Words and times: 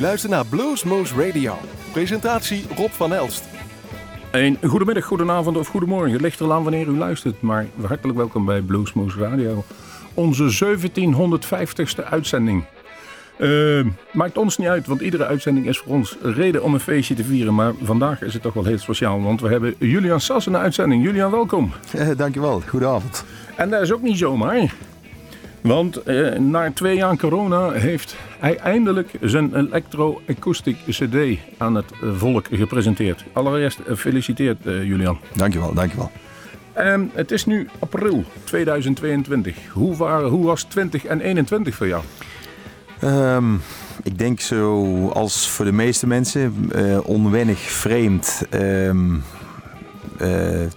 luistert 0.00 0.32
naar 0.32 0.46
Bluesmoose 0.46 1.26
Radio. 1.26 1.54
Presentatie 1.92 2.64
Rob 2.76 2.90
van 2.90 3.14
Elst. 3.14 3.44
Een 4.30 4.58
goedemiddag, 4.62 5.04
goedenavond 5.04 5.56
of 5.56 5.68
goedemorgen. 5.68 6.12
Het 6.12 6.20
ligt 6.20 6.40
er 6.40 6.52
aan 6.52 6.62
wanneer 6.62 6.86
u 6.86 6.96
luistert, 6.96 7.40
maar 7.40 7.66
hartelijk 7.86 8.18
welkom 8.18 8.44
bij 8.44 8.60
Bluesmoose 8.60 9.18
Radio. 9.18 9.64
Onze 10.14 10.76
1750ste 10.78 12.04
uitzending. 12.04 12.64
Uh, 13.38 13.86
maakt 14.12 14.38
ons 14.38 14.58
niet 14.58 14.68
uit, 14.68 14.86
want 14.86 15.00
iedere 15.00 15.26
uitzending 15.26 15.66
is 15.66 15.78
voor 15.78 15.92
ons 15.92 16.16
reden 16.22 16.62
om 16.62 16.74
een 16.74 16.80
feestje 16.80 17.14
te 17.14 17.24
vieren. 17.24 17.54
Maar 17.54 17.72
vandaag 17.82 18.22
is 18.22 18.32
het 18.32 18.42
toch 18.42 18.54
wel 18.54 18.64
heel 18.64 18.78
speciaal, 18.78 19.22
want 19.22 19.40
we 19.40 19.48
hebben 19.48 19.74
Julian 19.78 20.20
Sas 20.20 20.46
in 20.46 20.52
de 20.52 20.58
uitzending. 20.58 21.04
Julian, 21.04 21.30
welkom. 21.30 21.72
Eh, 21.92 22.08
dankjewel, 22.16 22.62
goedenavond. 22.66 23.24
En 23.56 23.70
dat 23.70 23.82
is 23.82 23.92
ook 23.92 24.02
niet 24.02 24.18
zomaar. 24.18 24.74
Want 25.60 26.02
eh, 26.02 26.38
na 26.38 26.72
twee 26.72 26.96
jaar 26.96 27.16
corona 27.16 27.70
heeft 27.70 28.16
hij 28.38 28.56
eindelijk 28.56 29.10
zijn 29.20 29.56
electro-acoustic 29.56 30.76
CD 30.88 31.38
aan 31.58 31.74
het 31.74 31.92
volk 32.02 32.46
gepresenteerd. 32.52 33.24
Allereerst 33.32 33.78
uh, 33.78 33.86
gefeliciteerd, 33.86 34.66
uh, 34.66 34.84
Julian. 34.84 35.18
Dankjewel, 35.34 35.74
dankjewel. 35.74 36.10
Um, 36.78 37.10
het 37.14 37.30
is 37.30 37.46
nu 37.46 37.68
april 37.78 38.24
2022. 38.44 39.56
Hoe, 39.72 39.96
waren, 39.96 40.28
hoe 40.28 40.46
was 40.46 40.62
20 40.62 41.04
en 41.04 41.20
21 41.20 41.74
voor 41.74 41.86
jou? 41.86 42.02
Um, 43.04 43.60
ik 44.02 44.18
denk 44.18 44.40
zo 44.40 45.08
als 45.08 45.48
voor 45.48 45.64
de 45.64 45.72
meeste 45.72 46.06
mensen 46.06 46.70
uh, 46.76 46.98
onwennig, 47.08 47.58
vreemd. 47.58 48.42
Um, 48.54 49.16
uh, 49.16 49.39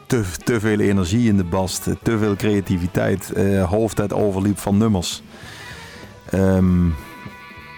te, 0.08 0.24
te 0.44 0.60
veel 0.60 0.80
energie 0.80 1.28
in 1.28 1.38
de 1.38 1.44
bast, 1.44 1.88
te 2.04 2.18
veel 2.18 2.36
creativiteit, 2.36 3.32
uh, 3.38 3.70
hoofd 3.70 3.98
dat 3.98 4.14
overliep 4.14 4.60
van 4.60 4.78
nummers. 4.78 5.24
Um, 6.34 6.96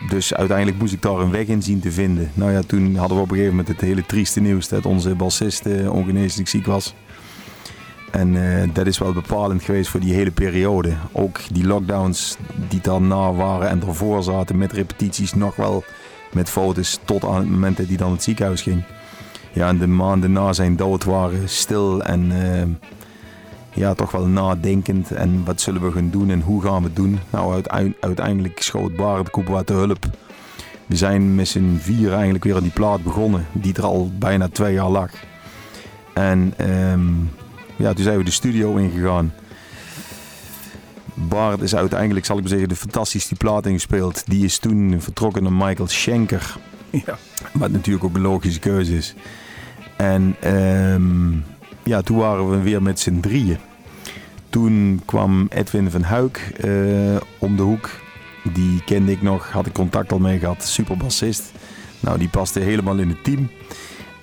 dus 0.10 0.34
uiteindelijk 0.34 0.78
moest 0.78 0.94
ik 0.94 1.02
daar 1.02 1.20
een 1.20 1.32
weg 1.32 1.46
in 1.46 1.62
zien 1.62 1.80
te 1.80 1.91
vinden. 1.91 2.32
Nou 2.34 2.52
ja, 2.52 2.62
toen 2.62 2.96
hadden 2.96 3.18
we 3.18 3.24
op 3.24 3.30
een 3.30 3.35
gegeven 3.35 3.55
moment 3.55 3.68
het 3.68 3.82
hele 3.82 4.05
trieste 4.05 4.40
nieuws 4.40 4.68
dat 4.68 4.85
onze 4.85 5.16
bassist 5.16 5.66
ongeneeslijk 5.90 6.48
ziek 6.48 6.66
was. 6.66 6.94
En 8.12 8.38
dat 8.74 8.88
is 8.88 8.98
wel 8.98 9.13
bepalend 9.13 9.63
geweest 9.63 9.90
voor 9.90 10.00
die 10.00 10.13
hele 10.13 10.32
periode. 10.32 10.94
Ook 11.12 11.40
die 11.52 11.68
lockdowns 11.68 12.38
die 12.70 12.82
daarna 12.82 13.34
waren 13.34 13.70
en 13.70 13.82
ervoor 13.82 14.24
zaten 14.24 14.57
met 14.57 14.72
repetities 14.72 15.34
nog 15.34 15.55
wel 15.55 15.84
met 16.34 16.50
foto's 16.50 17.00
tot 17.05 17.24
aan 17.26 17.40
het 17.40 17.50
moment 17.50 17.77
dat 17.77 17.88
hij 17.88 17.98
dan 17.98 18.12
het 18.12 18.24
ziekenhuis 18.24 18.62
ging 18.62 18.84
ja, 19.55 19.67
en 19.67 19.77
de 19.77 19.87
maanden 19.87 20.31
na 20.31 20.53
zijn 20.53 20.75
dood 20.75 21.03
waren 21.03 21.49
stil 21.49 22.03
en 22.03 22.31
uh, 22.31 22.63
ja, 23.73 23.93
toch 23.93 24.11
wel 24.11 24.25
nadenkend. 24.27 25.11
En 25.11 25.43
wat 25.45 25.61
zullen 25.61 25.81
we 25.81 25.91
gaan 25.91 26.09
doen 26.09 26.29
en 26.29 26.41
hoe 26.41 26.61
gaan 26.61 26.81
we 26.81 26.87
het 26.87 26.95
doen? 26.95 27.20
Nou, 27.29 27.63
uiteindelijk 27.99 28.61
schoot 28.61 28.95
Barend 28.95 29.29
Koepwa 29.29 29.63
te 29.63 29.73
hulp. 29.73 30.05
We 30.85 30.95
zijn 30.95 31.35
met 31.35 31.48
z'n 31.48 31.77
vier 31.79 32.13
eigenlijk 32.13 32.43
weer 32.43 32.55
aan 32.55 32.61
die 32.61 32.71
plaat 32.71 33.03
begonnen, 33.03 33.45
die 33.51 33.73
er 33.73 33.83
al 33.83 34.11
bijna 34.20 34.48
twee 34.48 34.73
jaar 34.73 34.89
lag. 34.89 35.11
En 36.13 36.53
um, 36.91 37.29
ja, 37.76 37.93
toen 37.93 38.03
zijn 38.03 38.17
we 38.17 38.23
de 38.23 38.31
studio 38.31 38.76
ingegaan. 38.76 39.33
Bart 41.13 41.61
is 41.61 41.76
uiteindelijk, 41.76 42.26
zal 42.26 42.35
ik 42.35 42.41
maar 42.41 42.51
zeggen, 42.51 42.70
de 42.70 42.76
fantastisch 42.76 43.27
die 43.27 43.37
plaat 43.37 43.65
ingespeeld. 43.65 44.23
Die 44.26 44.43
is 44.43 44.57
toen 44.57 45.01
vertrokken 45.01 45.43
naar 45.43 45.53
Michael 45.53 45.87
Schenker. 45.87 46.57
Ja. 46.89 47.17
Wat 47.53 47.71
natuurlijk 47.71 48.05
ook 48.05 48.15
een 48.15 48.21
logische 48.21 48.59
keuze 48.59 48.95
is. 48.95 49.15
En 49.96 50.35
um, 50.54 51.43
ja, 51.84 52.01
toen 52.01 52.18
waren 52.18 52.49
we 52.49 52.62
weer 52.62 52.82
met 52.82 52.99
z'n 52.99 53.20
drieën. 53.20 53.57
Toen 54.49 55.01
kwam 55.05 55.48
Edwin 55.49 55.91
van 55.91 56.01
Huik 56.01 56.51
uh, 56.65 57.15
om 57.38 57.55
de 57.55 57.62
hoek. 57.62 57.90
Die 58.54 58.84
kende 58.84 59.12
ik 59.12 59.21
nog, 59.21 59.51
had 59.51 59.66
ik 59.66 59.73
contact 59.73 60.12
al 60.12 60.20
mee 60.20 60.40
gehad. 60.40 60.63
Super 60.63 60.98
bassist. 60.98 61.51
Nou, 61.99 62.18
die 62.18 62.29
paste 62.29 62.60
helemaal 62.60 62.98
in 62.98 63.10
het 63.10 63.23
team. 63.23 63.49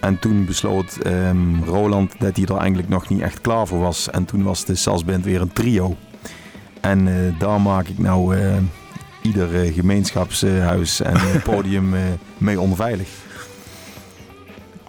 En 0.01 0.19
toen 0.19 0.45
besloot 0.45 0.99
um, 1.07 1.65
Roland 1.65 2.13
dat 2.19 2.37
hij 2.37 2.45
er 2.45 2.57
eigenlijk 2.57 2.89
nog 2.89 3.09
niet 3.09 3.21
echt 3.21 3.41
klaar 3.41 3.67
voor 3.67 3.81
was. 3.81 4.11
En 4.11 4.25
toen 4.25 4.43
was 4.43 4.65
de 4.65 4.75
Salsband 4.75 5.25
weer 5.25 5.41
een 5.41 5.53
trio. 5.53 5.97
En 6.81 7.07
uh, 7.07 7.39
daar 7.39 7.61
maak 7.61 7.89
ik 7.89 7.99
nou 7.99 8.37
uh, 8.37 8.57
ieder 9.23 9.73
gemeenschapshuis 9.73 11.01
en 11.01 11.17
podium 11.45 11.95
mee 12.39 12.61
onveilig 12.61 13.09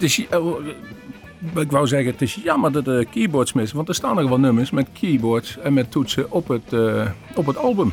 is, 0.02 0.18
uh, 0.18 1.62
ik 1.62 1.70
wou 1.70 1.86
zeggen, 1.86 2.12
het 2.12 2.22
is 2.22 2.34
jammer 2.34 2.72
dat 2.72 2.84
de 2.84 3.06
keyboards 3.10 3.52
missen. 3.52 3.76
Want 3.76 3.88
er 3.88 3.94
staan 3.94 4.16
nog 4.16 4.28
wel 4.28 4.40
nummers 4.40 4.70
met 4.70 4.86
keyboards 5.00 5.58
en 5.58 5.72
met 5.72 5.90
toetsen 5.90 6.30
op 6.30 6.48
het, 6.48 6.72
uh, 6.72 7.06
op 7.34 7.46
het 7.46 7.56
album. 7.56 7.92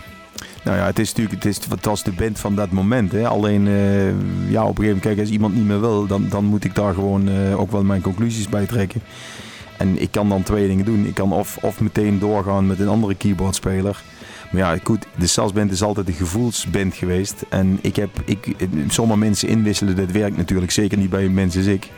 Nou 0.63 0.77
ja, 0.77 0.85
het 0.85 0.99
is 0.99 1.07
natuurlijk 1.13 1.43
het, 1.43 1.45
is, 1.45 1.59
was 1.81 2.03
de 2.03 2.11
band 2.11 2.39
van 2.39 2.55
dat 2.55 2.71
moment. 2.71 3.11
Hè. 3.11 3.27
Alleen, 3.27 3.65
ja, 4.49 4.63
op 4.63 4.77
een 4.77 4.83
gegeven 4.83 4.83
moment, 4.83 5.01
kijk, 5.01 5.19
als 5.19 5.29
iemand 5.29 5.55
niet 5.55 5.65
meer 5.65 5.79
wil, 5.79 6.07
dan, 6.07 6.29
dan 6.29 6.45
moet 6.45 6.63
ik 6.63 6.75
daar 6.75 6.93
gewoon 6.93 7.53
ook 7.53 7.71
wel 7.71 7.83
mijn 7.83 8.01
conclusies 8.01 8.49
bij 8.49 8.65
trekken. 8.65 9.01
En 9.77 10.01
ik 10.01 10.11
kan 10.11 10.29
dan 10.29 10.43
twee 10.43 10.67
dingen 10.67 10.85
doen. 10.85 11.05
Ik 11.05 11.13
kan 11.13 11.33
of, 11.33 11.57
of 11.61 11.79
meteen 11.79 12.19
doorgaan 12.19 12.67
met 12.67 12.79
een 12.79 12.87
andere 12.87 13.15
keyboardspeler. 13.15 14.03
Maar 14.51 14.61
ja, 14.61 14.77
goed, 14.83 15.05
de 15.17 15.27
salsband 15.27 15.71
is 15.71 15.83
altijd 15.83 16.07
een 16.07 16.13
gevoelsband 16.13 16.95
geweest. 16.95 17.45
En 17.49 17.79
ik 17.81 17.95
heb, 17.95 18.09
ik, 18.25 18.55
sommige 18.87 19.19
mensen 19.19 19.47
inwisselen, 19.47 19.95
dat 19.95 20.11
werkt 20.11 20.37
natuurlijk 20.37 20.71
zeker 20.71 20.97
niet 20.97 21.09
bij 21.09 21.29
mensen 21.29 21.59
als 21.59 21.69
ik. 21.69 21.89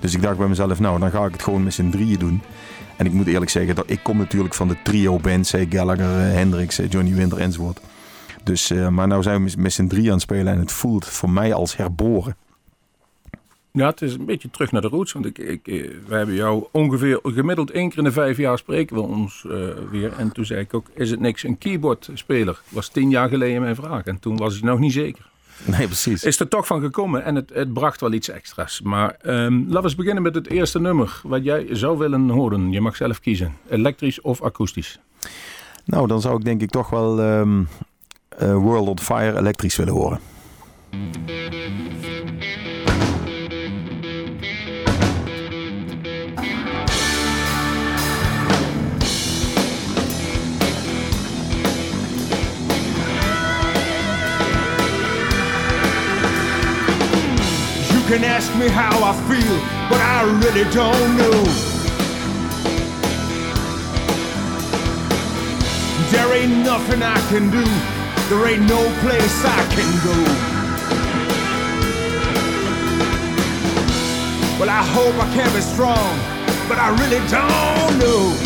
Dus 0.00 0.14
ik 0.14 0.22
dacht 0.22 0.38
bij 0.38 0.48
mezelf, 0.48 0.80
nou, 0.80 0.98
dan 0.98 1.10
ga 1.10 1.24
ik 1.24 1.32
het 1.32 1.42
gewoon 1.42 1.62
met 1.62 1.74
z'n 1.74 1.90
drieën 1.90 2.18
doen. 2.18 2.42
En 2.96 3.06
ik 3.06 3.12
moet 3.12 3.26
eerlijk 3.26 3.50
zeggen, 3.50 3.74
dat 3.74 3.90
ik 3.90 4.00
kom 4.02 4.16
natuurlijk 4.16 4.54
van 4.54 4.68
de 4.68 4.76
trio-bands, 4.84 5.54
Gallagher, 5.68 6.18
eh, 6.18 6.34
Hendrix, 6.34 6.78
eh, 6.78 6.90
Johnny 6.90 7.14
Winter 7.14 7.38
enzovoort. 7.38 7.80
Dus, 8.44 8.70
uh, 8.70 8.88
maar 8.88 9.06
nou 9.06 9.22
zijn 9.22 9.44
we 9.44 9.52
met 9.56 9.72
z'n 9.72 9.86
drieën 9.86 10.06
aan 10.06 10.12
het 10.12 10.22
spelen 10.22 10.52
en 10.52 10.58
het 10.58 10.72
voelt 10.72 11.06
voor 11.06 11.30
mij 11.30 11.54
als 11.54 11.76
herboren. 11.76 12.36
Ja, 13.72 13.86
het 13.86 14.02
is 14.02 14.14
een 14.14 14.24
beetje 14.24 14.50
terug 14.50 14.72
naar 14.72 14.80
de 14.80 14.88
roots. 14.88 15.12
Want 15.12 15.26
ik, 15.26 15.38
ik, 15.38 15.68
eh, 15.68 15.90
we 16.06 16.14
hebben 16.14 16.34
jou 16.34 16.66
ongeveer 16.70 17.20
gemiddeld 17.22 17.70
één 17.70 17.88
keer 17.88 17.98
in 17.98 18.04
de 18.04 18.12
vijf 18.12 18.36
jaar 18.36 18.58
spreken 18.58 18.96
we 18.96 19.02
ons 19.02 19.44
uh, 19.46 19.68
weer. 19.90 20.12
En 20.16 20.32
toen 20.32 20.44
zei 20.44 20.60
ik 20.60 20.74
ook, 20.74 20.86
is 20.94 21.10
het 21.10 21.20
niks 21.20 21.42
een 21.42 21.58
keyboardspeler? 21.58 22.60
was 22.68 22.88
tien 22.88 23.10
jaar 23.10 23.28
geleden 23.28 23.60
mijn 23.60 23.74
vraag. 23.74 24.04
En 24.04 24.18
toen 24.18 24.36
was 24.36 24.56
ik 24.56 24.62
nog 24.62 24.78
niet 24.78 24.92
zeker. 24.92 25.30
Nee, 25.64 25.86
precies. 25.86 26.24
Is 26.24 26.40
er 26.40 26.48
toch 26.48 26.66
van 26.66 26.80
gekomen 26.80 27.24
en 27.24 27.34
het, 27.34 27.50
het 27.54 27.72
bracht 27.72 28.00
wel 28.00 28.12
iets 28.12 28.28
extra's. 28.28 28.80
Maar 28.80 29.16
um, 29.24 29.58
laten 29.58 29.74
we 29.74 29.82
eens 29.82 29.94
beginnen 29.94 30.22
met 30.22 30.34
het 30.34 30.48
eerste 30.48 30.80
nummer. 30.80 31.20
Wat 31.24 31.44
jij 31.44 31.66
zou 31.70 31.98
willen 31.98 32.28
horen. 32.28 32.72
Je 32.72 32.80
mag 32.80 32.96
zelf 32.96 33.20
kiezen. 33.20 33.56
Elektrisch 33.68 34.20
of 34.20 34.42
akoestisch? 34.42 34.98
Nou, 35.84 36.06
dan 36.06 36.20
zou 36.20 36.36
ik 36.36 36.44
denk 36.44 36.60
ik 36.60 36.70
toch 36.70 36.90
wel 36.90 37.20
um, 37.20 37.68
uh, 38.42 38.54
World 38.54 38.88
on 38.88 38.98
Fire 38.98 39.38
elektrisch 39.38 39.76
willen 39.76 39.92
horen. 39.94 40.20
Can 58.12 58.24
ask 58.24 58.54
me 58.58 58.68
how 58.68 58.92
I 59.02 59.14
feel, 59.24 59.56
but 59.88 59.98
I 59.98 60.20
really 60.44 60.68
don't 60.70 61.16
know. 61.16 61.38
There 66.12 66.30
ain't 66.36 66.62
nothing 66.62 67.02
I 67.02 67.18
can 67.30 67.48
do, 67.48 67.64
there 68.28 68.48
ain't 68.48 68.68
no 68.68 68.82
place 69.00 69.36
I 69.46 69.64
can 69.72 69.90
go. 70.04 70.18
Well, 74.60 74.68
I 74.68 74.82
hope 74.92 75.14
I 75.16 75.32
can 75.32 75.50
be 75.54 75.62
strong, 75.62 76.12
but 76.68 76.76
I 76.76 76.90
really 77.00 77.22
don't 77.32 77.96
know. 77.96 78.36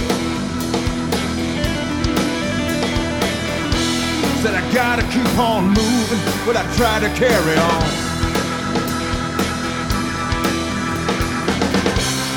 Said 4.43 4.55
I 4.55 4.63
gotta 4.73 5.03
keep 5.11 5.39
on 5.41 5.71
moving, 5.71 6.47
but 6.47 6.57
I 6.57 6.63
try 6.77 7.01
to 7.01 7.09
carry 7.19 7.59
on. 7.59 7.96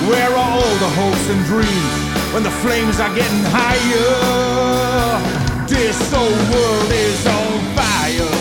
Where 0.09 0.31
are 0.31 0.37
all 0.37 0.75
the 0.79 0.89
hopes 0.89 1.29
and 1.29 1.45
dreams 1.45 2.33
when 2.33 2.41
the 2.41 2.49
flames 2.49 2.99
are 2.99 3.13
getting 3.13 3.43
higher? 3.53 5.19
This 5.67 6.01
old 6.11 6.33
world 6.49 6.91
is 6.91 7.27
on 7.27 7.59
fire. 7.77 8.33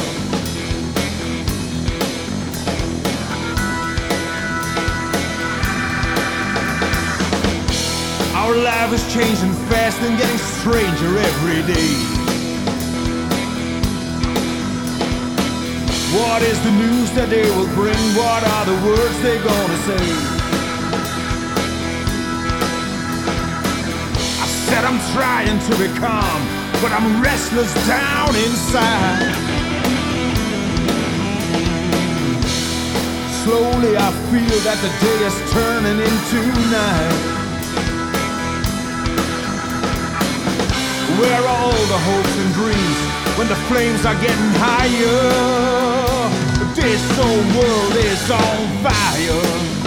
Our 8.34 8.56
life 8.56 8.94
is 8.94 9.04
changing 9.12 9.52
fast 9.68 10.00
and 10.00 10.16
getting 10.16 10.38
stranger 10.38 11.18
every 11.18 11.62
day. 11.70 11.92
What 16.16 16.40
is 16.40 16.58
the 16.64 16.70
news 16.70 17.12
that 17.12 17.28
they 17.28 17.42
will 17.42 17.68
bring? 17.74 18.00
What 18.16 18.42
are 18.42 18.64
the 18.64 18.86
words 18.88 19.20
they're 19.20 19.44
gonna 19.44 19.76
say? 19.84 20.37
Said 24.78 24.84
I'm 24.84 25.00
trying 25.12 25.58
to 25.58 25.74
become, 25.76 26.40
but 26.80 26.92
I'm 26.92 27.20
restless 27.20 27.72
down 27.86 28.28
inside. 28.46 29.34
slowly 33.42 33.96
I 33.96 34.10
feel 34.30 34.58
that 34.68 34.78
the 34.84 34.92
day 35.02 35.18
is 35.30 35.36
turning 35.56 35.98
into 36.08 36.40
night. 36.76 37.18
Where 41.18 41.40
are 41.40 41.48
all 41.56 41.80
the 41.94 42.00
hopes 42.08 42.34
and 42.42 42.50
dreams 42.60 42.98
when 43.38 43.48
the 43.48 43.58
flames 43.68 44.04
are 44.06 44.18
getting 44.26 44.52
higher? 44.62 45.24
This 46.74 47.02
whole 47.16 47.44
world 47.58 47.94
is 47.96 48.30
on 48.30 48.58
fire. 48.84 49.77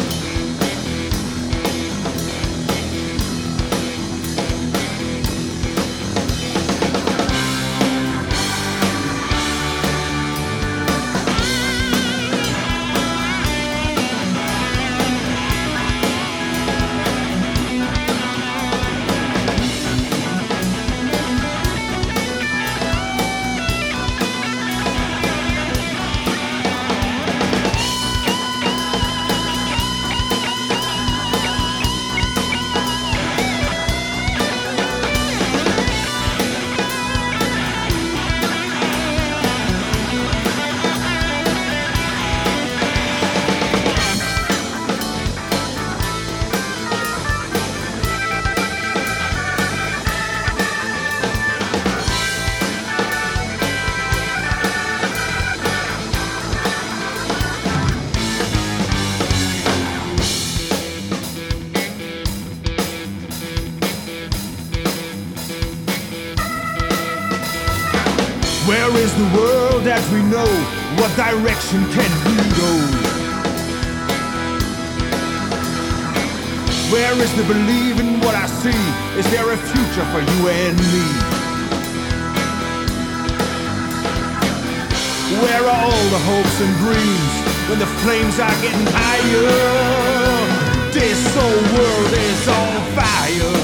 Direction 71.31 71.79
can 71.95 72.11
we 72.27 72.35
go? 72.59 72.71
Where 76.91 77.15
is 77.23 77.31
the 77.39 77.43
belief 77.43 77.99
in 78.01 78.19
what 78.19 78.35
I 78.35 78.47
see? 78.47 78.83
Is 79.17 79.25
there 79.31 79.49
a 79.49 79.57
future 79.71 80.05
for 80.11 80.19
you 80.19 80.49
and 80.49 80.77
me? 80.93 81.05
Where 85.41 85.63
are 85.63 85.85
all 85.87 86.05
the 86.15 86.21
hopes 86.31 86.57
and 86.65 86.73
dreams 86.83 87.33
when 87.69 87.79
the 87.79 87.91
flames 88.03 88.37
are 88.37 88.57
getting 88.61 88.87
higher? 88.91 90.91
This 90.91 91.21
whole 91.33 91.63
world 91.75 92.13
is 92.13 92.47
on 92.59 92.75
fire. 92.97 93.60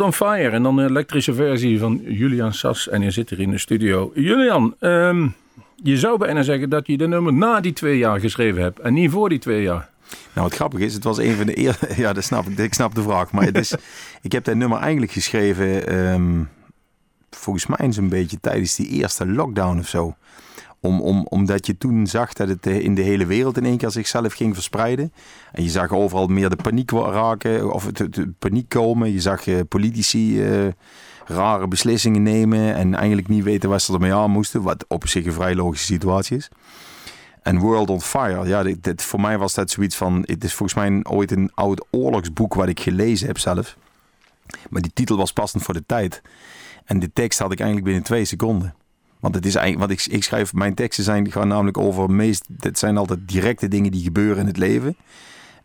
World 0.00 0.20
on 0.20 0.26
Fire 0.26 0.50
en 0.50 0.62
dan 0.62 0.78
een 0.78 0.88
elektrische 0.88 1.34
versie 1.34 1.78
van 1.78 2.00
Julian 2.04 2.52
Sas. 2.52 2.88
En 2.88 3.00
hij 3.02 3.10
zit 3.10 3.30
hier 3.30 3.40
in 3.40 3.50
de 3.50 3.58
studio. 3.58 4.10
Julian, 4.14 4.74
ehm, 4.78 5.28
je 5.76 5.98
zou 5.98 6.18
bijna 6.18 6.42
zeggen 6.42 6.70
dat 6.70 6.86
je 6.86 6.96
de 6.96 7.08
nummer 7.08 7.32
na 7.32 7.60
die 7.60 7.72
twee 7.72 7.98
jaar 7.98 8.20
geschreven 8.20 8.62
hebt 8.62 8.78
en 8.78 8.94
niet 8.94 9.10
voor 9.10 9.28
die 9.28 9.38
twee 9.38 9.62
jaar. 9.62 9.88
Nou, 10.32 10.46
wat 10.48 10.54
grappig 10.54 10.80
is, 10.80 10.94
het 10.94 11.04
was 11.04 11.18
een 11.18 11.36
van 11.36 11.46
de 11.46 11.54
eerste. 11.54 11.88
Ja, 12.02 12.12
dat 12.12 12.24
snap 12.24 12.46
ik. 12.46 12.58
Ik 12.58 12.74
snap 12.74 12.94
de 12.94 13.02
vraag. 13.02 13.32
Maar 13.32 13.44
het 13.44 13.58
is, 13.58 13.74
ik 14.22 14.32
heb 14.32 14.44
dat 14.44 14.54
nummer 14.54 14.78
eigenlijk 14.78 15.12
geschreven. 15.12 15.86
ehm, 15.86 16.42
volgens 17.30 17.66
mij 17.66 17.92
zo'n 17.92 18.08
beetje 18.08 18.40
tijdens 18.40 18.76
die 18.76 18.88
eerste 18.88 19.26
lockdown 19.26 19.78
of 19.78 19.88
zo. 19.88 20.16
Om, 20.80 21.00
om, 21.00 21.26
omdat 21.28 21.66
je 21.66 21.78
toen 21.78 22.06
zag 22.06 22.32
dat 22.32 22.48
het 22.48 22.66
in 22.66 22.94
de 22.94 23.02
hele 23.02 23.26
wereld 23.26 23.56
in 23.56 23.64
één 23.64 23.76
keer 23.76 23.90
zichzelf 23.90 24.32
ging 24.32 24.54
verspreiden. 24.54 25.12
En 25.52 25.62
je 25.62 25.70
zag 25.70 25.90
overal 25.90 26.26
meer 26.26 26.50
de 26.50 26.56
paniek 26.56 26.90
raken, 26.90 27.72
of 27.72 27.84
de, 27.84 28.32
paniek 28.38 28.68
komen. 28.68 29.12
Je 29.12 29.20
zag 29.20 29.46
eh, 29.46 29.60
politici 29.68 30.42
eh, 30.42 30.66
rare 31.26 31.68
beslissingen 31.68 32.22
nemen 32.22 32.74
en 32.74 32.94
eigenlijk 32.94 33.28
niet 33.28 33.44
weten 33.44 33.68
wat 33.68 33.82
ze 33.82 33.92
ermee 33.92 34.14
aan 34.14 34.30
moesten. 34.30 34.62
Wat 34.62 34.84
op 34.88 35.08
zich 35.08 35.26
een 35.26 35.32
vrij 35.32 35.54
logische 35.54 35.86
situatie 35.86 36.36
is. 36.36 36.48
En 37.42 37.58
World 37.58 37.90
on 37.90 38.00
Fire, 38.00 38.48
ja, 38.48 38.62
dit, 38.80 39.02
voor 39.02 39.20
mij 39.20 39.38
was 39.38 39.54
dat 39.54 39.70
zoiets 39.70 39.96
van... 39.96 40.22
Het 40.26 40.44
is 40.44 40.54
volgens 40.54 40.78
mij 40.78 41.00
ooit 41.02 41.30
een 41.30 41.50
oud 41.54 41.86
oorlogsboek 41.90 42.54
wat 42.54 42.68
ik 42.68 42.80
gelezen 42.80 43.26
heb 43.26 43.38
zelf. 43.38 43.76
Maar 44.70 44.82
die 44.82 44.92
titel 44.94 45.16
was 45.16 45.32
passend 45.32 45.62
voor 45.62 45.74
de 45.74 45.84
tijd. 45.86 46.22
En 46.84 46.98
de 46.98 47.12
tekst 47.12 47.38
had 47.38 47.52
ik 47.52 47.58
eigenlijk 47.58 47.86
binnen 47.86 48.04
twee 48.04 48.24
seconden. 48.24 48.74
Want 49.20 49.34
het 49.34 49.46
is 49.46 49.54
eigenlijk, 49.54 49.90
wat 49.90 49.98
ik, 49.98 50.12
ik 50.12 50.24
schrijf, 50.24 50.52
mijn 50.52 50.74
teksten 50.74 51.04
zijn, 51.04 51.30
gaan 51.30 51.48
namelijk 51.48 51.78
over 51.78 52.10
meest, 52.10 52.46
het 52.58 52.78
zijn 52.78 52.96
altijd 52.96 53.18
directe 53.28 53.68
dingen 53.68 53.90
die 53.90 54.02
gebeuren 54.02 54.38
in 54.38 54.46
het 54.46 54.56
leven. 54.56 54.96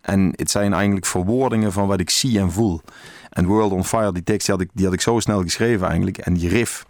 En 0.02 0.34
het 0.36 0.52
zijn 0.52 0.74
eigenlijk 0.74 1.06
verwoordingen 1.06 1.72
van 1.72 1.88
wat 1.88 2.00
ik 2.00 2.10
zie 2.10 2.40
en 2.40 2.52
voel. 2.52 2.81
En 3.30 3.46
World 3.46 3.72
on 3.72 3.86
Fire, 3.86 4.12
die 4.13 4.24
tekst 4.24 4.46
die 4.46 4.56
had 4.56 4.63
ik, 4.63 4.69
die 4.74 4.86
had 4.86 4.94
ik 4.94 5.02
zo 5.02 5.19
snel 5.19 5.42
geschreven 5.42 5.88
eigenlijk. 5.88 6.18
En 6.18 6.34
die 6.34 6.50
riff, 6.50 6.86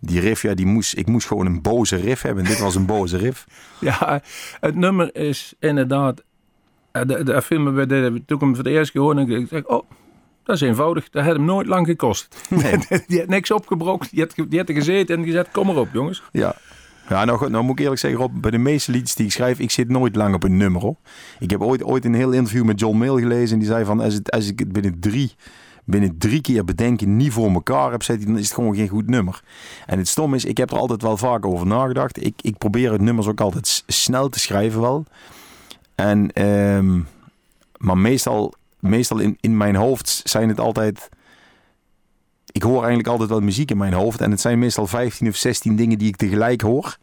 die 0.00 0.20
riff, 0.20 0.42
ja, 0.42 0.54
die 0.54 0.66
moest, 0.66 0.96
ik 0.96 1.06
moest 1.06 1.26
gewoon 1.26 1.46
een 1.46 1.62
boze 1.62 1.96
riff 1.96 2.22
hebben. 2.22 2.44
En 2.44 2.50
dit 2.50 2.60
was 2.60 2.74
een 2.74 2.86
boze 2.86 3.16
riff. 3.16 3.46
Ja, 3.80 4.22
het 4.60 4.74
nummer 4.74 5.16
is 5.16 5.54
inderdaad. 5.58 6.22
eh, 6.92 7.02
de 7.06 7.42
film 7.42 7.64
toen 8.26 8.36
ik 8.36 8.40
hem 8.40 8.54
voor 8.54 8.64
de 8.64 8.70
eerste 8.70 8.92
keer 8.92 9.02
hoorde, 9.02 9.36
ik 9.36 9.48
zeg, 9.48 9.66
oh, 9.66 9.90
dat 10.44 10.54
is 10.56 10.60
eenvoudig. 10.60 11.10
Dat 11.10 11.24
had 11.24 11.36
hem 11.36 11.44
nooit 11.44 11.66
lang 11.66 11.86
gekost. 11.86 12.36
Nee. 12.48 12.78
die 13.06 13.18
had 13.18 13.28
niks 13.28 13.50
opgebroken. 13.50 14.08
Die 14.10 14.20
had, 14.20 14.48
die 14.48 14.58
had 14.58 14.68
er 14.68 14.74
gezeten 14.74 15.16
en 15.16 15.24
gezegd, 15.24 15.50
kom 15.50 15.66
maar 15.66 15.76
op 15.76 15.88
jongens. 15.92 16.22
Ja. 16.32 16.56
Ja, 17.08 17.24
nou, 17.24 17.38
goed, 17.38 17.48
nou 17.48 17.64
moet 17.64 17.72
ik 17.72 17.80
eerlijk 17.80 18.00
zeggen, 18.00 18.20
Rob, 18.20 18.40
bij 18.40 18.50
de 18.50 18.58
meeste 18.58 18.90
liedjes 18.90 19.14
die 19.14 19.26
ik 19.26 19.32
schrijf, 19.32 19.58
ik 19.58 19.70
zit 19.70 19.88
nooit 19.88 20.16
lang 20.16 20.34
op 20.34 20.42
een 20.42 20.56
nummer. 20.56 20.82
Hoor. 20.82 20.96
Ik 21.38 21.50
heb 21.50 21.62
ooit, 21.62 21.84
ooit 21.84 22.04
een 22.04 22.14
heel 22.14 22.32
interview 22.32 22.64
met 22.64 22.80
John 22.80 22.96
Mayle 22.96 23.20
gelezen 23.20 23.52
en 23.52 23.58
die 23.58 23.68
zei 23.68 23.84
van, 23.84 24.00
als, 24.00 24.14
het, 24.14 24.30
als 24.30 24.48
ik 24.48 24.58
het 24.58 24.72
binnen 24.72 25.00
drie, 25.00 25.34
binnen 25.84 26.18
drie 26.18 26.40
keer 26.40 26.64
bedenken 26.64 27.16
niet 27.16 27.32
voor 27.32 27.50
elkaar 27.50 27.90
heb, 27.90 28.06
hij, 28.06 28.18
dan 28.18 28.38
is 28.38 28.44
het 28.44 28.54
gewoon 28.54 28.74
geen 28.74 28.88
goed 28.88 29.06
nummer. 29.06 29.42
En 29.86 29.98
het 29.98 30.08
stom 30.08 30.34
is, 30.34 30.44
ik 30.44 30.56
heb 30.56 30.70
er 30.70 30.78
altijd 30.78 31.02
wel 31.02 31.16
vaak 31.16 31.46
over 31.46 31.66
nagedacht. 31.66 32.24
Ik, 32.24 32.34
ik 32.40 32.58
probeer 32.58 32.92
het 32.92 33.00
nummers 33.00 33.26
ook 33.26 33.40
altijd 33.40 33.82
snel 33.86 34.28
te 34.28 34.38
schrijven 34.38 34.80
wel. 34.80 35.04
En, 35.94 36.32
ehm, 36.32 37.00
maar 37.76 37.98
meestal, 37.98 38.54
meestal 38.88 39.18
in, 39.18 39.36
in 39.40 39.56
mijn 39.56 39.76
hoofd 39.76 40.20
zijn 40.24 40.48
het 40.48 40.60
altijd 40.60 41.08
ik 42.54 42.62
hoor 42.62 42.78
eigenlijk 42.78 43.08
altijd 43.08 43.28
wel 43.28 43.40
muziek 43.40 43.70
in 43.70 43.76
mijn 43.76 43.92
hoofd. 43.92 44.20
En 44.20 44.30
het 44.30 44.40
zijn 44.40 44.58
meestal 44.58 44.86
15 44.86 45.28
of 45.28 45.36
16 45.36 45.76
dingen 45.76 45.98
die 45.98 46.08
ik 46.08 46.16
tegelijk 46.16 46.60
hoor. 46.60 46.96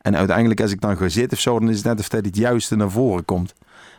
En 0.00 0.16
uiteindelijk 0.16 0.60
als 0.60 0.70
ik 0.70 0.80
dan 0.80 0.96
ga 0.96 1.08
zitten 1.08 1.32
of 1.32 1.42
zo, 1.42 1.58
dan 1.58 1.68
is 1.68 1.76
het 1.76 1.84
net 1.84 2.00
of 2.00 2.08
dat 2.08 2.24
het 2.24 2.36
juiste 2.36 2.76
naar 2.76 2.90
voren 2.90 3.24
komt. 3.24 3.54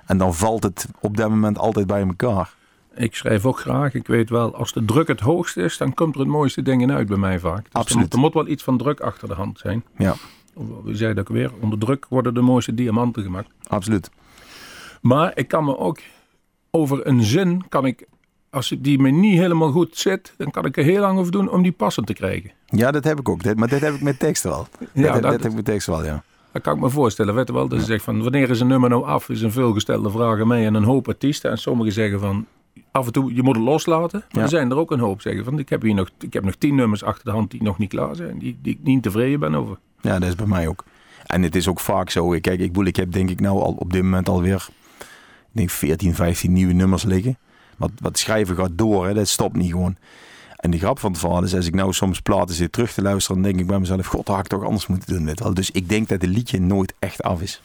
En 0.06 0.18
dan 0.18 0.34
valt 0.34 0.64
het 0.64 0.88
op 1.00 1.18
dat 1.18 1.30
moment 1.30 1.58
altijd 1.58 1.88
bij 1.88 2.02
elkaar. 2.02 2.54
Ik 2.96 3.16
schrijf 3.16 3.46
ook 3.46 3.60
graag. 3.60 3.94
Ik 3.94 4.08
weet 4.08 4.30
wel, 4.30 4.56
als 4.56 4.74
de 4.74 4.86
druk 4.86 5.08
het 5.08 5.20
hoogst 5.20 5.58
is, 5.58 5.78
dan 5.78 5.94
komt 5.94 6.14
er 6.14 6.20
het 6.20 6.30
mooiste 6.30 6.62
dingen 6.62 6.92
uit 6.92 7.08
bij 7.08 7.18
mij 7.18 7.40
vaak. 7.40 7.64
Dus 7.64 7.74
Absoluut. 7.74 7.92
Er 7.92 8.00
moet, 8.02 8.14
er 8.14 8.20
moet 8.20 8.34
wel 8.34 8.54
iets 8.54 8.64
van 8.64 8.78
druk 8.78 9.00
achter 9.00 9.28
de 9.28 9.34
hand 9.34 9.60
zijn. 9.60 9.84
Ja, 9.98 10.16
Wie 10.84 10.96
zei 10.96 11.14
dat 11.14 11.30
ook 11.30 11.36
weer? 11.36 11.52
Onder 11.60 11.80
druk 11.80 12.06
worden 12.10 12.34
de 12.34 12.42
mooiste 12.42 12.74
diamanten 12.74 13.24
gemaakt. 13.24 13.50
absoluut. 13.68 14.10
Maar 15.02 15.32
ik 15.36 15.48
kan 15.48 15.66
me 15.66 15.78
ook 15.78 16.00
over 16.76 17.08
een 17.08 17.24
zin, 17.24 17.64
kan 17.70 17.86
ik, 17.86 18.06
als 18.50 18.72
ik 18.72 18.84
die 18.84 19.00
me 19.00 19.10
niet 19.10 19.38
helemaal 19.40 19.72
goed 19.72 19.98
zit, 19.98 20.34
dan 20.38 20.52
kan 20.52 20.66
ik 20.66 20.78
er 20.78 20.84
heel 20.84 21.00
lang 21.02 21.20
over 21.20 21.32
doen 21.32 21.50
om 21.52 21.62
die 21.64 21.72
passend 21.72 22.08
te 22.08 22.14
krijgen. 22.14 22.52
Ja, 22.66 22.92
dat 22.92 23.04
heb 23.04 23.20
ik 23.20 23.30
ook. 23.30 23.56
Maar 23.56 23.68
dat 23.68 23.80
heb 23.82 23.94
ik 23.94 24.02
met 24.02 24.20
teksten 24.20 24.50
wel. 24.50 24.68
Ja, 24.94 25.14
dat, 25.14 25.14
dat, 25.14 25.22
dat- 25.32 25.42
heb 25.42 25.50
ik 25.50 25.56
met 25.56 25.66
teksten 25.66 25.94
wel, 25.94 26.04
ja. 26.06 26.24
Dat 26.52 26.62
kan 26.62 26.76
ik 26.76 26.82
me 26.82 26.90
voorstellen. 26.90 27.36
Weet 27.36 27.48
je 27.48 27.54
wel, 27.54 27.68
dat 27.68 27.80
je 27.80 27.86
zegt 27.86 28.04
van 28.04 28.22
wanneer 28.24 28.50
is 28.50 28.60
een 28.60 28.68
nummer 28.68 28.90
nou 28.90 29.06
af? 29.06 29.30
Is 29.30 29.42
een 29.42 29.52
veelgestelde 29.52 30.10
vraag 30.10 30.40
aan 30.40 30.48
mij 30.48 30.66
en 30.66 30.74
een 30.74 30.84
hoop 30.84 31.08
artiesten. 31.08 31.52
En 31.52 31.58
sommigen 31.58 31.94
zeggen 31.94 32.20
van 32.20 32.46
af 32.92 33.06
en 33.06 33.12
toe, 33.12 33.34
je 33.36 33.44
moet 33.44 33.56
het 33.56 33.64
loslaten. 33.66 34.20
Maar 34.20 34.30
Ja. 34.38 34.42
er 34.42 34.50
zijn 34.50 34.72
er 34.72 34.78
ook 34.78 34.92
een 34.92 35.00
hoop 35.00 35.22
zeggen 35.22 35.44
van, 35.44 35.60
ik 35.60 35.70
heb 35.70 35.82
hier 35.82 35.94
nog, 35.94 36.10
ik 36.20 36.34
heb 36.34 36.44
nog 36.44 36.56
tien 36.56 36.76
nummers 36.76 37.04
achter 37.04 37.26
de 37.26 37.32
hand 37.32 37.52
die 37.52 37.64
nog 37.64 37.78
niet 37.78 37.90
klaar 37.90 38.16
zijn. 38.16 38.40
Die, 38.40 38.58
die 38.62 38.74
ik 38.74 38.80
niet 38.84 39.04
tevreden 39.04 39.40
ben 39.40 39.56
over. 39.56 39.78
Ja, 40.02 40.20
dat 40.20 40.30
is 40.30 40.36
bij 40.36 40.46
mij 40.46 40.68
ook. 40.68 40.84
En 41.26 41.42
het 41.42 41.56
is 41.56 41.68
ook 41.68 41.80
vaak 41.80 42.10
zo. 42.10 42.28
Kijk, 42.30 42.48
ik, 42.48 42.68
bedoel, 42.68 42.86
ik 42.86 42.96
heb 42.96 43.12
denk 43.12 43.30
ik 43.30 43.40
nou 43.40 43.60
al 43.62 43.76
op 43.80 43.94
dit 43.94 44.04
moment 44.04 44.30
alweer 44.30 44.68
denk 45.54 45.70
14, 45.70 46.16
15 46.16 46.54
nieuwe 46.54 46.74
nummers 46.74 47.04
liggen. 47.04 47.38
Wat, 47.78 47.92
wat 48.00 48.18
schrijven 48.18 48.56
gaat 48.56 48.72
door, 48.78 49.08
hè, 49.08 49.14
dat 49.14 49.28
stopt 49.28 49.56
niet 49.56 49.72
gewoon. 49.72 49.96
En 50.56 50.72
de 50.72 50.78
grap 50.78 51.00
van 51.00 51.12
het 51.12 51.20
verhaal 51.20 51.44
is, 51.44 51.56
als 51.56 51.68
ik 51.68 51.76
nou 51.76 51.94
soms 51.94 52.20
platen 52.22 52.56
zit 52.56 52.72
terug 52.72 52.94
te 52.94 53.02
luisteren, 53.02 53.42
dan 53.42 53.52
denk 53.52 53.62
ik 53.62 53.68
bij 53.68 53.80
mezelf, 53.80 54.06
god, 54.06 54.28
had 54.28 54.40
ik 54.40 54.48
toch 54.48 54.64
anders 54.64 54.88
moeten 54.88 55.16
doen. 55.16 55.28
Je 55.28 55.34
wel. 55.36 55.54
Dus 55.54 55.72
ik 55.72 55.90
denk 55.90 56.08
dat 56.08 56.22
het 56.22 56.30
liedje 56.30 56.60
nooit 56.60 56.94
echt 57.00 57.24
af 57.24 57.42
is. 57.42 57.62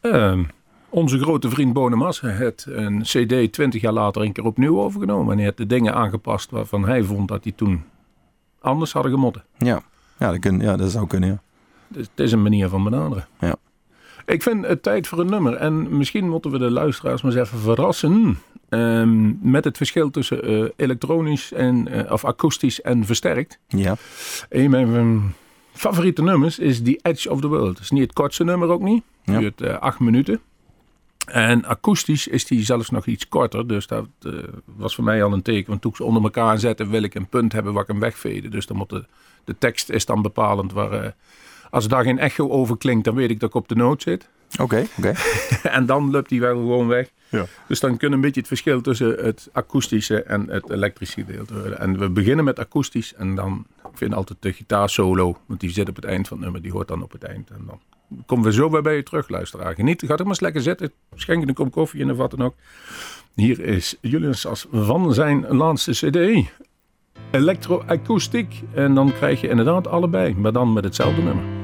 Ehm, 0.00 0.44
onze 0.88 1.18
grote 1.18 1.50
vriend 1.50 1.72
Bonemas 1.72 2.20
heeft 2.20 2.66
een 2.68 3.02
cd 3.02 3.52
20 3.52 3.80
jaar 3.80 3.92
later 3.92 4.22
een 4.22 4.32
keer 4.32 4.44
opnieuw 4.44 4.80
overgenomen. 4.80 5.30
En 5.30 5.36
hij 5.36 5.44
heeft 5.44 5.56
de 5.56 5.66
dingen 5.66 5.94
aangepast 5.94 6.50
waarvan 6.50 6.84
hij 6.86 7.02
vond 7.02 7.28
dat 7.28 7.42
die 7.42 7.54
toen 7.54 7.84
anders 8.60 8.92
hadden 8.92 9.12
gemotten. 9.12 9.44
Ja, 9.58 9.82
ja, 10.18 10.30
dat, 10.30 10.38
kun, 10.38 10.60
ja, 10.60 10.76
dat 10.76 10.90
zou 10.90 11.06
kunnen, 11.06 11.28
ja. 11.28 11.40
Dus 11.88 12.06
het 12.10 12.20
is 12.20 12.32
een 12.32 12.42
manier 12.42 12.68
van 12.68 12.84
benaderen. 12.84 13.26
Ja. 13.38 13.54
Ik 14.26 14.42
vind 14.42 14.66
het 14.66 14.82
tijd 14.82 15.08
voor 15.08 15.18
een 15.18 15.30
nummer. 15.30 15.54
En 15.54 15.96
misschien 15.96 16.28
moeten 16.28 16.50
we 16.50 16.58
de 16.58 16.70
luisteraars 16.70 17.22
maar 17.22 17.32
eens 17.32 17.40
even 17.40 17.58
verrassen. 17.58 18.38
ehm, 18.68 19.50
met 19.50 19.64
het 19.64 19.76
verschil 19.76 20.10
tussen 20.10 20.42
eh, 20.44 20.64
elektronisch 20.76 21.52
en, 21.52 21.88
eh, 21.88 22.12
of 22.12 22.24
akoestisch 22.24 22.80
en 22.80 23.04
versterkt. 23.04 23.58
Ja, 23.68 23.96
Een 24.48 24.70
van 24.70 24.90
mijn 24.92 25.34
favoriete 25.72 26.22
nummers 26.22 26.58
is 26.58 26.82
The 26.82 26.98
Edge 27.02 27.30
of 27.30 27.40
the 27.40 27.48
World. 27.48 27.68
Het 27.68 27.78
is 27.80 27.90
niet 27.90 28.02
het 28.02 28.12
kortste 28.12 28.44
nummer 28.44 28.68
ook 28.68 28.82
niet. 28.82 29.02
Ja. 29.24 29.38
duurt 29.38 29.60
eh, 29.60 29.78
acht 29.78 29.98
minuten. 29.98 30.40
En 31.26 31.64
akoestisch 31.64 32.28
is 32.28 32.44
die 32.44 32.64
zelfs 32.64 32.90
nog 32.90 33.06
iets 33.06 33.28
korter. 33.28 33.66
Dus 33.66 33.86
dat 33.86 34.06
was 34.64 34.94
voor 34.94 35.04
mij 35.04 35.24
al 35.24 35.32
een 35.32 35.42
teken. 35.42 35.68
Want 35.68 35.80
toen 35.82 35.90
ik 35.90 35.96
ze 35.96 36.04
onder 36.04 36.22
elkaar 36.22 36.58
zette, 36.58 36.86
wil 36.86 37.02
ik 37.02 37.14
een 37.14 37.26
punt 37.28 37.52
hebben 37.52 37.72
waar 37.72 37.82
ik 37.82 37.88
hem 37.88 38.00
wegvede. 38.00 38.48
Dus 38.48 38.66
dan 38.66 38.76
moet 38.76 38.88
de, 38.88 39.04
de 39.44 39.54
tekst 39.58 39.90
is 39.90 40.06
dan 40.06 40.22
bepalend. 40.22 40.72
Waar, 40.72 41.14
als 41.72 41.88
daar 41.88 42.04
geen 42.04 42.18
echo 42.18 42.48
over 42.48 42.78
klinkt, 42.78 43.04
dan 43.04 43.14
weet 43.14 43.30
ik 43.30 43.40
dat 43.40 43.48
ik 43.48 43.54
op 43.54 43.68
de 43.68 43.74
noot 43.74 44.02
zit. 44.02 44.28
oké, 44.60 44.86
oké. 44.98 45.12
en 45.62 45.86
dan 45.86 46.10
loopt 46.10 46.28
die 46.28 46.40
wel 46.40 46.54
gewoon 46.54 46.86
weg. 46.86 47.10
Ja. 47.28 47.46
Dus 47.68 47.80
dan 47.80 47.96
kun 47.96 48.08
je 48.08 48.14
een 48.14 48.20
beetje 48.20 48.40
het 48.40 48.48
verschil 48.48 48.80
tussen 48.80 49.24
het 49.24 49.48
akoestische 49.52 50.22
en 50.22 50.48
het 50.48 50.70
elektrische 50.70 51.24
gedeelte 51.24 51.54
horen. 51.54 51.78
En 51.78 51.98
we 51.98 52.10
beginnen 52.10 52.44
met 52.44 52.58
akoestisch 52.58 53.14
en 53.14 53.34
dan, 53.34 53.66
ik 53.76 53.98
vind 53.98 54.14
altijd 54.14 54.42
de 54.42 54.52
gitaarsolo, 54.52 55.36
want 55.46 55.60
die 55.60 55.70
zit 55.70 55.88
op 55.88 55.96
het 55.96 56.04
eind 56.04 56.28
van 56.28 56.36
het 56.36 56.44
nummer, 56.44 56.62
die 56.62 56.72
hoort 56.72 56.88
dan 56.88 57.02
op 57.02 57.12
het 57.12 57.22
eind. 57.22 57.50
En 57.50 57.64
dan 57.66 57.80
komen 58.26 58.44
we 58.44 58.52
zo 58.52 58.70
weer 58.70 58.82
bij 58.82 58.96
je 58.96 59.02
terug, 59.02 59.28
luisteraar. 59.28 59.74
Geniet, 59.74 60.02
ga 60.06 60.12
er 60.12 60.18
maar 60.18 60.26
eens 60.26 60.40
lekker 60.40 60.62
zitten, 60.62 60.92
schenk 61.14 61.48
een 61.48 61.54
kop 61.54 61.72
koffie 61.72 62.00
in 62.00 62.10
of 62.10 62.16
wat 62.16 62.30
dan 62.30 62.42
ook. 62.42 62.54
Hier 63.34 63.60
is 63.60 63.96
Julian 64.00 64.34
Sas 64.34 64.66
van 64.70 65.14
zijn 65.14 65.46
laatste 65.48 65.90
cd, 65.90 66.50
Electro-akoestiek. 67.30 68.62
En 68.74 68.94
dan 68.94 69.12
krijg 69.12 69.40
je 69.40 69.48
inderdaad 69.48 69.86
allebei, 69.86 70.34
maar 70.34 70.52
dan 70.52 70.72
met 70.72 70.84
hetzelfde 70.84 71.22
nummer. 71.22 71.61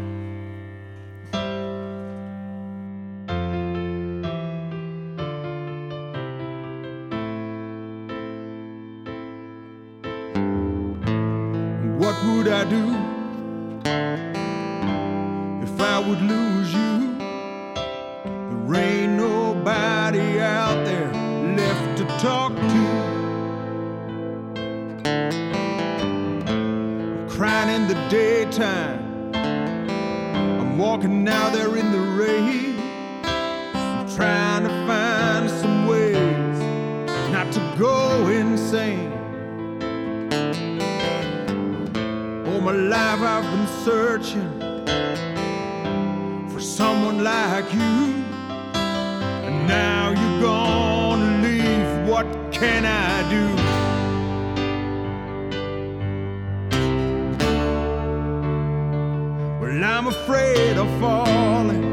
Well, 59.81 59.93
I'm 59.97 60.09
afraid 60.09 60.77
of 60.77 60.89
falling. 60.99 61.85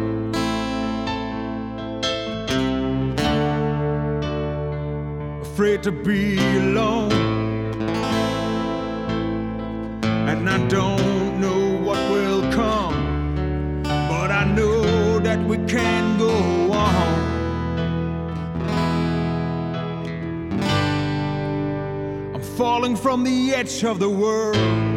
Afraid 5.42 5.84
to 5.84 5.92
be 5.92 6.39
alone. 6.58 7.12
and 10.04 10.50
I 10.50 10.58
don't 10.68 11.39
know 11.39 11.77
what 11.86 12.00
will 12.10 12.42
come, 12.54 13.84
but 13.84 14.32
I 14.32 14.46
know 14.46 15.20
that 15.20 15.39
we 15.46 15.58
can 15.68 16.18
go 16.18 16.34
on. 16.72 17.20
I'm 22.34 22.42
falling 22.58 22.96
from 22.96 23.24
the 23.24 23.54
edge 23.54 23.84
of 23.84 24.00
the 24.00 24.10
world. 24.10 24.95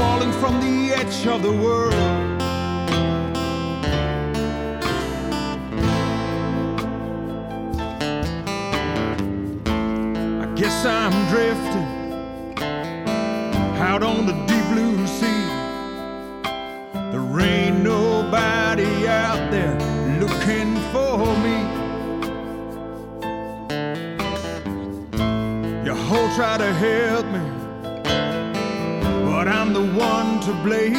Falling 0.00 0.32
from 0.40 0.54
the 0.60 0.94
edge 0.94 1.26
of 1.26 1.42
the 1.42 1.52
world. 1.52 1.92
I 10.44 10.46
guess 10.54 10.86
I'm 10.86 11.14
drifting 11.28 11.88
out 13.88 14.02
on 14.02 14.24
the 14.24 14.36
deep 14.48 14.66
blue 14.72 15.06
sea. 15.18 15.44
There 17.12 17.40
ain't 17.40 17.82
nobody 17.82 19.06
out 19.06 19.50
there 19.50 19.76
looking 20.22 20.70
for 20.92 21.18
me. 21.44 21.58
Your 25.84 25.98
whole 26.08 26.30
try 26.36 26.56
to 26.56 26.72
help 26.72 27.26
me, 27.26 27.44
The 29.72 29.80
one 29.80 30.40
to 30.40 30.52
blame. 30.64 30.96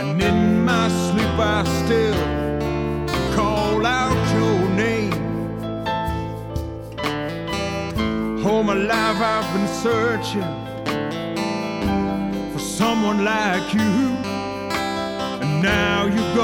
And 0.00 0.22
in 0.22 0.64
my 0.64 0.88
sleep, 0.88 1.38
I 1.38 1.62
still 1.84 2.14
call 3.34 3.84
out 3.84 4.16
your 4.38 4.68
name. 4.70 5.12
My 8.64 8.72
life 8.72 9.20
I've 9.20 9.52
been 9.52 9.68
searching 9.68 10.50
for 12.52 12.58
someone 12.58 13.22
like 13.22 13.74
you. 13.74 13.80
And 15.42 15.62
now 15.62 16.06
you're 16.06 16.34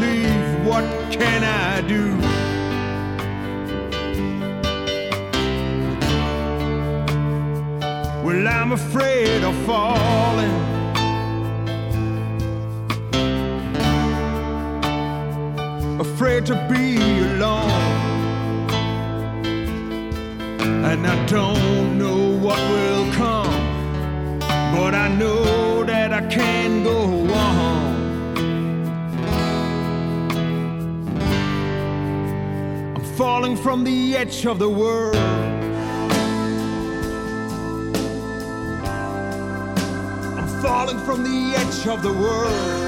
leave. 0.00 0.66
What 0.66 0.84
can 1.12 1.44
I 1.44 1.82
do? 1.86 2.37
Well, 8.28 8.46
I'm 8.46 8.72
afraid 8.72 9.42
of 9.42 9.54
falling. 9.64 10.56
Afraid 15.98 16.44
to 16.44 16.54
be 16.68 16.98
alone. 17.30 18.68
And 20.60 21.06
I 21.06 21.24
don't 21.24 21.96
know 21.96 22.36
what 22.44 22.58
will 22.58 23.10
come, 23.14 24.38
but 24.76 24.94
I 24.94 25.08
know 25.08 25.84
that 25.84 26.12
I 26.12 26.20
can 26.26 26.84
go 26.84 27.32
on. 27.32 27.96
I'm 32.94 33.04
falling 33.16 33.56
from 33.56 33.84
the 33.84 34.18
edge 34.18 34.44
of 34.44 34.58
the 34.58 34.68
world. 34.68 35.47
Falling 40.62 40.98
from 41.04 41.22
the 41.22 41.54
edge 41.54 41.86
of 41.86 42.02
the 42.02 42.12
world. 42.12 42.87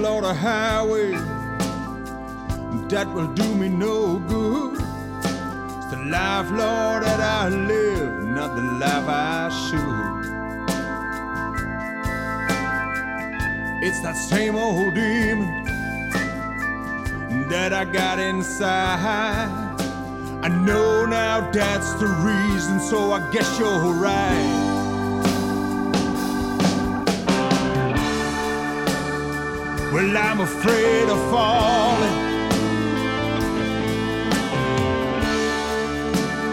Travel 0.00 0.16
on 0.16 0.24
a 0.24 0.34
highway 0.34 1.10
that 2.88 3.06
will 3.12 3.26
do 3.34 3.54
me 3.54 3.68
no 3.68 4.18
good. 4.20 4.74
It's 4.74 5.90
the 5.90 5.98
life, 6.08 6.48
Lord, 6.50 7.02
that 7.02 7.20
I 7.20 7.48
live, 7.50 8.24
not 8.24 8.56
the 8.56 8.62
life 8.62 9.08
I 9.08 9.50
should. 9.66 10.20
It's 13.86 14.00
that 14.00 14.16
same 14.16 14.56
old 14.56 14.94
demon 14.94 15.64
that 17.50 17.74
I 17.74 17.84
got 17.84 18.18
inside. 18.18 19.50
I 20.42 20.48
know 20.48 21.04
now 21.04 21.50
that's 21.50 21.92
the 21.94 22.06
reason, 22.06 22.80
so 22.80 23.12
I 23.12 23.30
guess 23.32 23.58
you're 23.58 23.92
right. 23.92 24.69
Well, 29.92 30.16
I'm 30.16 30.40
afraid 30.40 31.08
of 31.08 31.18
falling. 31.32 32.16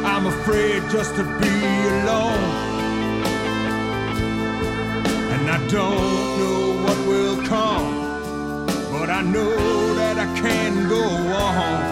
I'm 0.04 0.26
afraid 0.26 0.82
just 0.90 1.16
to 1.18 1.24
be 1.24 1.58
alone. 1.94 2.44
And 5.34 5.52
I 5.52 5.60
don't 5.68 6.40
know 6.40 6.82
what 6.84 6.98
will 7.08 7.40
come, 7.46 8.66
but 8.92 9.12
I 9.12 9.22
know 9.22 9.94
that 9.94 10.18
I 10.18 10.26
can 10.40 10.90
go 10.90 11.04
on. 11.04 11.84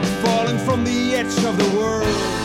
I'm 0.00 0.24
falling 0.24 0.58
from 0.58 0.82
the 0.82 1.14
edge 1.14 1.38
of 1.44 1.56
the 1.56 1.78
world. 1.78 2.43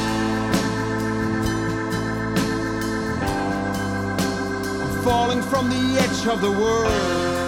Falling 5.09 5.41
from 5.41 5.67
the 5.71 5.97
edge 5.97 6.27
of 6.27 6.39
the 6.39 6.51
world. 6.51 7.38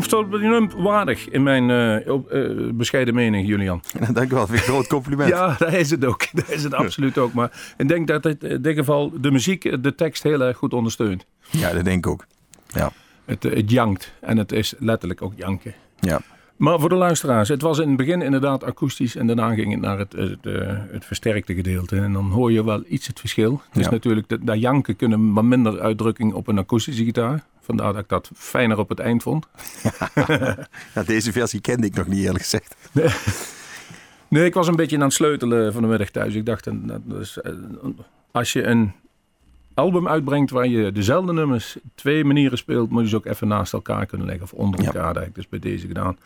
Comfortably 0.00 0.68
waardig 0.76 1.28
in 1.28 1.42
mijn 1.42 1.70
eh, 1.70 2.06
eh, 2.06 2.20
bescheiden 2.74 3.14
mening, 3.14 3.46
Julian. 3.48 3.82
Nou, 4.00 4.12
dank 4.12 4.32
u 4.32 4.34
wel, 4.34 4.46
vind 4.46 4.58
ik 4.60 4.66
een 4.66 4.72
groot 4.72 4.86
compliment. 4.86 5.28
Ja, 5.30 5.54
dat 5.58 5.72
is 5.72 5.90
het 5.90 6.04
ook. 6.04 6.26
Dat 6.34 6.48
is 6.50 6.62
het 6.62 6.74
absoluut 6.74 7.18
ook. 7.18 7.32
Maar 7.32 7.74
ik 7.76 7.88
denk 7.88 8.06
dat 8.06 8.24
het 8.24 8.44
in 8.44 8.62
dit 8.62 8.76
geval 8.76 9.12
de 9.20 9.30
muziek 9.30 9.82
de 9.82 9.94
tekst 9.94 10.22
heel 10.22 10.40
erg 10.40 10.56
goed 10.56 10.72
ondersteunt. 10.72 11.26
Ja, 11.50 11.72
dat 11.72 11.84
denk 11.84 12.06
ik 12.06 12.12
ook. 12.12 12.26
Ja, 12.66 12.92
Het, 13.24 13.44
eh, 13.44 13.56
het 13.56 13.70
jankt. 13.70 14.12
En 14.20 14.36
het 14.36 14.52
is 14.52 14.74
letterlijk 14.78 15.22
ook 15.22 15.32
janken. 15.36 15.74
ja. 16.00 16.20
Maar 16.56 16.80
voor 16.80 16.88
de 16.88 16.94
luisteraars, 16.94 17.48
het 17.48 17.62
was 17.62 17.78
in 17.78 17.88
het 17.88 17.96
begin 17.96 18.22
inderdaad 18.22 18.64
akoestisch 18.64 19.16
en 19.16 19.26
daarna 19.26 19.54
ging 19.54 19.70
het 19.72 19.80
naar 19.80 19.98
het, 19.98 20.12
het, 20.12 20.38
het 20.90 21.04
versterkte 21.04 21.54
gedeelte. 21.54 21.96
En 21.96 22.12
dan 22.12 22.30
hoor 22.30 22.52
je 22.52 22.64
wel 22.64 22.82
iets 22.88 23.06
het 23.06 23.20
verschil. 23.20 23.62
Het 23.68 23.78
is 23.78 23.84
Ja. 23.84 23.90
natuurlijk, 23.90 24.28
dat, 24.28 24.38
dat 24.42 24.60
janken 24.60 24.96
kunnen 24.96 25.32
wat 25.32 25.44
minder 25.44 25.80
uitdrukking 25.80 26.32
op 26.32 26.48
een 26.48 26.58
akoestische 26.58 27.04
gitaar. 27.04 27.44
Vandaar 27.66 27.92
dat 27.92 28.02
ik 28.02 28.08
dat 28.08 28.30
fijner 28.34 28.78
op 28.78 28.88
het 28.88 28.98
eind 28.98 29.22
vond. 29.22 29.46
Ja, 30.94 31.02
deze 31.06 31.32
versie 31.32 31.60
kende 31.60 31.86
ik 31.86 31.94
nog 31.94 32.06
niet 32.06 32.24
eerlijk 32.24 32.42
gezegd. 32.42 32.76
Nee, 34.28 34.44
ik 34.44 34.54
was 34.54 34.68
een 34.68 34.76
beetje 34.76 34.96
aan 34.96 35.02
het 35.02 35.12
sleutelen 35.12 35.72
van 35.72 35.82
de 35.82 35.88
middag 35.88 36.10
thuis. 36.10 36.34
Ik 36.34 36.46
dacht, 36.46 36.68
is, 37.20 37.38
eh, 37.40 37.52
als 38.30 38.52
je 38.52 38.62
een 38.62 38.92
album 39.74 40.08
uitbrengt 40.08 40.50
waar 40.50 40.66
je 40.66 40.92
dezelfde 40.92 41.32
nummers 41.32 41.76
twee 41.94 42.24
manieren 42.24 42.58
speelt, 42.58 42.90
moet 42.90 43.02
je 43.02 43.08
ze 43.08 43.16
ook 43.16 43.26
even 43.26 43.48
naast 43.48 43.72
elkaar 43.72 44.06
kunnen 44.06 44.26
leggen. 44.26 44.44
Of 44.44 44.52
onder 44.52 44.80
Ja. 44.80 44.86
elkaar, 44.86 45.06
dat 45.12 45.16
heb 45.22 45.26
ik 45.28 45.34
dus 45.34 45.48
bij 45.48 45.58
deze 45.58 45.86
gedaan. 45.86 46.18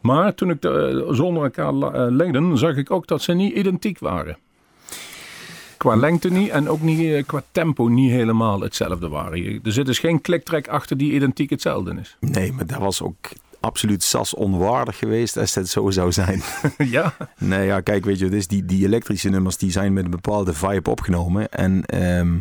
Maar 0.00 0.34
toen 0.34 0.50
ik 0.50 0.62
de, 0.62 1.04
eh, 1.08 1.14
zonder 1.14 1.42
elkaar 1.42 1.72
eh, 1.92 2.10
legde, 2.10 2.56
zag 2.56 2.76
ik 2.76 2.90
ook 2.90 3.06
dat 3.06 3.22
ze 3.22 3.32
niet 3.32 3.54
identiek 3.54 3.98
waren. 3.98 4.36
Qua 5.80 5.96
lengte 5.96 6.30
niet 6.30 6.50
en 6.50 6.68
ook 6.68 6.80
niet 6.80 7.12
eh, 7.12 7.24
qua 7.26 7.42
tempo 7.52 7.88
niet 7.88 8.10
helemaal 8.10 8.60
hetzelfde 8.60 9.08
waren. 9.08 9.60
Er 9.64 9.72
zit 9.72 9.86
dus 9.86 9.98
geen 9.98 10.20
kliktrek 10.20 10.68
achter 10.68 10.96
die 10.96 11.12
identiek 11.12 11.50
hetzelfde 11.50 11.94
is. 12.00 12.16
Nee, 12.20 12.52
maar 12.52 12.66
dat 12.66 12.78
was 12.78 13.02
ook 13.02 13.28
absoluut 13.60 14.02
sas 14.02 14.34
onwaardig 14.34 14.98
geweest 14.98 15.36
als 15.36 15.52
dat 15.52 15.68
zo 15.68 15.90
zou 15.90 16.12
zijn. 16.12 16.42
ja, 16.96 17.16
Nee, 17.38 17.66
ja, 17.66 17.80
kijk, 17.80 18.04
weet 18.04 18.18
je, 18.18 18.28
dus 18.28 18.46
die, 18.46 18.64
die 18.64 18.84
elektrische 18.86 19.28
nummers 19.28 19.56
die 19.56 19.70
zijn 19.70 19.92
met 19.92 20.04
een 20.04 20.10
bepaalde 20.10 20.52
vibe 20.52 20.90
opgenomen. 20.90 21.50
En 21.50 21.84
ehm, 21.84 22.36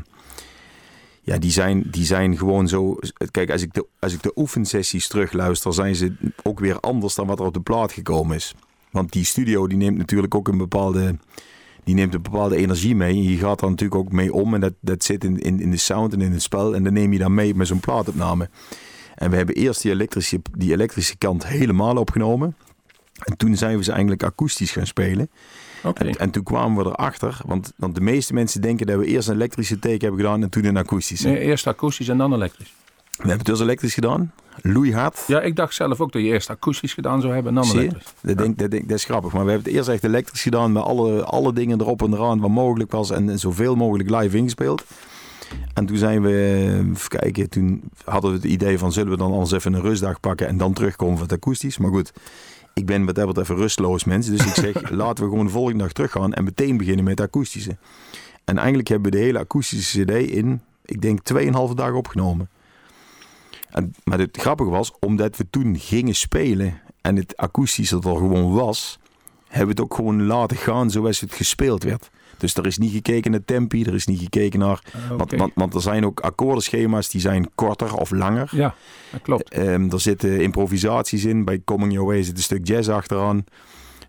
ja, 1.21 1.37
die 1.37 1.51
zijn, 1.51 1.83
die 1.91 2.05
zijn 2.05 2.37
gewoon 2.37 2.67
zo. 2.67 2.97
Kijk, 3.31 3.51
als 3.51 3.61
ik, 3.61 3.73
de, 3.73 3.85
als 3.99 4.13
ik 4.13 4.21
de 4.21 4.31
oefensessies 4.35 5.07
terugluister, 5.07 5.73
zijn 5.73 5.95
ze 5.95 6.13
ook 6.43 6.59
weer 6.59 6.79
anders 6.79 7.15
dan 7.15 7.27
wat 7.27 7.39
er 7.39 7.45
op 7.45 7.53
de 7.53 7.61
plaat 7.61 7.91
gekomen 7.91 8.35
is. 8.35 8.53
Want 8.91 9.11
die 9.11 9.25
studio 9.25 9.67
die 9.67 9.77
neemt 9.77 9.97
natuurlijk 9.97 10.35
ook 10.35 10.47
een 10.47 10.57
bepaalde. 10.57 11.15
Die 11.83 11.95
neemt 11.95 12.13
een 12.13 12.21
bepaalde 12.21 12.55
energie 12.55 12.95
mee. 12.95 13.13
En 13.13 13.23
je 13.23 13.37
gaat 13.37 13.59
daar 13.59 13.69
natuurlijk 13.69 14.01
ook 14.01 14.11
mee 14.11 14.33
om. 14.33 14.53
En 14.53 14.59
dat, 14.59 14.73
dat 14.81 15.03
zit 15.03 15.23
in, 15.23 15.37
in, 15.37 15.59
in 15.59 15.71
de 15.71 15.77
sound 15.77 16.13
en 16.13 16.21
in 16.21 16.31
het 16.31 16.41
spel. 16.41 16.75
En 16.75 16.83
dan 16.83 16.93
neem 16.93 17.13
je 17.13 17.19
dan 17.19 17.33
mee 17.33 17.55
met 17.55 17.67
zo'n 17.67 17.79
plaatopname. 17.79 18.49
En 19.15 19.29
we 19.29 19.35
hebben 19.35 19.55
eerst 19.55 19.81
die 19.81 19.91
elektrische, 19.91 20.41
die 20.57 20.71
elektrische 20.71 21.17
kant 21.17 21.47
helemaal 21.47 21.95
opgenomen. 21.95 22.55
En 23.23 23.37
toen 23.37 23.57
zijn 23.57 23.77
we 23.77 23.83
ze 23.83 23.91
eigenlijk 23.91 24.23
akoestisch 24.23 24.71
gaan 24.71 24.87
spelen. 24.87 25.29
En, 25.93 26.15
en 26.15 26.29
toen 26.29 26.43
kwamen 26.43 26.83
we 26.83 26.89
erachter, 26.89 27.41
want, 27.45 27.73
want 27.77 27.95
de 27.95 28.01
meeste 28.01 28.33
mensen 28.33 28.61
denken 28.61 28.87
dat 28.87 28.97
we 28.97 29.05
eerst 29.05 29.27
een 29.27 29.35
elektrische 29.35 29.79
take 29.79 29.97
hebben 30.05 30.19
gedaan 30.19 30.43
en 30.43 30.49
toen 30.49 30.65
een 30.65 30.77
akoestische. 30.77 31.27
Nee, 31.27 31.39
eerst 31.39 31.67
akoestisch 31.67 32.07
en 32.07 32.17
dan 32.17 32.33
elektrisch. 32.33 32.73
We 33.09 33.15
hebben 33.17 33.37
het 33.37 33.45
dus 33.45 33.59
elektrisch 33.59 33.93
gedaan, 33.93 34.31
loeihard. 34.61 35.23
Ja, 35.27 35.41
ik 35.41 35.55
dacht 35.55 35.73
zelf 35.73 36.01
ook 36.01 36.11
dat 36.11 36.21
je 36.21 36.27
eerst 36.27 36.49
akoestisch 36.49 36.93
gedaan 36.93 37.21
zou 37.21 37.33
hebben 37.33 37.57
en 37.57 37.61
dan 37.61 37.77
elektrisch. 37.77 38.13
Dat, 38.21 38.37
denk, 38.37 38.57
dat, 38.57 38.71
denk, 38.71 38.87
dat 38.87 38.97
is 38.97 39.03
grappig, 39.03 39.33
maar 39.33 39.45
we 39.45 39.51
hebben 39.51 39.67
het 39.67 39.77
eerst 39.77 39.89
echt 39.89 40.03
elektrisch 40.03 40.41
gedaan 40.41 40.71
met 40.71 40.83
alle, 40.83 41.23
alle 41.23 41.53
dingen 41.53 41.81
erop 41.81 42.01
en 42.01 42.13
eraan 42.13 42.39
wat 42.39 42.49
mogelijk 42.49 42.91
was 42.91 43.09
en, 43.11 43.29
en 43.29 43.39
zoveel 43.39 43.75
mogelijk 43.75 44.09
live 44.09 44.37
ingespeeld. 44.37 44.83
En 45.73 45.85
toen 45.85 45.97
zijn 45.97 46.21
we, 46.21 46.65
even 46.93 47.09
kijken, 47.09 47.49
toen 47.49 47.81
hadden 48.03 48.31
we 48.31 48.35
het 48.35 48.45
idee 48.45 48.77
van 48.77 48.91
zullen 48.91 49.11
we 49.11 49.17
dan 49.17 49.31
anders 49.31 49.51
even 49.51 49.73
een 49.73 49.81
rustdag 49.81 50.19
pakken 50.19 50.47
en 50.47 50.57
dan 50.57 50.73
terugkomen 50.73 51.17
voor 51.17 51.27
het 51.27 51.35
akoestisch. 51.35 51.77
Maar 51.77 51.91
goed, 51.91 52.11
ik 52.73 52.85
ben 52.85 53.05
wat 53.05 53.15
dat 53.15 53.49
een 53.49 53.55
rustloos 53.55 54.03
mens, 54.03 54.27
dus 54.27 54.45
ik 54.45 54.53
zeg 54.53 54.89
laten 55.03 55.23
we 55.23 55.29
gewoon 55.29 55.45
de 55.45 55.51
volgende 55.51 55.83
dag 55.83 55.91
teruggaan 55.91 56.33
en 56.33 56.43
meteen 56.43 56.77
beginnen 56.77 57.03
met 57.03 57.19
het 57.19 57.27
akoestische. 57.27 57.77
En 58.43 58.57
eigenlijk 58.57 58.87
hebben 58.87 59.11
we 59.11 59.17
de 59.17 59.23
hele 59.23 59.39
akoestische 59.39 60.03
cd 60.03 60.11
in, 60.11 60.61
ik 60.85 61.01
denk 61.01 61.19
2,5 61.33 61.41
dagen 61.75 61.95
opgenomen. 61.95 62.49
En, 63.69 63.93
maar 64.03 64.19
het 64.19 64.37
grappige 64.37 64.69
was, 64.69 64.91
omdat 64.99 65.37
we 65.37 65.49
toen 65.49 65.77
gingen 65.79 66.15
spelen 66.15 66.81
en 67.01 67.15
het 67.15 67.37
akoestisch 67.37 67.91
er 67.91 68.01
gewoon 68.01 68.53
was, 68.53 68.99
hebben 69.47 69.75
we 69.75 69.81
het 69.81 69.91
ook 69.91 69.95
gewoon 69.95 70.25
laten 70.25 70.57
gaan 70.57 70.91
zoals 70.91 71.19
het 71.19 71.33
gespeeld 71.33 71.83
werd. 71.83 72.09
Dus 72.37 72.55
er 72.55 72.65
is 72.65 72.77
niet 72.77 72.91
gekeken 72.91 73.31
naar 73.31 73.45
tempi, 73.45 73.83
er 73.83 73.93
is 73.93 74.05
niet 74.05 74.19
gekeken 74.19 74.59
naar... 74.59 74.81
Want, 75.09 75.21
Oké. 75.21 75.37
want, 75.37 75.51
want 75.55 75.73
er 75.73 75.81
zijn 75.81 76.05
ook 76.05 76.19
akkoordenschema's 76.19 77.09
die 77.09 77.21
zijn 77.21 77.49
korter 77.55 77.95
of 77.95 78.11
langer. 78.11 78.49
Ja, 78.51 78.75
dat 79.11 79.21
klopt. 79.21 79.49
Ehm, 79.49 79.89
er 79.89 79.99
zitten 79.99 80.41
improvisaties 80.41 81.25
in. 81.25 81.45
Bij 81.45 81.61
Coming 81.65 81.91
Your 81.91 82.07
Way 82.07 82.23
zit 82.23 82.37
een 82.37 82.43
stuk 82.43 82.67
jazz 82.67 82.89
achteraan. 82.89 83.45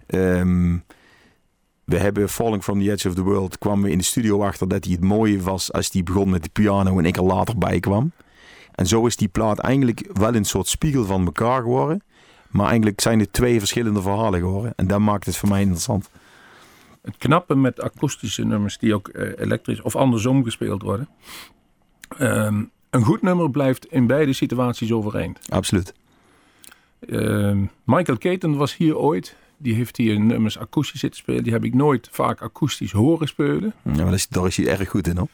Ehm, 0.07 0.77
we 1.85 1.99
hebben 1.99 2.29
Falling 2.29 2.62
from 2.62 2.83
the 2.83 2.90
Edge 2.90 3.09
of 3.09 3.14
the 3.14 3.23
World. 3.23 3.59
kwamen 3.59 3.85
we 3.85 3.90
in 3.90 3.99
de 3.99 4.05
studio 4.05 4.42
achter 4.42 4.68
dat 4.68 4.85
hij 4.85 4.92
het 4.92 5.03
mooie 5.03 5.40
was 5.40 5.73
als 5.73 5.92
hij 5.92 6.03
begon 6.03 6.31
met 6.31 6.42
de 6.42 6.51
piano 6.53 6.99
en 6.99 7.05
ik 7.05 7.16
er 7.16 7.25
later 7.25 7.59
bij 7.59 7.81
kwam. 7.81 8.12
En 8.81 8.87
zo 8.87 9.07
is 9.07 9.16
die 9.16 9.29
plaat 9.29 9.59
eigenlijk 9.59 10.11
wel 10.12 10.35
een 10.35 10.45
soort 10.45 10.69
spiegel 10.69 11.05
van 11.05 11.25
elkaar 11.25 11.62
geworden. 11.62 12.03
Maar 12.51 12.66
eigenlijk 12.66 13.01
zijn 13.01 13.19
het 13.19 13.33
twee 13.33 13.59
verschillende 13.59 14.03
verhalen 14.03 14.40
geworden. 14.40 14.73
En 14.77 14.87
dat 14.87 15.01
maakt 15.01 15.27
het 15.27 15.37
voor 15.37 15.49
mij 15.49 15.61
interessant. 15.61 16.11
Het 17.03 17.16
knappe 17.19 17.55
met 17.55 17.81
akoestische 17.81 18.45
nummers 18.45 18.79
die 18.79 18.95
ook 18.95 19.09
eh, 19.09 19.38
elektrisch 19.38 19.83
of 19.83 19.97
andersom 19.97 20.45
gespeeld 20.45 20.83
worden. 20.83 21.09
Ehm, 22.19 22.62
een 22.90 23.03
goed 23.03 23.23
nummer 23.23 23.51
blijft 23.51 23.87
in 23.87 24.07
beide 24.07 24.33
situaties 24.33 24.93
overeind. 24.93 25.38
Absoluut. 25.49 25.95
Ehm, 27.09 27.64
Michael 27.85 28.19
Keaton 28.19 28.57
was 28.57 28.77
hier 28.77 28.97
ooit. 28.97 29.37
Die 29.57 29.75
heeft 29.75 29.97
hier 29.97 30.21
nummers 30.21 30.59
akoestisch 30.59 31.01
zitten 31.01 31.21
spelen. 31.21 31.43
Die 31.43 31.53
heb 31.53 31.64
ik 31.64 31.75
nooit 31.75 32.09
vaak 32.11 32.43
akoestisch 32.43 32.93
horen 32.93 33.29
spelen. 33.29 33.73
Ja, 33.83 33.93
maar 33.93 34.05
dat 34.05 34.14
is, 34.14 34.29
daar 34.29 34.47
is 34.47 34.57
hij 34.57 34.69
erg 34.69 34.88
goed 34.88 35.07
in 35.07 35.16
hoor. 35.16 35.29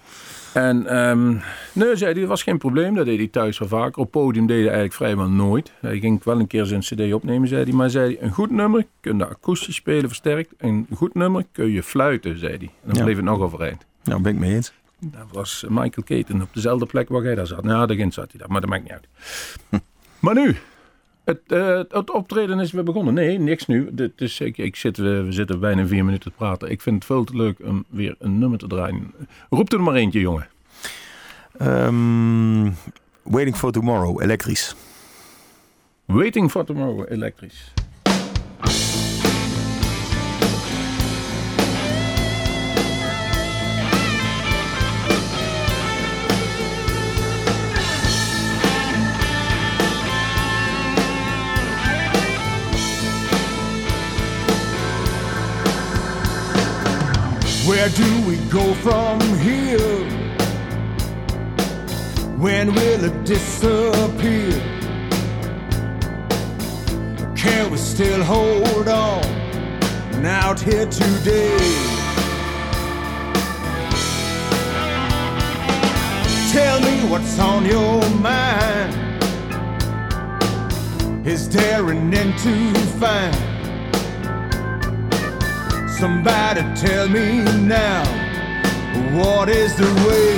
En 0.52 0.86
ehm, 0.86 1.28
nee, 1.72 1.96
zei 1.96 2.10
hij, 2.12 2.20
dat 2.20 2.28
was 2.28 2.42
geen 2.42 2.58
probleem. 2.58 2.94
Dat 2.94 3.04
deed 3.06 3.18
hij 3.18 3.26
thuis 3.28 3.58
wel 3.58 3.68
vaker. 3.68 4.02
Op 4.02 4.10
podium 4.10 4.46
deed 4.46 4.56
hij 4.56 4.64
eigenlijk 4.64 4.94
vrijwel 4.94 5.28
nooit. 5.28 5.72
Hij 5.80 5.98
ging 5.98 6.24
wel 6.24 6.40
een 6.40 6.46
keer 6.46 6.64
zijn 6.64 6.80
cd 6.80 7.12
opnemen, 7.12 7.48
zei 7.48 7.64
hij. 7.64 7.72
Maar 7.72 7.90
zei 7.90 8.14
hij, 8.14 8.22
een 8.26 8.32
goed 8.32 8.50
nummer 8.50 8.86
kun 9.00 9.18
je 9.18 9.26
akoestisch 9.28 9.74
spelen 9.74 10.08
versterkt. 10.08 10.52
Een 10.58 10.86
goed 10.94 11.14
nummer 11.14 11.44
kun 11.52 11.70
je 11.70 11.82
fluiten, 11.82 12.38
zei 12.38 12.56
hij. 12.56 12.66
En 12.66 12.70
dan 12.84 12.94
Ja. 12.96 13.02
bleef 13.02 13.16
het 13.16 13.24
nog 13.24 13.40
overeind. 13.40 13.84
Nou, 14.04 14.22
ben 14.22 14.32
ik 14.32 14.38
mee 14.38 14.54
eens. 14.54 14.72
Dat 14.98 15.26
was 15.32 15.64
Michael 15.68 16.02
Keaton 16.04 16.42
op 16.42 16.48
dezelfde 16.52 16.86
plek 16.86 17.08
waar 17.08 17.22
jij 17.22 17.34
daar 17.34 17.46
zat. 17.46 17.64
Nou, 17.64 17.86
daarin 17.86 18.12
zat 18.12 18.30
hij 18.30 18.40
daar, 18.40 18.50
maar 18.50 18.60
dat 18.60 18.70
maakt 18.70 18.82
niet 18.82 18.92
uit. 18.92 19.06
maar 20.20 20.34
nu, 20.34 20.56
het, 21.26 21.40
eh, 21.46 21.76
het 21.88 22.10
optreden 22.10 22.60
is 22.60 22.72
weer 22.72 22.84
begonnen. 22.84 23.14
Nee, 23.14 23.38
niks 23.38 23.66
nu. 23.66 23.88
Dit 23.92 24.20
is, 24.20 24.40
ik, 24.40 24.58
ik 24.58 24.76
zit, 24.76 24.96
we, 24.96 25.22
we 25.22 25.32
zitten 25.32 25.60
bijna 25.60 25.86
vier 25.86 26.04
minuten 26.04 26.30
te 26.30 26.36
praten. 26.36 26.70
Ik 26.70 26.80
vind 26.80 26.96
het 26.96 27.04
veel 27.04 27.24
te 27.24 27.36
leuk 27.36 27.58
om 27.64 27.84
weer 27.88 28.14
een 28.18 28.38
nummer 28.38 28.58
te 28.58 28.66
draaien. 28.66 29.14
Roep 29.50 29.72
er 29.72 29.82
maar 29.82 29.94
eentje, 29.94 30.20
jongen. 30.20 30.48
Ehm, 31.58 32.70
Waiting 33.22 33.56
for 33.56 33.72
Tomorrow, 33.72 34.22
elektrisch. 34.22 34.74
Waiting 36.04 36.50
for 36.50 36.64
Tomorrow, 36.64 37.12
elektrisch. 37.12 37.72
Where 57.86 57.94
do 57.94 58.28
we 58.28 58.36
go 58.50 58.74
from 58.74 59.20
here? 59.38 59.78
When 62.36 62.74
will 62.74 63.04
it 63.04 63.24
disappear? 63.24 64.60
Can 67.36 67.70
we 67.70 67.76
still 67.76 68.24
hold 68.24 68.88
on 68.88 69.24
and 70.14 70.26
out 70.26 70.58
here 70.58 70.86
today? 70.86 71.58
Tell 76.50 76.80
me 76.80 77.08
what's 77.08 77.38
on 77.38 77.64
your 77.66 78.02
mind. 78.18 78.94
Is 81.24 81.46
an 81.88 82.12
end 82.12 82.36
to 82.40 82.74
find? 82.98 83.45
Somebody 85.98 86.60
tell 86.74 87.08
me 87.08 87.42
now, 87.62 88.04
what 89.16 89.48
is 89.48 89.74
the 89.76 89.86
way? 90.06 90.36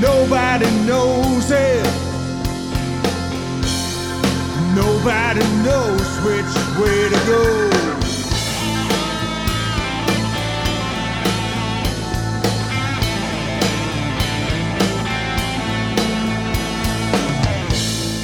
Nobody 0.00 0.70
knows 0.86 1.50
it. 1.50 1.84
Nobody 4.74 5.44
knows 5.62 6.08
which 6.24 6.52
way 6.80 7.08
to 7.10 7.20
go. 7.26 7.70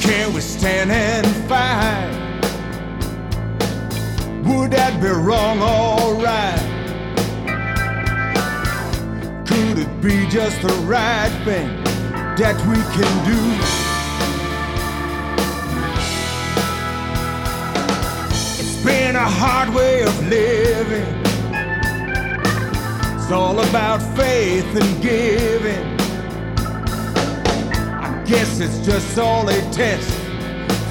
Can 0.01 0.33
we 0.33 0.41
stand 0.41 0.91
and 0.91 1.32
fight? 1.47 2.11
Would 4.45 4.71
that 4.71 5.01
be 5.01 5.07
wrong 5.07 5.61
or 5.61 6.15
right? 6.21 6.69
Could 9.47 9.79
it 9.79 10.01
be 10.01 10.27
just 10.29 10.61
the 10.61 10.73
right 10.85 11.31
thing 11.43 11.69
that 12.37 12.57
we 12.67 12.77
can 12.95 13.13
do? 13.25 13.39
It's 18.59 18.83
been 18.83 19.15
a 19.15 19.29
hard 19.41 19.73
way 19.73 20.03
of 20.03 20.27
living. 20.27 21.07
It's 23.15 23.31
all 23.31 23.59
about 23.59 24.01
faith 24.17 24.75
and 24.75 25.01
giving. 25.01 25.83
I 28.07 28.23
guess 28.25 28.59
it's 28.59 28.79
just 28.85 29.17
all 29.17 29.47
a 29.49 29.61
test 29.71 30.12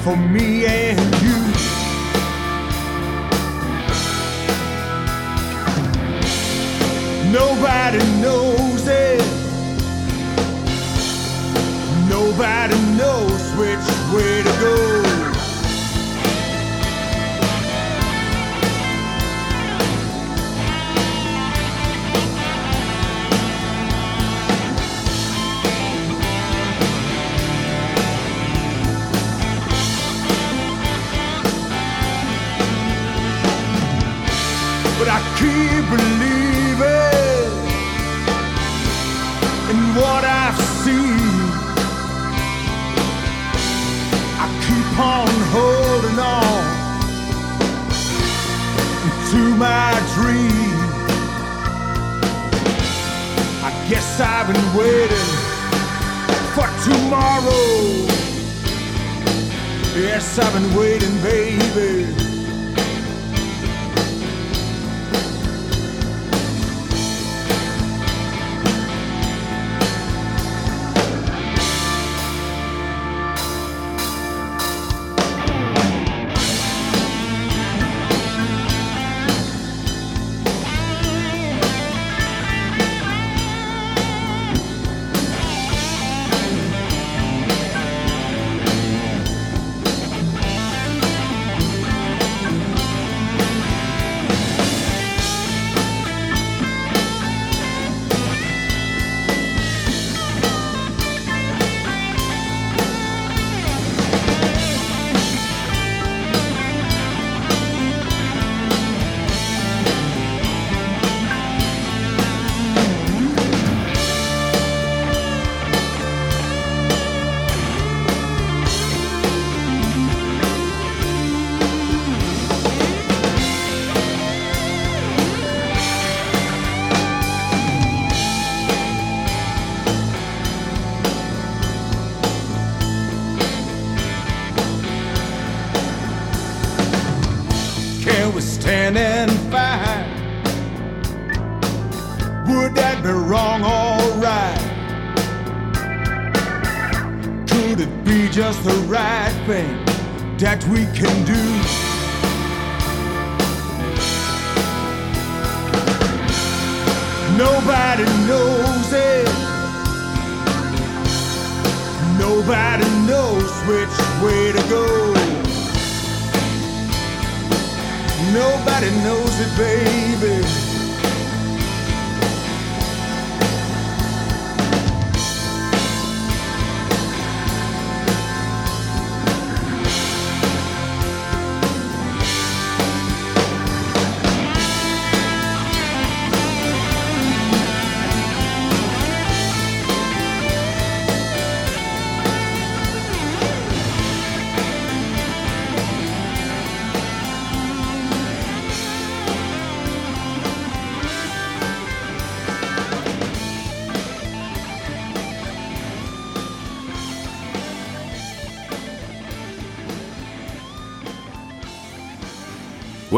for 0.03 0.17
me 0.17 0.65
and 0.65 0.99
you. 1.23 1.39
Nobody 7.31 7.99
knows 8.19 8.85
it. 8.85 9.23
Nobody 12.09 12.77
knows 12.97 13.41
which 13.55 13.87
way 14.13 14.43
to 14.43 14.51
go. 14.59 15.02
Tomorrow. 56.93 58.07
Yes, 59.95 60.39
I've 60.39 60.53
been 60.53 60.75
waiting, 60.75 61.15
baby. 61.21 62.22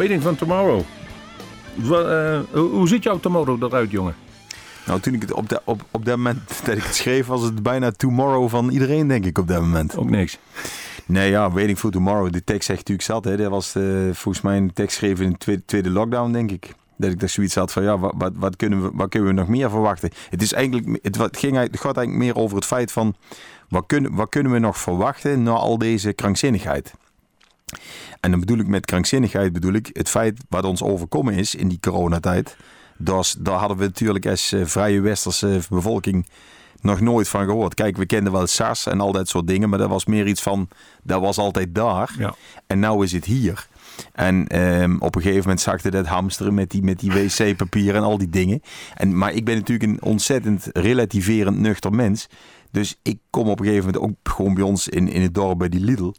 Waiting 0.05 0.23
for 0.23 0.35
Tomorrow. 0.35 0.81
Wa- 1.75 2.33
eh, 2.33 2.39
hoe, 2.51 2.87
ziet 2.87 3.03
jouw 3.03 3.19
Tomorrow 3.19 3.63
eruit, 3.63 3.91
jongen? 3.91 4.15
Nou, 4.85 4.99
toen 4.99 5.13
ik 5.13 5.21
het 5.21 5.31
op, 5.31 5.49
de, 5.49 5.61
op, 5.63 5.85
op 5.91 6.05
dat 6.05 6.17
moment 6.17 6.39
dat 6.65 6.77
ik 6.77 6.83
het 6.83 6.95
schreef, 6.95 7.27
was 7.27 7.41
het 7.41 7.63
bijna 7.63 7.91
tomorrow 7.91 8.49
van 8.49 8.69
iedereen, 8.69 9.07
denk 9.07 9.25
ik, 9.25 9.37
op 9.37 9.47
dat 9.47 9.61
moment. 9.61 9.97
Ook 9.97 10.09
niks. 10.09 10.37
Nee, 11.05 11.29
ja, 11.29 11.51
Waiting 11.51 11.77
for 11.77 11.91
Tomorrow. 11.91 12.31
De 12.31 12.43
tekst 12.43 12.65
zegt 12.65 12.79
natuurlijk 12.79 13.07
zat. 13.07 13.23
Hè. 13.23 13.37
Dat 13.37 13.49
was 13.49 13.75
eh, 13.75 13.83
volgens 14.11 14.41
mij 14.41 14.57
een 14.57 14.73
tekst 14.73 14.97
geschreven 14.97 15.25
in 15.25 15.31
de 15.31 15.37
tweede, 15.37 15.61
tweede 15.65 15.89
lockdown, 15.89 16.31
denk 16.31 16.51
ik. 16.51 16.73
Dat 16.97 17.11
ik 17.11 17.19
daar 17.19 17.29
zoiets 17.29 17.55
had 17.55 17.71
van, 17.71 17.83
ja, 17.83 17.99
wat, 17.99 18.13
wat, 18.17 18.31
wat 18.35 18.55
kunnen 18.55 18.81
we, 18.83 18.89
wat 18.93 19.09
kunnen 19.09 19.29
we 19.29 19.35
nog 19.35 19.47
meer 19.47 19.69
verwachten? 19.69 20.09
Het, 20.29 20.41
is 20.41 20.53
eigenlijk, 20.53 20.99
het, 21.01 21.15
wat 21.15 21.37
ging, 21.37 21.57
het 21.57 21.79
gaat 21.79 21.97
eigenlijk 21.97 22.25
meer 22.25 22.35
over 22.43 22.55
het 22.55 22.65
feit 22.65 22.91
van, 22.91 23.15
wat 23.69 23.83
kunnen, 23.87 24.15
wat 24.15 24.29
kunnen 24.29 24.51
we 24.51 24.59
nog 24.59 24.77
verwachten 24.77 25.43
na 25.43 25.51
al 25.51 25.77
deze 25.77 26.13
krankzinnigheid? 26.13 26.93
En 28.19 28.31
dan 28.31 28.39
bedoel 28.39 28.57
ik 28.57 28.67
met 28.67 28.85
krankzinnigheid, 28.85 29.53
bedoel 29.53 29.73
ik 29.73 29.89
het 29.93 30.09
feit 30.09 30.39
wat 30.49 30.65
ons 30.65 30.83
overkomen 30.83 31.33
is 31.33 31.55
in 31.55 31.67
die 31.67 31.79
coronatijd. 31.79 32.55
Is- 33.19 33.35
daar 33.39 33.59
hadden 33.59 33.77
we 33.77 33.83
natuurlijk 33.83 34.25
als 34.25 34.51
eh, 34.51 34.65
vrije 34.65 34.99
westerse 35.01 35.59
bevolking 35.69 36.27
nog 36.81 37.01
nooit 37.01 37.27
van 37.27 37.45
gehoord. 37.45 37.73
Kijk, 37.73 37.97
we 37.97 38.05
kenden 38.05 38.31
wel 38.33 38.47
SARS 38.47 38.85
en 38.85 39.01
al 39.01 39.11
dat 39.11 39.27
soort 39.29 39.47
dingen, 39.47 39.69
maar 39.69 39.79
dat 39.79 39.89
was 39.89 40.05
meer 40.05 40.27
iets 40.27 40.41
van, 40.41 40.67
dat 41.03 41.21
was 41.21 41.37
altijd 41.37 41.75
daar. 41.75 42.15
Ja. 42.17 42.35
En 42.67 42.79
nou 42.79 43.03
is 43.03 43.11
het 43.11 43.25
hier. 43.25 43.67
En 44.13 44.47
ehm, 44.47 44.95
op 44.99 45.15
een 45.15 45.21
gegeven 45.21 45.41
moment 45.41 45.61
zakte 45.61 45.91
dat 45.91 46.05
hamsteren 46.05 46.53
met 46.53 46.69
die, 46.69 46.83
met 46.83 46.99
die 46.99 47.11
wc-papier 47.11 47.95
en 47.95 48.03
al 48.03 48.17
die 48.17 48.29
dingen. 48.29 48.61
En, 48.93 49.17
maar 49.17 49.33
ik 49.33 49.45
ben 49.45 49.55
natuurlijk 49.55 49.91
een 49.91 50.01
ontzettend 50.03 50.69
relativerend 50.73 51.57
nuchter 51.59 51.91
mens. 51.93 52.27
Dus 52.71 52.99
ik 53.01 53.19
kom 53.29 53.47
op 53.49 53.59
een 53.59 53.65
gegeven 53.65 53.85
moment 53.85 54.03
ook 54.03 54.33
gewoon 54.35 54.53
bij 54.53 54.63
ons 54.63 54.87
in, 54.87 55.07
in 55.07 55.21
het 55.21 55.33
dorp 55.33 55.57
bij 55.57 55.69
die 55.69 55.79
Lidl. 55.79 56.13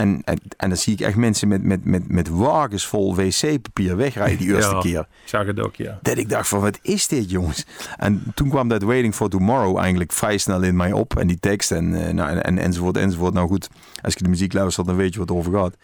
En, 0.00 0.22
en, 0.24 0.38
en 0.56 0.68
dan 0.68 0.78
zie 0.78 0.92
ik 0.92 1.00
echt 1.00 1.16
mensen 1.16 1.48
met, 1.48 1.62
met, 1.62 1.84
met, 1.84 2.08
met 2.08 2.28
wagens 2.28 2.86
vol 2.86 3.14
wc-papier 3.14 3.96
wegrijden 3.96 4.38
die 4.38 4.54
eerste 4.54 4.74
Ja. 4.74 4.80
keer. 4.80 5.00
Ik 5.00 5.28
zag 5.28 5.46
het 5.46 5.60
ook, 5.60 5.76
ja. 5.76 5.98
Dat 6.02 6.18
ik 6.18 6.28
dacht 6.28 6.48
van, 6.48 6.60
wat 6.60 6.78
is 6.82 7.08
dit 7.08 7.30
jongens? 7.30 7.66
En 7.96 8.22
toen 8.34 8.48
kwam 8.48 8.68
dat 8.68 8.82
Waiting 8.82 9.14
for 9.14 9.28
Tomorrow 9.28 9.78
eigenlijk 9.78 10.12
vrij 10.12 10.38
snel 10.38 10.62
in 10.62 10.76
mij 10.76 10.92
op. 10.92 11.18
En 11.18 11.26
die 11.26 11.38
tekst 11.40 11.72
en, 11.72 12.06
eh, 12.06 12.12
nou, 12.12 12.30
en, 12.30 12.42
en 12.42 12.58
enzovoort 12.58 12.96
enzovoort. 12.96 13.34
Nou 13.34 13.48
goed, 13.48 13.68
als 14.02 14.14
je 14.14 14.22
de 14.22 14.28
muziek 14.28 14.52
luistert 14.52 14.86
dan 14.86 14.96
weet 14.96 15.12
je 15.12 15.18
wat 15.18 15.28
het 15.28 15.38
over 15.38 15.52
gaat. 15.52 15.76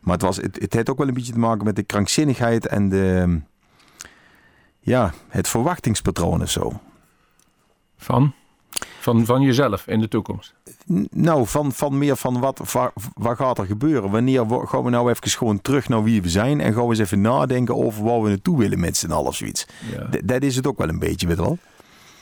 Maar 0.00 0.14
het, 0.14 0.22
was, 0.22 0.36
het, 0.36 0.58
het 0.60 0.72
heeft 0.72 0.90
ook 0.90 0.98
wel 0.98 1.08
een 1.08 1.14
beetje 1.14 1.32
te 1.32 1.38
maken 1.38 1.64
met 1.64 1.76
de 1.76 1.82
krankzinnigheid 1.82 2.66
en 2.66 2.88
de, 2.88 3.38
ja, 4.80 5.12
het 5.28 5.48
verwachtingspatroon 5.48 6.42
of 6.42 6.50
zo. 6.50 6.80
Van? 7.96 8.32
Van, 9.00 9.24
van 9.24 9.42
jezelf 9.42 9.86
in 9.86 10.00
de 10.00 10.08
toekomst. 10.08 10.54
Nou, 11.10 11.46
van, 11.46 11.72
van 11.72 11.98
meer 11.98 12.16
van 12.16 12.40
wat, 12.40 12.72
wa- 12.72 12.92
wat 13.14 13.36
gaat 13.36 13.58
er 13.58 13.66
gebeuren? 13.66 14.10
Wanneer 14.10 14.44
gaan 14.66 14.82
we 14.84 14.90
nou 14.90 15.10
even 15.10 15.30
gewoon 15.30 15.60
terug 15.60 15.88
naar 15.88 16.02
wie 16.02 16.22
we 16.22 16.28
zijn 16.28 16.60
en 16.60 16.72
gaan 16.72 16.82
we 16.82 16.88
eens 16.88 16.98
even 16.98 17.20
nadenken 17.20 17.76
over 17.76 18.04
waar 18.04 18.22
we 18.22 18.28
naartoe 18.28 18.58
willen 18.58 18.80
met 18.80 18.96
z'n 18.96 19.10
allen 19.10 19.26
of 19.28 19.36
zoiets? 19.36 19.66
Ja. 19.92 20.08
Dat 20.24 20.42
is 20.42 20.56
het 20.56 20.66
ook 20.66 20.78
wel 20.78 20.88
een 20.88 20.98
beetje, 20.98 21.26
weet 21.26 21.36
je 21.36 21.42
wel? 21.42 21.58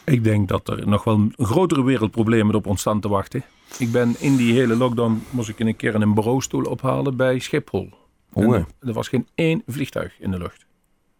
Ik 0.04 0.24
denk 0.24 0.48
dat 0.48 0.68
er 0.68 0.88
nog 0.88 1.04
wel 1.04 1.14
een 1.14 1.34
grotere 1.36 1.82
wereldproblemen 1.84 2.54
op 2.54 2.66
ons 2.66 2.80
staan 2.80 3.00
te 3.00 3.08
wachten. 3.08 3.44
Ik 3.78 3.92
ben 3.92 4.14
in 4.18 4.36
die 4.36 4.52
hele 4.54 4.76
lockdown, 4.76 5.22
moest 5.30 5.48
ik 5.48 5.58
een 5.58 5.76
keer 5.76 5.94
een 5.94 6.14
bureaustoel 6.14 6.64
ophalen 6.64 7.16
bij 7.16 7.38
Schiphol. 7.38 7.88
Oh, 8.32 8.54
er- 8.54 8.66
was 8.92 9.08
geen 9.08 9.28
één 9.34 9.62
vliegtuig 9.66 10.20
in 10.20 10.30
de 10.30 10.38
lucht. 10.38 10.66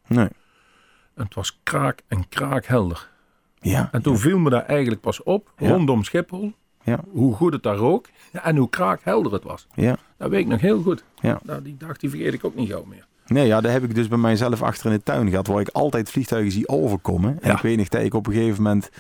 Nee. 0.06 0.28
En 1.14 1.24
het 1.24 1.34
was 1.34 1.58
kraak 1.62 2.02
en 2.08 2.28
kraakhelder. 2.28 3.08
Ja. 3.60 3.88
En 3.92 4.02
toen 4.02 4.18
viel 4.18 4.38
me 4.38 4.50
daar 4.50 4.64
eigenlijk 4.64 5.00
pas 5.00 5.22
op, 5.22 5.52
Ja. 5.58 5.68
rondom 5.68 6.04
Schiphol, 6.04 6.52
Ja. 6.86 7.00
hoe 7.12 7.34
goed 7.34 7.52
het 7.52 7.62
daar 7.62 7.76
rook 7.76 8.06
en 8.32 8.56
hoe 8.56 8.68
kraakhelder 8.68 9.32
het 9.32 9.42
was. 9.42 9.66
Ja. 9.74 9.96
Dat 10.16 10.30
weet 10.30 10.40
ik 10.40 10.46
nog 10.46 10.60
heel 10.60 10.82
goed. 10.82 11.04
Ja. 11.20 11.40
Nou, 11.42 11.62
die 11.62 11.76
dag 11.78 11.96
die 11.96 12.10
vergeet 12.10 12.32
ik 12.34 12.44
ook 12.44 12.54
niet 12.54 12.70
gauw 12.70 12.84
meer. 12.84 13.06
Nee, 13.26 13.46
ja, 13.46 13.60
dat 13.60 13.72
heb 13.72 13.84
ik 13.84 13.94
dus 13.94 14.08
bij 14.08 14.18
mijzelf 14.18 14.62
achter 14.62 14.86
in 14.86 14.92
de 14.96 15.02
tuin 15.02 15.28
gehad, 15.30 15.46
waar 15.46 15.60
ik 15.60 15.68
altijd 15.68 16.10
vliegtuigen 16.10 16.52
zie 16.52 16.68
overkomen. 16.68 17.38
En 17.40 17.48
Ja. 17.50 17.56
ik 17.56 17.62
weet 17.62 17.76
nog 17.76 17.88
dat 17.88 18.02
ik 18.02 18.14
op 18.14 18.26
een 18.26 18.32
gegeven 18.32 18.62
moment 18.62 18.90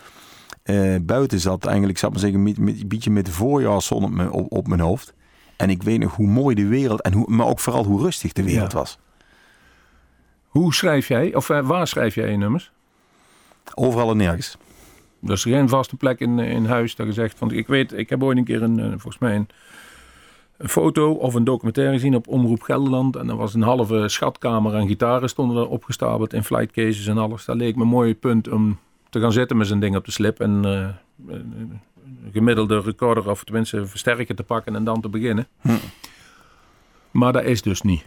eh, 0.62 0.94
buiten 1.02 1.40
zat, 1.40 1.66
eigenlijk, 1.66 1.98
ik 2.02 2.10
maar 2.10 2.18
zeggen, 2.20 2.42
met, 2.42 2.58
met, 2.58 2.80
een 2.80 2.88
beetje 2.88 3.10
met 3.10 3.26
de 3.26 3.32
voorjaarszon 3.32 4.04
op 4.04 4.10
mijn, 4.10 4.30
op, 4.30 4.52
op 4.52 4.66
mijn 4.68 4.80
hoofd. 4.80 5.14
En 5.56 5.70
ik 5.70 5.82
weet 5.82 5.98
nog 6.00 6.14
hoe 6.16 6.26
mooi 6.26 6.54
de 6.54 6.66
wereld, 6.66 7.02
en 7.02 7.12
hoe, 7.12 7.30
maar 7.30 7.46
ook 7.46 7.60
vooral 7.60 7.84
hoe 7.84 8.02
rustig 8.02 8.32
de 8.32 8.42
wereld 8.44 8.72
Ja. 8.72 8.78
was. 8.78 8.98
Hoe 10.46 10.74
schrijf 10.74 11.08
jij, 11.08 11.34
of 11.34 11.50
eh, 11.50 11.66
waar 11.66 11.86
schrijf 11.86 12.14
jij 12.14 12.30
je 12.30 12.36
nummers? 12.36 12.70
Overal 13.74 14.10
en 14.10 14.16
nergens. 14.16 14.56
Er 15.26 15.32
is 15.32 15.42
geen 15.42 15.68
vaste 15.68 15.96
plek 15.96 16.20
in, 16.20 16.38
in 16.38 16.64
huis 16.64 16.96
dat 16.96 17.06
je 17.06 17.12
zegt, 17.12 17.38
want 17.38 17.52
ik 17.52 17.66
weet, 17.66 17.92
ik 17.92 18.08
heb 18.08 18.22
ooit 18.22 18.38
een 18.38 18.44
keer 18.44 18.62
een, 18.62 18.78
eh, 18.78 18.88
volgens 18.88 19.18
mij 19.18 19.34
een, 19.34 19.48
foto 20.58 21.12
of 21.12 21.34
een 21.34 21.44
documentaire 21.44 21.92
gezien 21.92 22.14
op 22.14 22.28
Omroep 22.28 22.62
Gelderland. 22.62 23.16
En 23.16 23.28
er 23.28 23.36
was 23.36 23.54
een 23.54 23.62
halve 23.62 24.08
schatkamer 24.08 24.74
aan 24.74 24.86
gitaren 24.86 25.28
stonden 25.28 25.56
er 25.56 25.68
opgestapeld 25.68 26.32
in 26.32 26.44
flight 26.44 26.72
cases 26.72 27.06
en 27.06 27.18
alles. 27.18 27.44
Dat 27.44 27.56
leek 27.56 27.76
me 27.76 27.82
een 27.82 27.88
mooi 27.88 28.14
punt 28.14 28.48
om 28.48 28.78
te 29.10 29.20
gaan 29.20 29.32
zitten 29.32 29.56
met 29.56 29.66
zijn 29.66 29.80
ding 29.80 29.96
op 29.96 30.04
de 30.04 30.10
slip 30.10 30.40
en 30.40 30.64
eh, 30.64 30.88
een 31.28 31.80
gemiddelde 32.32 32.80
recorder 32.80 33.30
of 33.30 33.44
tenminste 33.44 33.86
versterker 33.86 34.34
te 34.34 34.42
pakken 34.42 34.76
en 34.76 34.84
dan 34.84 35.00
te 35.00 35.08
beginnen. 35.08 35.46
Maar 37.16 37.32
dat 37.32 37.44
is 37.44 37.62
dus 37.62 37.82
niet. 37.82 38.04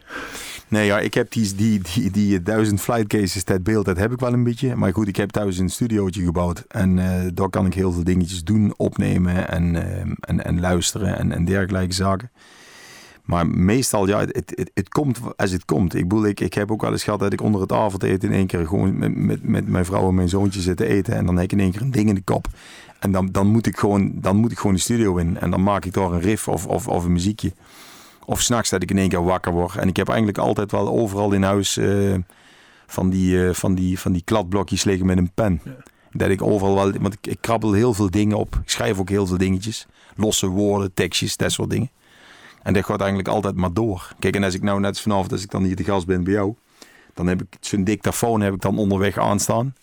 Nee, 0.68 0.86
ja, 0.86 1.00
ik 1.00 1.14
heb 1.14 1.32
die, 1.32 1.56
die, 1.56 1.82
die, 1.94 2.12
die 2.12 2.42
duizend 2.42 2.82
flight 2.82 3.08
cases, 3.08 3.44
dat 3.44 3.64
beeld, 3.64 3.86
dat 3.86 3.98
heb 3.98 4.12
ik 4.12 4.20
wel 4.20 4.34
een 4.34 4.44
beetje. 4.44 4.76
Maar 4.76 4.94
goed, 4.94 5.08
ik 5.08 5.16
heb 5.16 5.30
thuis 5.30 5.58
een 5.58 5.70
studiootje 5.70 6.24
gebouwd. 6.24 6.66
En 6.68 7.00
eh, 7.00 7.32
daar 7.34 7.50
kan 7.50 7.66
ik 7.66 7.74
heel 7.74 7.92
veel 7.92 8.04
dingetjes 8.04 8.44
doen, 8.44 8.74
opnemen 8.78 9.50
en, 9.50 9.76
eh, 9.76 10.00
en, 10.20 10.46
en 10.46 10.60
luisteren 10.60 11.18
en, 11.18 11.32
en 11.32 11.46
dergelijke 11.46 11.94
zaken. 11.94 12.32
Maar 13.24 13.48
meestal, 13.48 14.08
ja, 14.08 14.20
het, 14.20 14.54
het, 14.56 14.72
het 14.74 14.90
komt 14.90 15.20
als 15.36 15.52
het 15.52 15.66
komt. 15.66 15.94
Ik 15.94 16.08
bedoel, 16.08 16.26
ik, 16.26 16.40
ik 16.40 16.54
heb 16.54 16.72
ook 16.72 16.82
wel 16.82 16.92
eens 16.92 17.04
gehad 17.04 17.20
dat 17.20 17.34
ik 17.34 17.42
onder 17.42 17.62
het 17.62 17.72
avondeten 17.72 18.30
in 18.30 18.36
één 18.36 18.48
keer 18.48 18.68
gewoon 18.68 18.98
met, 18.98 19.16
met, 19.16 19.44
met 19.44 19.68
mijn 19.68 19.86
vrouw 19.86 20.08
en 20.08 20.16
mijn 20.16 20.30
zoontje 20.30 20.62
zitten 20.62 20.88
eten. 20.88 21.16
En 21.16 21.26
dan 21.26 21.36
heb 21.36 21.44
ik 21.44 21.52
in 21.52 21.60
één 21.60 21.72
keer 21.72 21.82
een 21.82 21.92
ding 21.92 22.10
in 22.10 22.16
de 22.16 22.22
kop. 22.22 22.48
En 23.00 23.12
dan, 23.12 23.32
dan, 23.32 23.48
moet, 23.48 23.66
ik 23.66 23.78
gewoon, 23.78 24.12
dan 24.16 24.36
moet 24.36 24.52
ik 24.52 24.58
gewoon 24.58 24.76
de 24.76 24.82
studio 24.82 25.18
in. 25.18 25.38
En 25.38 25.52
dan 25.52 25.64
maak 25.64 25.86
ik 25.86 25.94
daar 25.94 26.12
een 26.12 26.22
riff 26.22 26.48
of, 26.48 26.68
of, 26.68 26.88
of 26.88 27.06
een 27.06 27.12
muziekje. 27.12 27.52
Of 28.30 28.42
s'nachts 28.42 28.70
dat 28.70 28.84
ik 28.84 28.92
in 28.92 28.98
één 28.98 29.10
keer 29.10 29.24
wakker 29.24 29.52
word. 29.52 29.76
En 29.76 29.88
ik 29.88 29.96
heb 29.96 30.08
eigenlijk 30.08 30.38
altijd 30.38 30.72
wel 30.72 30.88
overal 30.88 31.32
in 31.32 31.44
huis 31.44 31.78
eh, 31.78 32.16
van, 32.88 33.10
die, 33.10 33.48
eh, 33.48 33.54
van, 33.54 33.76
die, 33.76 34.00
van 34.00 34.12
die 34.12 34.22
kladblokjes 34.26 34.84
liggen 34.84 35.06
met 35.06 35.18
een 35.18 35.32
pen. 35.34 35.62
Dat 36.12 36.30
ik 36.30 36.42
overal 36.42 36.76
wel, 36.76 36.92
want 36.92 37.14
ik, 37.14 37.28
ik 37.28 37.38
krabbel 37.42 37.74
heel 37.74 37.94
veel 37.94 38.10
dingen 38.10 38.38
op. 38.38 38.56
Ik 38.64 38.70
schrijf 38.70 39.00
ook 39.00 39.10
heel 39.10 39.28
veel 39.28 39.38
dingetjes. 39.38 39.88
Losse 40.16 40.48
woorden, 40.48 40.94
tekstjes, 40.94 41.38
dat 41.38 41.52
soort 41.52 41.70
dingen. 41.70 41.92
En 42.64 42.74
dat 42.74 42.86
gaat 42.86 43.00
eigenlijk 43.00 43.30
altijd 43.30 43.56
maar 43.56 43.74
door. 43.74 44.14
Kijk, 44.20 44.36
en 44.36 44.44
als 44.44 44.54
ik 44.54 44.62
nou 44.62 44.80
net 44.80 45.00
vanavond, 45.00 45.32
als 45.32 45.44
ik 45.44 45.52
dan 45.52 45.64
hier 45.64 45.76
te 45.76 45.84
gast 45.84 46.06
ben 46.06 46.24
bij 46.24 46.34
jou, 46.34 46.54
dan 47.14 47.28
heb 47.28 47.42
ik 47.42 47.58
zo'n 47.60 47.84
dictafoon 47.84 48.42
heb 48.42 48.54
ik 48.54 48.62
dan 48.62 48.78
onderweg 48.78 49.18
aanstaan. 49.18 49.76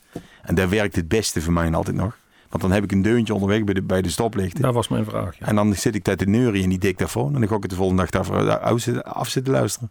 En 0.42 0.54
daar 0.54 0.68
werkt 0.68 0.96
het 0.96 1.09
beste 1.09 1.42
voor 1.42 1.52
mij 1.52 1.72
altijd 1.72 1.96
nog. 1.96 2.16
Want 2.60 2.62
dan 2.62 2.72
heb 2.80 2.84
ik 2.84 2.92
een 2.92 3.02
deuntje 3.02 3.34
onderweg 3.34 3.64
bij 3.64 3.74
de, 3.74 3.82
bij 3.82 4.02
de 4.02 4.08
stoplichten. 4.10 4.62
Dat 4.62 4.74
was 4.74 4.88
mijn 4.88 5.04
vraag. 5.04 5.38
Ja. 5.38 5.46
En 5.46 5.54
dan 5.54 5.74
zit 5.74 5.94
ik 5.94 6.04
daar 6.04 6.16
te 6.16 6.24
neuren 6.24 6.60
in 6.60 6.68
die 6.68 6.78
dictafoon. 6.78 7.34
En 7.34 7.40
dan 7.40 7.48
ga 7.48 7.54
ik 7.56 7.62
het 7.62 7.70
de 7.70 7.76
volgende 7.76 8.02
dag 8.02 8.10
daarvoor 8.10 8.60
af 9.02 9.28
zitten, 9.28 9.52
luisteren. 9.52 9.90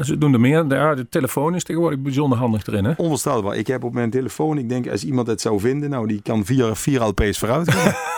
Ze 0.00 0.18
doen 0.18 0.32
er 0.32 0.40
meer. 0.40 0.64
Ja, 0.68 0.94
de 0.94 1.08
telefoon 1.08 1.54
is 1.54 1.64
tegenwoordig 1.64 1.98
bijzonder 1.98 2.38
handig 2.38 2.66
erin, 2.66 2.84
hè? 2.84 2.92
Onvoorstelbaar. 2.96 3.56
Ik 3.56 3.66
heb 3.66 3.84
op 3.84 3.92
mijn 3.92 4.10
telefoon, 4.10 4.58
ik 4.58 4.68
denk 4.68 4.88
als 4.88 5.04
iemand 5.04 5.26
het 5.26 5.40
zou 5.40 5.60
vinden, 5.60 5.90
nou 5.90 6.06
die 6.06 6.22
kan 6.22 6.44
vier, 6.44 6.76
vier 6.76 7.00
LP's 7.02 7.38
vooruit 7.38 7.70
gaan. 7.70 7.94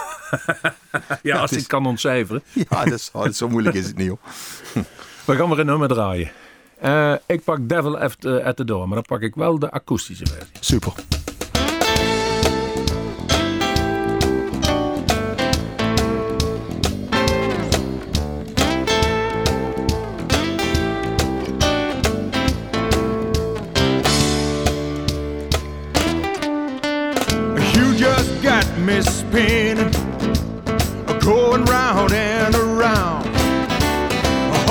Ja, 1.22 1.32
als 1.34 1.50
het 1.50 1.52
ik 1.52 1.58
is- 1.58 1.66
kan 1.66 1.86
ontcijferen. 1.86 2.42
ja, 2.68 2.84
dat 2.84 2.92
is, 2.92 3.10
oh, 3.12 3.28
zo 3.28 3.48
moeilijk 3.48 3.76
is 3.76 3.86
het 3.86 3.96
niet 3.96 4.08
hoor. 4.08 4.18
We 5.26 5.36
gaan 5.36 5.48
weer 5.48 5.58
een 5.58 5.66
nummer 5.66 5.88
draaien. 5.88 6.30
Eh, 6.80 7.14
ik 7.26 7.44
pak 7.44 7.68
Devil 7.68 7.98
at, 7.98 8.16
eh, 8.24 8.44
at 8.44 8.56
the 8.56 8.64
Door, 8.64 8.86
maar 8.86 8.94
dan 8.94 9.04
pak 9.06 9.20
ik 9.20 9.34
wel 9.34 9.58
de 9.58 9.70
akoestische 9.70 10.26
versie. 10.26 10.46
Super. 10.60 10.92
Spinning, 29.36 29.90
going 31.20 31.62
round 31.66 32.12
and 32.12 32.54
around. 32.54 33.26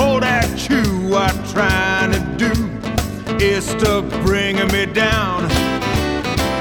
All 0.00 0.18
that 0.18 0.68
you 0.68 1.14
are 1.14 1.32
trying 1.52 2.10
to 2.10 2.20
do 2.36 2.50
is 3.36 3.66
to 3.76 4.02
bring 4.24 4.56
me 4.72 4.86
down. 4.86 5.44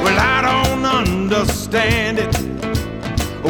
Well, 0.03 0.19
I 0.19 0.41
don't 0.43 0.85
understand 0.85 2.19
it. 2.19 2.35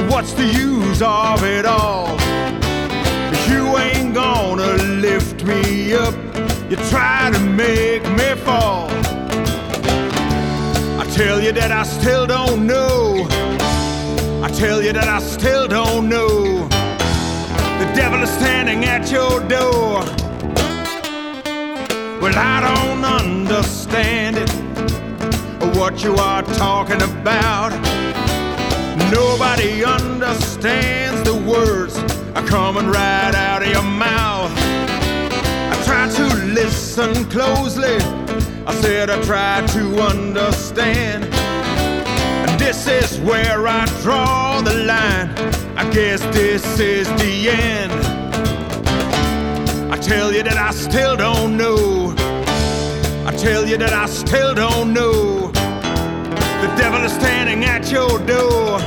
What's 0.10 0.32
the 0.32 0.46
use 0.46 1.02
of 1.02 1.44
it 1.44 1.66
all? 1.66 2.18
You 3.50 3.78
ain't 3.78 4.14
gonna 4.14 4.78
lift 5.02 5.44
me 5.44 5.96
up. 5.96 6.16
You 6.70 6.78
try 6.90 7.30
to 7.30 7.40
make 7.42 8.04
me 8.04 8.36
fall. 8.46 8.88
I 10.98 11.06
tell 11.14 11.42
you 11.42 11.52
that 11.52 11.72
I 11.74 11.84
still 11.84 12.26
don't 12.26 12.66
know. 12.66 13.28
I 14.46 14.50
tell 14.50 14.80
you 14.80 14.94
that 14.94 15.08
I 15.08 15.18
still 15.22 15.68
don't 15.68 16.08
know. 16.08 16.68
The 17.80 17.92
devil 17.96 18.22
is 18.22 18.30
standing 18.30 18.86
at 18.86 19.12
your 19.12 19.40
door. 19.40 20.06
Well, 22.22 22.38
I 22.38 22.62
don't 22.62 23.04
understand 23.04 24.38
it. 24.38 24.52
What 25.76 26.04
you 26.04 26.14
are 26.18 26.44
talking 26.44 27.02
about. 27.02 27.72
Nobody 29.12 29.84
understands 29.84 31.24
the 31.24 31.34
words 31.34 31.98
are 32.36 32.46
coming 32.46 32.86
right 32.86 33.34
out 33.34 33.64
of 33.64 33.70
your 33.70 33.82
mouth. 33.82 34.52
I 35.74 35.84
tried 35.88 36.12
to 36.18 36.36
listen 36.54 37.16
closely. 37.32 37.98
I 38.68 38.76
said 38.76 39.10
I 39.10 39.20
tried 39.24 39.68
to 39.70 40.04
understand. 40.04 41.45
This 42.66 42.88
is 42.88 43.20
where 43.20 43.68
I 43.68 43.86
draw 44.02 44.60
the 44.60 44.74
line. 44.74 45.30
I 45.78 45.88
guess 45.92 46.20
this 46.36 46.80
is 46.80 47.08
the 47.10 47.50
end. 47.52 47.92
I 49.94 49.98
tell 49.98 50.34
you 50.34 50.42
that 50.42 50.58
I 50.58 50.72
still 50.72 51.16
don't 51.16 51.58
know. 51.58 52.16
I 53.28 53.32
tell 53.38 53.68
you 53.68 53.78
that 53.78 53.94
I 53.94 54.08
still 54.08 54.56
don't 54.56 54.94
know. 54.94 55.52
The 55.52 56.74
devil 56.76 57.04
is 57.04 57.14
standing 57.14 57.66
at 57.66 57.92
your 57.92 58.18
door. 58.26 58.80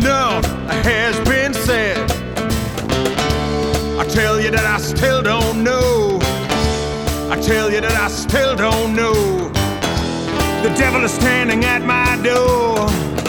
Enough 0.00 0.46
has 0.82 1.14
been 1.28 1.52
said. 1.52 2.10
I 4.00 4.04
tell 4.08 4.40
you 4.40 4.50
that 4.50 4.64
I 4.64 4.78
still 4.78 5.20
don't 5.20 5.62
know. 5.62 6.18
I 7.30 7.38
tell 7.38 7.70
you 7.70 7.82
that 7.82 7.92
I 7.92 8.08
still 8.08 8.56
don't 8.56 8.96
know. 8.96 9.12
The 10.62 10.74
devil 10.74 11.04
is 11.04 11.12
standing 11.12 11.66
at 11.66 11.82
my 11.82 12.16
door. 12.24 13.19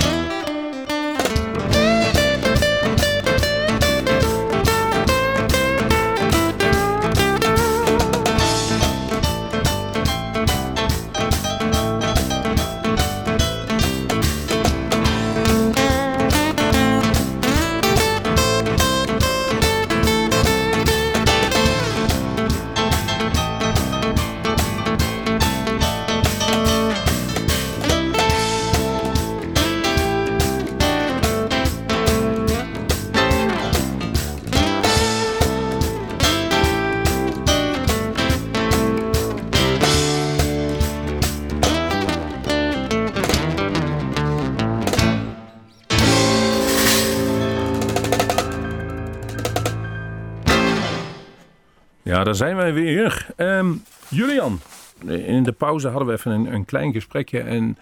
Ja, 52.21 52.27
daar 52.27 52.35
zijn 52.35 52.55
wij 52.55 52.73
weer. 52.73 53.27
Ehm, 53.35 53.73
Julian, 54.09 54.59
in 55.07 55.43
de 55.43 55.51
pauze 55.51 55.87
hadden 55.87 56.07
we 56.07 56.13
even 56.13 56.31
een, 56.31 56.53
een 56.53 56.65
klein 56.65 56.93
gesprekje. 56.93 57.39
En 57.39 57.77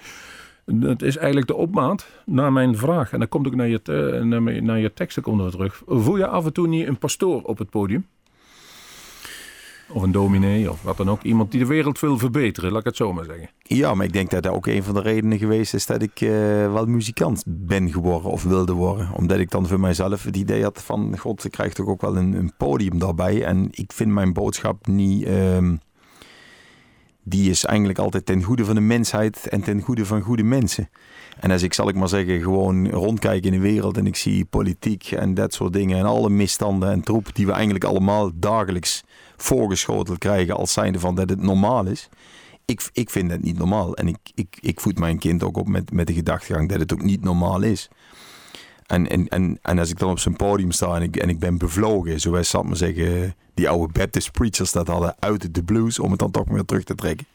dat 0.65 1.01
is 1.01 1.17
eigenlijk 1.17 1.47
de 1.47 1.55
opmaat 1.55 2.07
naar 2.25 2.53
mijn 2.53 2.77
vraag. 2.77 3.11
En 3.11 3.19
dan 3.19 3.27
komt 3.27 3.47
ook 3.47 3.55
naar 3.55 3.67
je, 3.67 3.81
naar, 4.23 4.63
naar 4.63 4.79
je 4.79 4.93
teksten 4.93 5.23
komt 5.23 5.41
er 5.41 5.51
terug. 5.51 5.81
Voel 5.85 6.17
je 6.17 6.27
af 6.27 6.45
en 6.45 6.53
toe 6.53 6.67
niet 6.67 6.87
een 6.87 6.97
pastoor 6.97 7.41
op 7.41 7.57
het 7.57 7.69
podium? 7.69 8.07
Of 9.93 10.01
een 10.01 10.11
dominee 10.11 10.71
of 10.71 10.81
wat 10.81 10.97
dan 10.97 11.09
ook. 11.09 11.23
Iemand 11.23 11.51
die 11.51 11.59
de 11.59 11.65
wereld 11.65 11.99
wil 11.99 12.17
verbeteren, 12.17 12.71
laat 12.71 12.79
ik 12.79 12.85
het 12.85 12.95
zo 12.95 13.13
maar 13.13 13.25
zeggen. 13.25 13.49
Ja, 13.63 13.93
maar 13.93 14.05
ik 14.05 14.13
denk 14.13 14.29
dat 14.29 14.43
dat 14.43 14.53
ook 14.53 14.67
een 14.67 14.83
van 14.83 14.93
de 14.93 15.01
redenen 15.01 15.37
geweest 15.37 15.73
is 15.73 15.85
dat 15.85 16.01
ik 16.01 16.21
eh, 16.21 16.29
wel 16.73 16.85
muzikant 16.85 17.43
ben 17.47 17.91
geworden 17.91 18.31
of 18.31 18.43
wilde 18.43 18.73
worden. 18.73 19.09
Omdat 19.13 19.37
ik 19.37 19.51
dan 19.51 19.67
voor 19.67 19.79
mijzelf 19.79 20.23
het 20.23 20.37
idee 20.37 20.63
had 20.63 20.83
van, 20.83 21.17
god, 21.17 21.45
ik 21.45 21.51
krijg 21.51 21.73
toch 21.73 21.87
ook 21.87 22.01
wel 22.01 22.17
een, 22.17 22.33
een 22.33 22.53
podium 22.57 22.99
daarbij. 22.99 23.43
En 23.43 23.67
ik 23.71 23.91
vind 23.91 24.11
mijn 24.11 24.33
boodschap 24.33 24.87
niet... 24.87 25.23
ehm, 25.23 25.75
die 27.23 27.49
is 27.49 27.65
eigenlijk 27.65 27.99
altijd 27.99 28.25
ten 28.25 28.43
goede 28.43 28.65
van 28.65 28.75
de 28.75 28.81
mensheid 28.81 29.47
en 29.47 29.61
ten 29.61 29.81
goede 29.81 30.05
van 30.05 30.21
goede 30.21 30.43
mensen. 30.43 30.89
En 31.39 31.51
als 31.51 31.63
ik, 31.63 31.73
zal 31.73 31.89
ik 31.89 31.95
maar 31.95 32.07
zeggen, 32.07 32.41
gewoon 32.41 32.89
rondkijk 32.89 33.45
in 33.45 33.51
de 33.51 33.59
wereld 33.59 33.97
en 33.97 34.05
ik 34.07 34.15
zie 34.15 34.45
politiek 34.45 35.11
en 35.11 35.33
dat 35.33 35.53
soort 35.53 35.73
dingen 35.73 35.97
en 35.97 36.05
alle 36.05 36.29
misstanden 36.29 36.91
en 36.91 37.01
troep 37.01 37.35
die 37.35 37.45
we 37.45 37.51
eigenlijk 37.51 37.83
allemaal 37.83 38.31
dagelijks 38.33 39.03
voorgeschoteld 39.37 40.17
krijgen 40.17 40.55
als 40.55 40.73
zijnde 40.73 40.99
van 40.99 41.15
dat 41.15 41.29
het 41.29 41.41
normaal 41.41 41.85
is. 41.85 42.09
Ik, 42.65 42.89
ik 42.93 43.09
vind 43.09 43.31
het 43.31 43.43
niet 43.43 43.57
normaal. 43.57 43.95
En 43.95 44.07
ik, 44.07 44.17
ik, 44.35 44.57
ik 44.61 44.79
voed 44.79 44.99
mijn 44.99 45.19
kind 45.19 45.43
ook 45.43 45.57
op 45.57 45.67
met, 45.67 45.91
met 45.91 46.07
de 46.07 46.13
gedachtegang 46.13 46.69
dat 46.69 46.79
het 46.79 46.93
ook 46.93 47.03
niet 47.03 47.23
normaal 47.23 47.61
is. 47.61 47.89
En, 48.85 49.09
en, 49.09 49.27
en, 49.27 49.59
en 49.61 49.79
als 49.79 49.89
ik 49.89 49.99
dan 49.99 50.09
op 50.09 50.19
zijn 50.19 50.35
podium 50.35 50.71
sta 50.71 50.95
en 50.95 51.01
ik, 51.01 51.15
en 51.15 51.29
ik 51.29 51.39
ben 51.39 51.57
bevlogen, 51.57 52.19
zoals 52.19 52.53
ik 52.53 52.63
maar 52.63 52.75
zeggen, 52.75 53.35
die 53.53 53.69
oude 53.69 53.93
Baptist 53.93 54.31
preachers 54.31 54.71
dat 54.71 54.87
hadden 54.87 55.15
uit 55.19 55.53
de 55.53 55.63
blues, 55.63 55.99
om 55.99 56.09
het 56.09 56.19
dan 56.19 56.31
toch 56.31 56.47
weer 56.47 56.65
terug 56.65 56.83
te 56.83 56.95
trekken. 56.95 57.25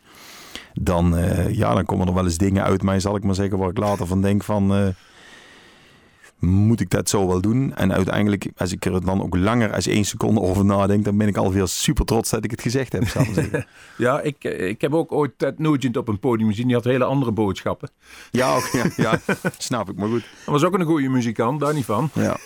Dan, 0.75 1.17
eh, 1.17 1.55
ja, 1.55 1.75
dan 1.75 1.85
komen 1.85 2.07
er 2.07 2.15
wel 2.15 2.25
eens 2.25 2.39
dingen 2.39 2.65
uit 2.65 2.83
mij, 2.83 3.01
zal 3.01 3.17
ik 3.17 3.25
maar 3.25 3.35
zeggen, 3.35 3.59
waar 3.59 3.71
ik 3.71 3.79
later 3.79 4.07
van 4.07 4.23
denk 4.23 4.45
van... 4.45 4.95
moet 6.39 6.81
ik 6.81 6.91
dat 6.91 7.09
zo 7.09 7.27
wel 7.27 7.41
doen? 7.41 7.75
En 7.75 7.93
uiteindelijk, 7.93 8.51
als 8.57 8.73
ik 8.73 8.85
er 8.85 9.05
dan 9.05 9.23
ook 9.23 9.37
langer 9.37 9.73
als 9.73 9.87
één 9.87 10.05
seconde 10.05 10.41
over 10.41 10.65
nadenk, 10.65 11.05
dan 11.05 11.17
ben 11.17 11.29
ik 11.29 11.37
alweer 11.37 11.69
super 11.69 12.05
trots 12.05 12.31
dat 12.31 12.45
ik 12.45 12.51
het 12.51 12.61
gezegd 12.61 12.93
heb. 12.93 13.03
Ja, 13.97 14.21
ik, 14.21 14.45
ik 14.45 14.81
heb 14.81 14.95
ook 14.95 15.13
ooit 15.13 15.33
Ted 15.37 15.59
Nugent 15.59 15.97
op 15.97 16.09
een 16.09 16.19
podium 16.19 16.49
gezien. 16.49 16.67
Die 16.67 16.75
had 16.75 16.85
hele 16.85 17.05
andere 17.05 17.33
boodschappen. 17.33 17.91
ja, 18.31 18.57
ook, 18.57 18.69
ja, 18.73 18.85
ja, 18.97 19.21
snap 19.59 19.91
ik, 19.91 19.97
maar 19.97 20.09
goed. 20.09 20.25
Hij 20.45 20.53
was 20.53 20.65
ook 20.65 20.75
een 20.75 20.85
goede 20.85 21.09
muzikant, 21.09 21.61
daar 21.61 21.75
niet 21.75 21.85
van. 21.85 22.11
Ja. 22.15 22.37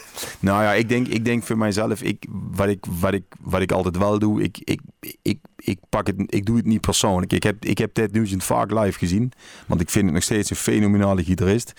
Nou 0.40 0.62
ja, 0.62 0.72
ik 0.72 0.88
denk, 0.88 1.06
ik 1.06 1.24
denk 1.24 1.42
voor 1.42 1.58
mijzelf, 1.58 2.02
ik, 2.02 2.26
wat, 2.30 2.68
ik, 2.68 2.84
wat, 3.00 3.12
ik, 3.12 3.24
wat 3.40 3.60
ik 3.60 3.72
altijd 3.72 3.98
wel 3.98 4.18
doe, 4.18 4.42
ik, 4.42 4.58
ik, 4.64 4.80
ik, 5.22 5.38
ik, 5.56 5.78
pak 5.88 6.06
het, 6.06 6.16
ik 6.26 6.46
doe 6.46 6.56
het 6.56 6.66
niet 6.66 6.80
persoonlijk. 6.80 7.32
Ik 7.32 7.42
heb, 7.42 7.64
ik 7.64 7.78
heb 7.78 7.94
Ted 7.94 8.12
Nugent 8.12 8.44
vaak 8.44 8.70
live 8.70 8.98
gezien, 8.98 9.32
want 9.66 9.80
ik 9.80 9.90
vind 9.90 10.04
het 10.04 10.14
nog 10.14 10.22
steeds 10.22 10.50
een 10.50 10.56
fenomenale 10.56 11.24
gitarist. 11.24 11.72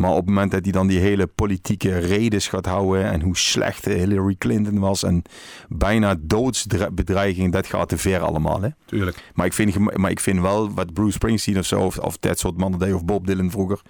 Maar 0.00 0.10
op 0.10 0.16
het 0.16 0.26
moment 0.26 0.50
dat 0.50 0.62
hij 0.62 0.72
dan 0.72 0.86
die 0.86 0.98
hele 0.98 1.26
politieke 1.26 1.98
redes 1.98 2.48
gaat 2.48 2.66
houden 2.66 3.04
en 3.04 3.20
hoe 3.20 3.36
slecht 3.36 3.84
Hillary 3.84 4.34
Clinton 4.38 4.78
was 4.78 5.02
en 5.02 5.22
bijna 5.68 6.16
doodsbedreiging, 6.20 7.52
dat 7.52 7.66
gaat 7.66 7.88
te 7.88 7.98
ver 7.98 8.20
allemaal. 8.20 8.62
Hè? 8.62 8.68
Tuurlijk. 8.84 9.30
Maar 9.34 9.46
ik, 9.46 9.52
vind, 9.52 9.96
maar 9.96 10.10
ik 10.10 10.20
vind 10.20 10.40
wel 10.40 10.72
wat 10.74 10.92
Bruce 10.92 11.12
Springsteen 11.12 11.58
of 11.58 11.66
zo, 11.66 11.80
of, 11.80 11.98
of 11.98 12.18
dat 12.18 12.38
soort 12.38 12.56
mannen 12.56 12.80
deed, 12.80 12.94
of 12.94 13.04
Bob 13.04 13.26
Dylan 13.26 13.50
vroeger, 13.50 13.80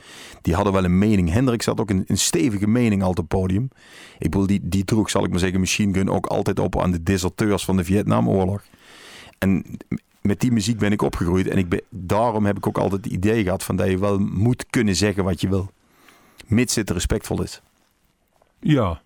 die 0.42 0.54
hadden 0.54 0.72
wel 0.72 0.84
een 0.84 0.98
mening. 0.98 1.30
Hendrix 1.30 1.66
had 1.66 1.80
ook 1.80 1.90
een, 1.90 2.04
een 2.06 2.18
stevige 2.18 2.66
mening 2.66 3.02
al 3.02 3.10
op 3.10 3.16
het 3.16 3.28
podium. 3.28 3.68
Ik 4.18 4.30
bedoel, 4.30 4.46
die, 4.46 4.60
die 4.62 4.84
droeg, 4.84 5.10
zal 5.10 5.24
ik 5.24 5.30
maar 5.30 5.38
zeggen, 5.38 5.60
Machine 5.60 5.94
Gun 5.94 6.10
ook 6.10 6.26
altijd 6.26 6.58
op 6.58 6.80
aan 6.80 6.90
de 6.90 7.02
deserteurs 7.02 7.64
van 7.64 7.76
de 7.76 7.84
Vietnamoorlog. 7.84 8.62
En 9.38 9.64
met 10.20 10.40
die 10.40 10.52
muziek 10.52 10.78
ben 10.78 10.92
ik 10.92 11.02
opgegroeid 11.02 11.48
en 11.48 11.58
ik 11.58 11.68
ben, 11.68 11.80
daarom 11.88 12.46
heb 12.46 12.56
ik 12.56 12.66
ook 12.66 12.78
altijd 12.78 13.04
het 13.04 13.12
idee 13.12 13.42
gehad 13.42 13.62
van 13.62 13.76
dat 13.76 13.88
je 13.88 13.98
wel 13.98 14.18
moet 14.18 14.66
kunnen 14.70 14.96
zeggen 14.96 15.24
wat 15.24 15.40
je 15.40 15.48
wil. 15.48 15.70
Mits 16.50 16.74
het 16.74 16.90
respectvol 16.90 17.42
is. 17.42 17.62
Ja, 18.60 19.00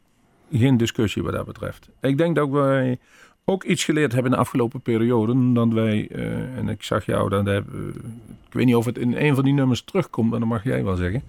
geen 0.52 0.76
discussie 0.76 1.22
wat 1.22 1.32
dat 1.32 1.46
betreft. 1.46 1.88
Ik 2.00 2.18
denk 2.18 2.34
dat 2.36 2.48
wij 2.48 2.98
ook 3.44 3.64
iets 3.64 3.84
geleerd 3.84 4.12
hebben 4.12 4.30
in 4.30 4.36
de 4.36 4.42
afgelopen 4.42 4.80
periode. 4.80 5.52
Dat 5.52 5.68
wij, 5.68 6.08
eh, 6.10 6.56
en 6.56 6.68
ik 6.68 6.82
zag 6.82 7.06
jou, 7.06 7.28
dat, 7.28 7.46
eh, 7.46 7.56
ik 8.46 8.52
weet 8.52 8.66
niet 8.66 8.74
of 8.74 8.84
het 8.84 8.98
in 8.98 9.16
een 9.16 9.34
van 9.34 9.44
die 9.44 9.52
nummers 9.52 9.82
terugkomt, 9.82 10.30
maar 10.30 10.38
dat 10.38 10.48
mag 10.48 10.64
jij 10.64 10.84
wel 10.84 10.96
zeggen. 10.96 11.22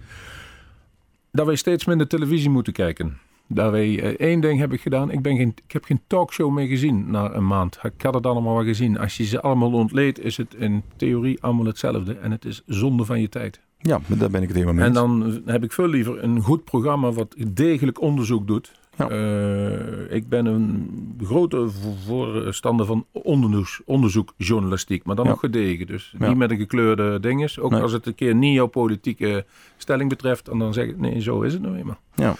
Dat 1.32 1.45
wij 1.45 1.55
steeds 1.55 1.86
minder 1.86 2.07
televisie 2.07 2.49
moeten 2.49 2.74
kijken. 2.74 3.18
Dat 3.47 3.72
wij, 3.72 4.01
eh, 4.01 4.28
één 4.28 4.39
ding 4.39 4.59
heb 4.59 4.74
ik 4.74 4.82
gedaan, 4.82 5.11
ik, 5.11 5.22
ben 5.22 5.38
geen, 5.38 5.53
ik 5.66 5.72
heb 5.72 5.84
geen 5.84 6.01
talkshow 6.07 6.51
meer 6.51 6.68
gezien 6.68 7.11
na 7.11 7.34
een 7.34 7.47
maand. 7.47 7.80
Ik 7.84 8.01
had 8.01 8.13
het 8.13 8.26
allemaal 8.26 8.55
wel 8.55 8.63
gezien. 8.63 8.99
Als 8.99 9.18
je 9.18 9.24
ze 9.24 9.41
allemaal 9.41 9.74
ontleedt, 9.74 10.20
is 10.20 10.38
het 10.38 10.53
in 10.53 10.84
theorie 10.95 11.41
allemaal 11.41 11.66
hetzelfde. 11.66 12.13
En 12.13 12.32
het 12.32 12.45
is 12.45 12.63
zonde 12.66 13.05
van 13.05 13.22
je 13.22 13.30
tijd. 13.30 13.59
Ja, 13.88 13.99
daar 14.07 14.29
ben 14.29 14.41
ik 14.41 14.47
het 14.47 14.57
helemaal 14.57 14.73
mee 14.75 14.86
En 14.86 14.93
dan 14.93 15.41
heb 15.45 15.63
ik 15.63 15.71
veel 15.71 15.88
liever 15.88 16.23
een 16.23 16.41
goed 16.41 16.63
programma 16.63 17.11
wat 17.11 17.36
degelijk 17.53 18.01
onderzoek 18.01 18.47
doet. 18.47 18.71
Ja. 18.97 19.09
Eh, 19.09 20.15
ik 20.15 20.29
ben 20.29 20.45
een 20.45 20.89
grote 21.23 21.69
vo- 21.69 21.95
voorstander 22.05 22.86
van 22.86 23.05
onderzoek, 23.11 23.81
onderzoekjournalistiek, 23.86 25.03
maar 25.03 25.15
dan 25.15 25.25
Ja. 25.25 25.31
nog 25.31 25.39
gedegen. 25.39 25.88
Dus 25.88 26.15
Ja. 26.19 26.27
niet 26.27 26.38
met 26.38 26.51
een 26.51 26.57
gekleurde 26.57 27.19
dinges. 27.19 27.59
Ook 27.59 27.71
Nee. 27.71 27.81
als 27.81 27.91
het 27.91 28.05
een 28.05 28.15
keer 28.15 28.36
niet 28.36 28.53
jouw 28.53 28.65
politieke 28.67 29.45
stelling 29.77 30.09
betreft, 30.09 30.47
en 30.47 30.57
dan 30.59 30.73
zeg 30.73 30.86
ik 30.88 30.97
nee, 30.99 31.21
zo 31.21 31.41
is 31.41 31.53
het 31.53 31.61
nou 31.61 31.77
eenmaal. 31.77 31.99
Ja. 32.15 32.36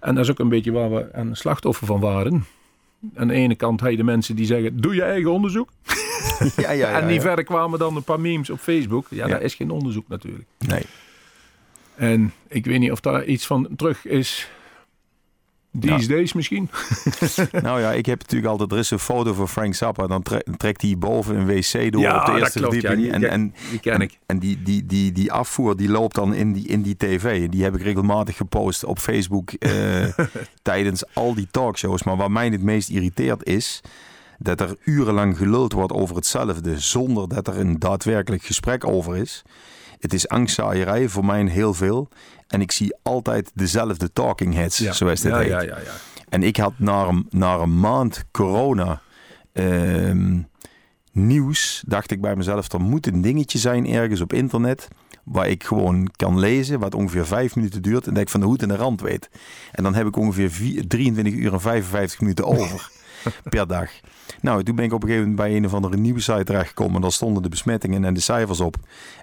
En 0.00 0.14
dat 0.14 0.24
is 0.24 0.30
ook 0.30 0.38
een 0.38 0.48
beetje 0.48 0.72
waar 0.72 0.90
we 0.90 1.08
een 1.12 1.36
slachtoffer 1.36 1.86
van 1.86 2.00
waren. 2.00 2.44
Aan 3.14 3.28
de 3.28 3.34
ene 3.34 3.54
kant 3.54 3.80
heb 3.80 3.90
je 3.90 3.96
de 3.96 4.02
mensen 4.02 4.36
die 4.36 4.46
zeggen: 4.46 4.80
Doe 4.80 4.94
je 4.94 5.02
eigen 5.02 5.32
onderzoek. 5.32 5.70
Ja, 6.38 6.46
ja, 6.62 6.70
ja, 6.70 7.00
en 7.00 7.06
die 7.06 7.16
ja. 7.16 7.20
verder 7.20 7.44
kwamen 7.44 7.78
dan 7.78 7.96
een 7.96 8.02
paar 8.02 8.20
memes 8.20 8.50
op 8.50 8.58
Facebook. 8.58 9.06
Ja, 9.10 9.26
dat 9.26 9.40
is 9.40 9.54
geen 9.54 9.70
onderzoek 9.70 10.08
natuurlijk. 10.08 10.44
Nee. 10.58 10.82
En 11.94 12.32
ik 12.48 12.64
weet 12.64 12.78
niet 12.78 12.92
of 12.92 13.00
daar 13.00 13.24
iets 13.24 13.46
van 13.46 13.68
terug 13.76 14.06
is. 14.06 14.50
These 15.80 16.08
days 16.08 16.32
misschien. 16.32 16.70
Nou 17.62 17.80
ja, 17.80 17.92
ik 17.92 18.06
heb 18.06 18.18
natuurlijk 18.18 18.50
altijd, 18.50 18.72
er 18.72 18.78
is 18.78 18.90
een 18.90 18.98
foto 18.98 19.32
van 19.32 19.48
Frank 19.48 19.74
Zappa, 19.74 20.06
dan 20.06 20.22
tre- 20.22 20.42
trekt 20.56 20.82
hij 20.82 20.94
boven 20.98 21.36
een 21.36 21.46
wc 21.46 21.92
door 21.92 22.02
op 22.20 22.26
de 22.26 22.32
eerste 22.38 22.58
verdieping. 22.58 22.96
Die, 23.00 23.10
en, 23.12 23.20
die- 23.20 23.28
en, 23.28 23.54
die 23.70 23.78
ken 23.80 24.00
ik. 24.00 24.18
en 24.26 24.38
die, 24.38 24.62
die, 24.62 24.86
die, 24.86 25.12
die 25.12 25.32
afvoer 25.32 25.76
die 25.76 25.88
loopt 25.88 26.14
dan 26.14 26.34
in 26.34 26.52
die, 26.52 26.66
in 26.66 26.82
die 26.82 26.96
tv. 26.96 27.48
Die 27.48 27.62
heb 27.62 27.74
ik 27.74 27.82
regelmatig 27.82 28.36
gepost 28.36 28.84
op 28.84 28.98
Facebook 28.98 29.50
eh, 29.52 30.04
tijdens 30.62 31.14
al 31.14 31.34
die 31.34 31.48
talkshows. 31.50 32.02
Maar 32.02 32.16
wat 32.16 32.30
mij 32.30 32.48
het 32.48 32.62
meest 32.62 32.88
irriteert 32.88 33.44
is 33.46 33.80
dat 34.38 34.60
er 34.60 34.76
urenlang 34.84 35.36
geluld 35.36 35.72
wordt 35.72 35.92
over 35.92 36.16
hetzelfde 36.16 36.78
zonder 36.80 37.28
dat 37.28 37.46
er 37.48 37.58
een 37.58 37.78
daadwerkelijk 37.78 38.42
gesprek 38.42 38.86
over 38.86 39.16
is. 39.16 39.42
Het 39.98 40.12
is 40.14 40.28
angstzaaierij 40.28 41.08
voor 41.08 41.24
mij 41.24 41.44
heel 41.46 41.74
veel. 41.74 42.08
En 42.48 42.60
ik 42.60 42.72
zie 42.72 42.96
altijd 43.02 43.50
dezelfde 43.54 44.12
talking 44.12 44.54
heads, 44.54 44.76
zoals 44.76 45.20
dit 45.20 45.32
ja, 45.32 45.38
heet. 45.38 45.48
ja, 45.48 45.60
ja, 45.60 45.78
ja. 45.78 45.92
En 46.28 46.42
ik 46.42 46.56
had 46.56 46.72
na 46.76 47.06
een, 47.06 47.26
na 47.30 47.54
een 47.54 47.80
maand 47.80 48.24
corona 48.30 49.00
ehm, 49.52 50.38
nieuws, 51.12 51.82
dacht 51.86 52.10
ik 52.10 52.20
bij 52.20 52.36
mezelf, 52.36 52.72
er 52.72 52.80
moet 52.80 53.06
een 53.06 53.20
dingetje 53.20 53.58
zijn 53.58 53.86
ergens 53.86 54.20
op 54.20 54.32
internet 54.32 54.88
waar 55.24 55.48
ik 55.48 55.64
gewoon 55.64 56.08
kan 56.16 56.38
lezen, 56.38 56.78
wat 56.78 56.94
ongeveer 56.94 57.26
vijf 57.26 57.56
minuten 57.56 57.82
duurt 57.82 58.06
en 58.06 58.14
dat 58.14 58.22
ik 58.22 58.28
van 58.28 58.40
de 58.40 58.46
hoed 58.46 58.62
en 58.62 58.68
de 58.68 58.76
rand 58.76 59.00
weet. 59.00 59.28
En 59.72 59.82
dan 59.82 59.94
heb 59.94 60.06
ik 60.06 60.16
ongeveer 60.16 60.50
vier- 60.50 60.86
23 60.88 61.34
uur 61.34 61.52
en 61.52 61.60
55 61.60 62.20
minuten 62.20 62.44
over 62.44 62.90
per 63.50 63.66
dag. 63.66 63.90
Nou, 64.40 64.62
toen 64.62 64.74
ben 64.74 64.84
ik 64.84 64.92
op 64.92 65.02
een 65.02 65.08
gegeven 65.08 65.30
moment 65.30 65.48
bij 65.48 65.56
een 65.56 65.66
of 65.66 65.74
andere 65.74 65.96
nieuwe 65.96 66.20
site 66.20 66.44
terechtgekomen. 66.44 67.00
Daar 67.00 67.12
stonden 67.12 67.42
de 67.42 67.48
besmettingen 67.48 68.04
en 68.04 68.14
de 68.14 68.20
cijfers 68.20 68.60
op. 68.60 68.76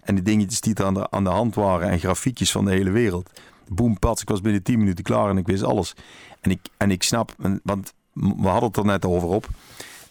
En 0.03 0.15
de 0.15 0.21
dingetjes 0.21 0.61
die 0.61 0.75
er 0.75 0.85
aan 0.85 0.93
de, 0.93 1.09
aan 1.09 1.23
de 1.23 1.29
hand 1.29 1.55
waren 1.55 1.89
en 1.89 1.99
grafiekjes 1.99 2.51
van 2.51 2.65
de 2.65 2.71
hele 2.71 2.91
wereld. 2.91 3.29
Boom, 3.67 3.99
pats, 3.99 4.21
ik 4.21 4.29
was 4.29 4.41
binnen 4.41 4.63
10 4.63 4.79
minuten 4.79 5.03
klaar 5.03 5.29
en 5.29 5.37
ik 5.37 5.47
wist 5.47 5.63
alles. 5.63 5.93
En 6.41 6.51
ik, 6.51 6.59
en 6.77 6.91
ik 6.91 7.03
snap, 7.03 7.35
want 7.63 7.93
we 8.13 8.47
hadden 8.47 8.67
het 8.67 8.77
er 8.77 8.85
net 8.85 9.05
over 9.05 9.27
op. 9.27 9.47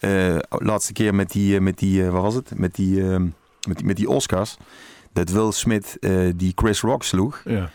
Eh, 0.00 0.36
laatste 0.48 0.92
keer 0.92 1.14
met 1.14 1.30
die, 1.30 1.54
eh, 1.54 1.60
met 1.60 1.78
die 1.78 2.04
eh, 2.04 2.10
wat 2.10 2.22
was 2.22 2.34
het? 2.34 2.58
Met 2.58 2.74
die, 2.74 3.02
met 3.02 3.76
die, 3.76 3.84
met 3.84 3.96
die 3.96 4.08
Oscars. 4.08 4.56
Dat 5.12 5.30
Will 5.30 5.52
Smith 5.52 5.96
die 6.36 6.52
Chris 6.54 6.80
Rock 6.80 7.02
sloeg. 7.02 7.42
ja. 7.44 7.70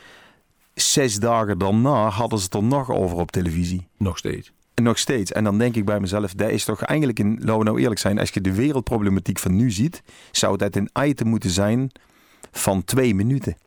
Zes 0.74 1.20
dagen 1.20 1.58
daarna 1.58 2.10
hadden 2.10 2.40
ze 2.40 2.46
het 2.46 2.54
er 2.54 2.64
nog 2.64 2.92
over 2.92 3.18
op 3.18 3.32
televisie. 3.32 3.88
Nog 3.98 4.18
steeds. 4.18 4.52
Nog 4.80 4.98
steeds. 4.98 5.32
En 5.32 5.44
dan 5.44 5.58
denk 5.58 5.76
ik 5.76 5.86
bij 5.86 6.00
mezelf, 6.00 6.34
dat 6.34 6.50
is 6.50 6.64
toch 6.64 6.82
eigenlijk 6.82 7.20
een, 7.20 7.38
laten 7.40 7.58
we 7.58 7.64
nou 7.64 7.80
eerlijk 7.80 8.00
zijn, 8.00 8.20
als 8.20 8.30
je 8.30 8.42
de 8.42 8.54
wereldproblematiek 8.54 9.40
van 9.40 9.56
nu 9.56 9.72
ziet, 9.72 10.04
zou 10.32 10.58
dat 10.58 10.76
een 10.76 10.90
item 11.04 11.28
moeten 11.28 11.50
zijn 11.50 11.92
van 12.52 12.84
twee 12.84 13.16
minuten. 13.16 13.58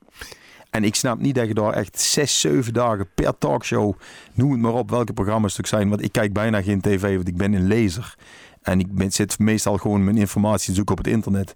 En 0.71 0.85
ik 0.85 0.95
snap 0.95 1.19
niet 1.19 1.35
dat 1.35 1.47
je 1.47 1.55
daar 1.55 1.73
echt 1.73 2.01
zes, 2.01 2.41
zeven 2.41 2.73
dagen 2.73 3.09
per 3.15 3.39
talkshow, 3.39 3.95
noem 4.35 4.51
het 4.51 4.61
maar 4.61 4.73
op, 4.73 4.91
welke 4.91 5.13
programma's 5.13 5.51
het 5.51 5.61
ook 5.61 5.67
zijn. 5.67 5.89
Want 5.89 6.03
ik 6.03 6.13
kijk 6.13 6.33
bijna 6.33 6.63
geen 6.63 6.81
tv, 6.81 7.15
want 7.15 7.29
ik 7.29 7.37
ben 7.37 7.53
een 7.53 7.67
lezer. 7.67 8.15
En 8.63 8.81
ik 8.81 8.95
ben, 8.95 9.13
zit 9.13 9.39
meestal 9.39 9.77
gewoon 9.77 10.05
mijn 10.05 10.17
informatie 10.17 10.75
zoeken 10.75 10.93
op 10.93 11.05
het 11.05 11.13
internet. 11.13 11.53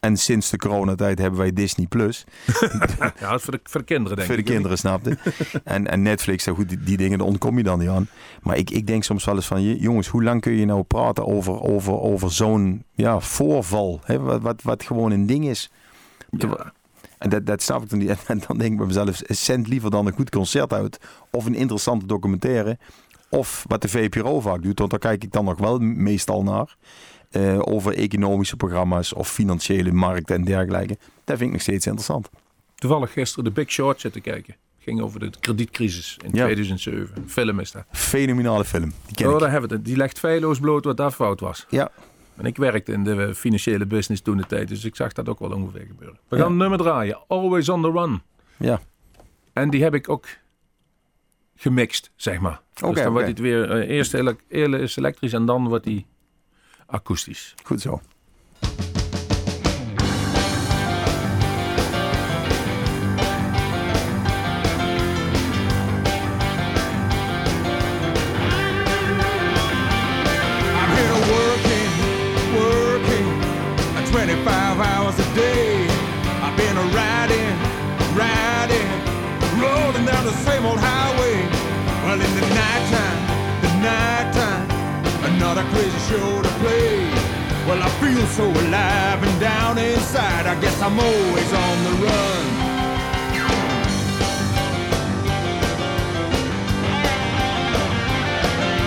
En 0.00 0.16
sinds 0.16 0.50
de 0.50 0.56
coronatijd 0.56 1.18
hebben 1.18 1.38
wij 1.38 1.52
Disney+. 1.52 1.86
Plus. 1.86 2.24
Ja, 3.20 3.30
dat 3.30 3.38
is 3.38 3.42
voor 3.42 3.52
de, 3.52 3.60
voor 3.62 3.80
de 3.80 3.86
kinderen 3.86 4.16
denk 4.16 4.28
Voor 4.28 4.36
de 4.36 4.42
ik. 4.42 4.48
kinderen, 4.48 4.78
snapte. 4.78 5.18
en, 5.64 5.86
en 5.90 6.02
Netflix, 6.02 6.46
goed, 6.46 6.68
die, 6.68 6.82
die 6.82 6.96
dingen, 6.96 7.18
daar 7.18 7.26
ontkom 7.26 7.56
je 7.56 7.62
dan 7.64 7.78
niet 7.78 7.88
aan. 7.88 8.08
Maar 8.42 8.56
ik, 8.56 8.70
ik 8.70 8.86
denk 8.86 9.04
soms 9.04 9.24
wel 9.24 9.34
eens 9.34 9.46
van, 9.46 9.62
jongens, 9.76 10.08
hoe 10.08 10.22
lang 10.22 10.40
kun 10.40 10.52
je 10.52 10.64
nou 10.64 10.82
praten 10.82 11.26
over, 11.26 11.60
over, 11.60 12.00
over 12.00 12.32
zo'n 12.32 12.84
ja, 12.94 13.20
voorval? 13.20 14.00
Hè? 14.04 14.18
Wat, 14.18 14.42
wat, 14.42 14.62
wat 14.62 14.82
gewoon 14.82 15.10
een 15.10 15.26
ding 15.26 15.46
is. 15.48 15.70
Ja. 16.30 16.72
En 17.18 17.30
dat, 17.30 17.46
dat 17.46 17.62
snap 17.62 17.82
ik 17.82 17.90
dan 17.90 17.98
niet. 17.98 18.10
En 18.26 18.42
dan 18.46 18.58
denk 18.58 18.72
ik 18.72 18.78
bij 18.78 18.86
mezelf, 18.86 19.20
zend 19.26 19.68
liever 19.68 19.90
dan 19.90 20.06
een 20.06 20.12
goed 20.12 20.30
concert 20.30 20.72
uit. 20.72 21.00
Of 21.30 21.44
een 21.44 21.54
interessante 21.54 22.06
documentaire. 22.06 22.78
Of 23.34 23.64
wat 23.68 23.82
de 23.82 23.88
VPRO 23.88 24.40
vaak 24.40 24.62
doet, 24.62 24.78
want 24.78 24.90
daar 24.90 24.98
kijk 25.00 25.24
ik 25.24 25.32
dan 25.32 25.44
nog 25.44 25.58
wel 25.58 25.78
meestal 25.78 26.42
naar. 26.42 26.76
eh, 27.30 27.58
over 27.60 27.94
economische 27.94 28.56
programma's 28.56 29.12
of 29.14 29.30
financiële 29.30 29.92
markten 29.92 30.34
en 30.36 30.44
dergelijke. 30.44 30.96
Dat 31.24 31.36
vind 31.36 31.40
ik 31.40 31.50
nog 31.52 31.60
steeds 31.60 31.86
interessant. 31.86 32.30
Toevallig 32.74 33.12
gisteren 33.12 33.44
de 33.44 33.50
Big 33.50 33.70
Short 33.70 34.00
zitten 34.00 34.20
kijken. 34.22 34.56
Ging 34.78 35.00
over 35.00 35.20
de 35.20 35.30
kredietcrisis 35.40 36.16
in 36.24 36.30
Ja. 36.32 36.44
2007. 36.44 37.24
Film 37.28 37.60
is 37.60 37.70
dat. 37.70 37.84
Fenomenale 37.90 38.64
film. 38.64 38.92
Die 39.06 39.30
Oh, 39.32 39.38
daar 39.38 39.50
hebben 39.50 39.68
we 39.70 39.74
het. 39.76 39.84
Die 39.84 39.96
legt 39.96 40.18
feilloos 40.18 40.58
bloot 40.60 40.84
wat 40.84 40.96
daar 40.96 41.10
fout 41.10 41.40
was. 41.40 41.66
Ja, 41.68 41.90
En 42.36 42.44
ik 42.46 42.56
werkte 42.56 42.92
in 42.92 43.04
de 43.04 43.34
financiële 43.34 43.86
business 43.86 44.22
toen 44.22 44.36
de 44.36 44.46
tijd, 44.46 44.68
dus 44.68 44.84
ik 44.84 44.96
zag 44.96 45.12
dat 45.12 45.28
ook 45.28 45.38
wel 45.38 45.50
ongeveer 45.52 45.86
gebeuren. 45.86 46.18
We 46.28 46.36
Ja. 46.36 46.42
gaan 46.42 46.52
een 46.52 46.58
nummer 46.58 46.78
draaien. 46.78 47.18
Always 47.28 47.68
on 47.68 47.82
the 47.82 47.90
run. 47.90 48.22
ja. 48.56 48.80
En 49.52 49.70
die 49.70 49.82
heb 49.82 49.94
ik 49.94 50.08
ook 50.08 50.26
gemixt, 51.56 52.10
zeg 52.16 52.40
maar. 52.40 52.60
Oké, 52.80 52.92
dus 52.94 53.02
dan 53.02 53.12
wordt 53.12 53.28
oké. 53.28 53.36
het 53.36 53.38
weer 53.38 53.70
eh, 53.70 53.96
eerst 53.96 54.14
ele- 54.14 54.36
eerst 54.48 54.98
elektrisch 54.98 55.32
en 55.32 55.46
dan 55.46 55.68
wordt 55.68 55.84
hij 55.84 56.06
akoestisch. 56.86 57.54
goed 57.64 57.80
zo. 57.80 58.00
I'm 70.80 70.90
here 70.98 71.18
working, 71.36 71.90
working, 72.56 73.26
25 74.10 74.86
hours 74.86 75.18
a 75.18 75.34
day. 75.34 75.86
I've 76.44 76.56
been 76.56 76.76
a 76.76 76.86
riding, 77.00 77.52
riding, 78.22 78.88
rolling 79.60 80.04
down 80.06 80.24
the 80.24 80.36
same 80.46 80.64
old 80.64 80.80
highway. 80.80 81.36
Well, 82.04 82.20
in 82.20 82.34
the 82.34 82.46
nighttime, 82.54 83.22
the 83.62 83.70
nighttime, 83.80 84.66
another 85.34 85.62
crazy 85.70 85.98
show 86.10 86.42
to 86.42 86.48
play. 86.58 87.08
Well, 87.66 87.80
I 87.80 87.88
feel 88.02 88.26
so 88.26 88.44
alive 88.50 89.22
and 89.22 89.40
down 89.40 89.78
inside. 89.78 90.46
I 90.46 90.60
guess 90.60 90.82
I'm 90.82 90.98
always 90.98 91.52
on 91.52 91.84
the 91.84 91.94
run. 92.04 92.44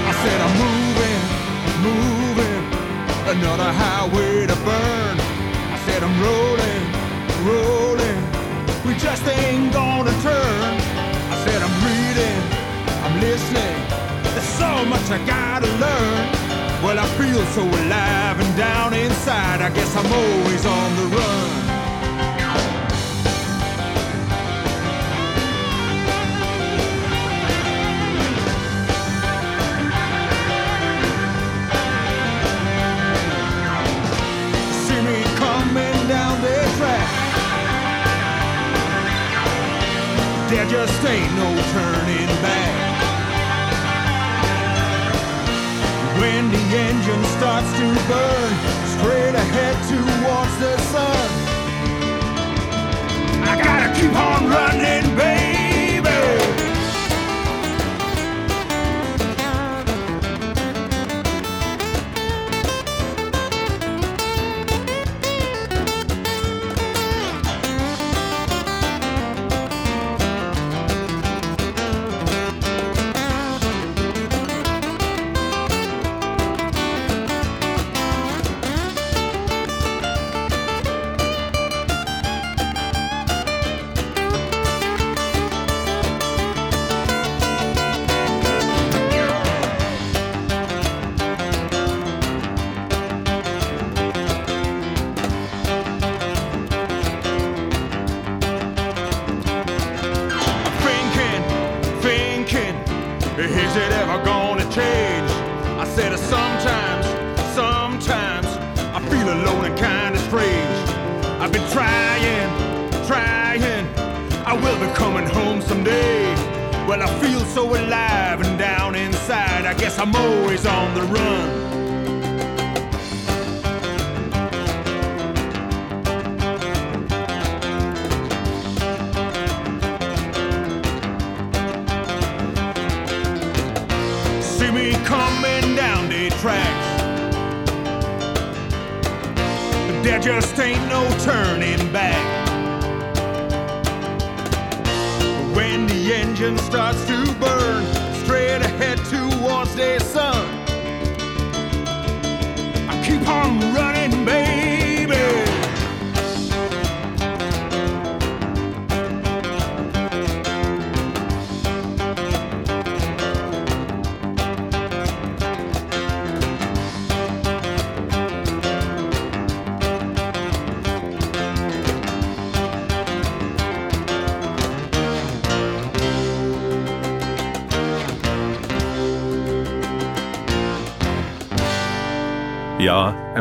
I 0.09 0.13
said 0.24 0.39
I'm 0.45 0.55
moving, 0.66 1.22
moving, 1.88 2.63
another 3.34 3.72
highway 3.72 4.45
to 4.45 4.55
burn. 4.68 5.16
I 5.72 5.78
said 5.86 6.03
I'm 6.03 6.16
rolling, 6.20 6.84
rolling, 7.47 8.20
we 8.86 8.93
just 8.99 9.26
ain't 9.26 9.72
gonna 9.72 10.11
turn. 10.22 10.80
I 11.32 11.36
said 11.45 11.61
I'm 11.61 11.76
reading, 11.88 12.55
listening, 13.20 13.78
there's 14.34 14.51
so 14.57 14.86
much 14.86 15.09
I 15.09 15.20
gotta 15.26 15.68
learn. 15.68 16.45
Well, 16.84 16.99
I 16.99 17.07
feel 17.18 17.43
so 17.57 17.63
alive 17.63 18.39
and 18.39 18.57
down 18.57 18.93
inside, 18.93 19.61
I 19.61 19.70
guess 19.70 19.95
I'm 19.95 20.11
always 20.11 20.66
on 20.66 20.95
the 20.97 21.16
run. 21.16 21.66
see 34.86 35.01
me 35.01 35.24
coming 35.36 36.07
down 36.07 36.41
the 36.41 36.55
track. 36.78 37.09
There 40.49 40.66
just 40.68 41.05
ain't 41.05 41.34
no 41.36 41.49
turning 41.74 42.28
back. 42.43 42.84
When 46.20 46.49
the 46.49 46.57
engine 46.57 47.24
starts 47.38 47.72
to 47.80 47.88
burn, 48.07 48.51
straight 48.95 49.36
ahead 49.36 49.76
towards 49.89 50.55
the 50.63 50.78
sun. 50.91 51.30
I 53.43 53.61
gotta 53.61 53.89
keep 53.99 54.16
on 54.16 54.47
running, 54.49 55.14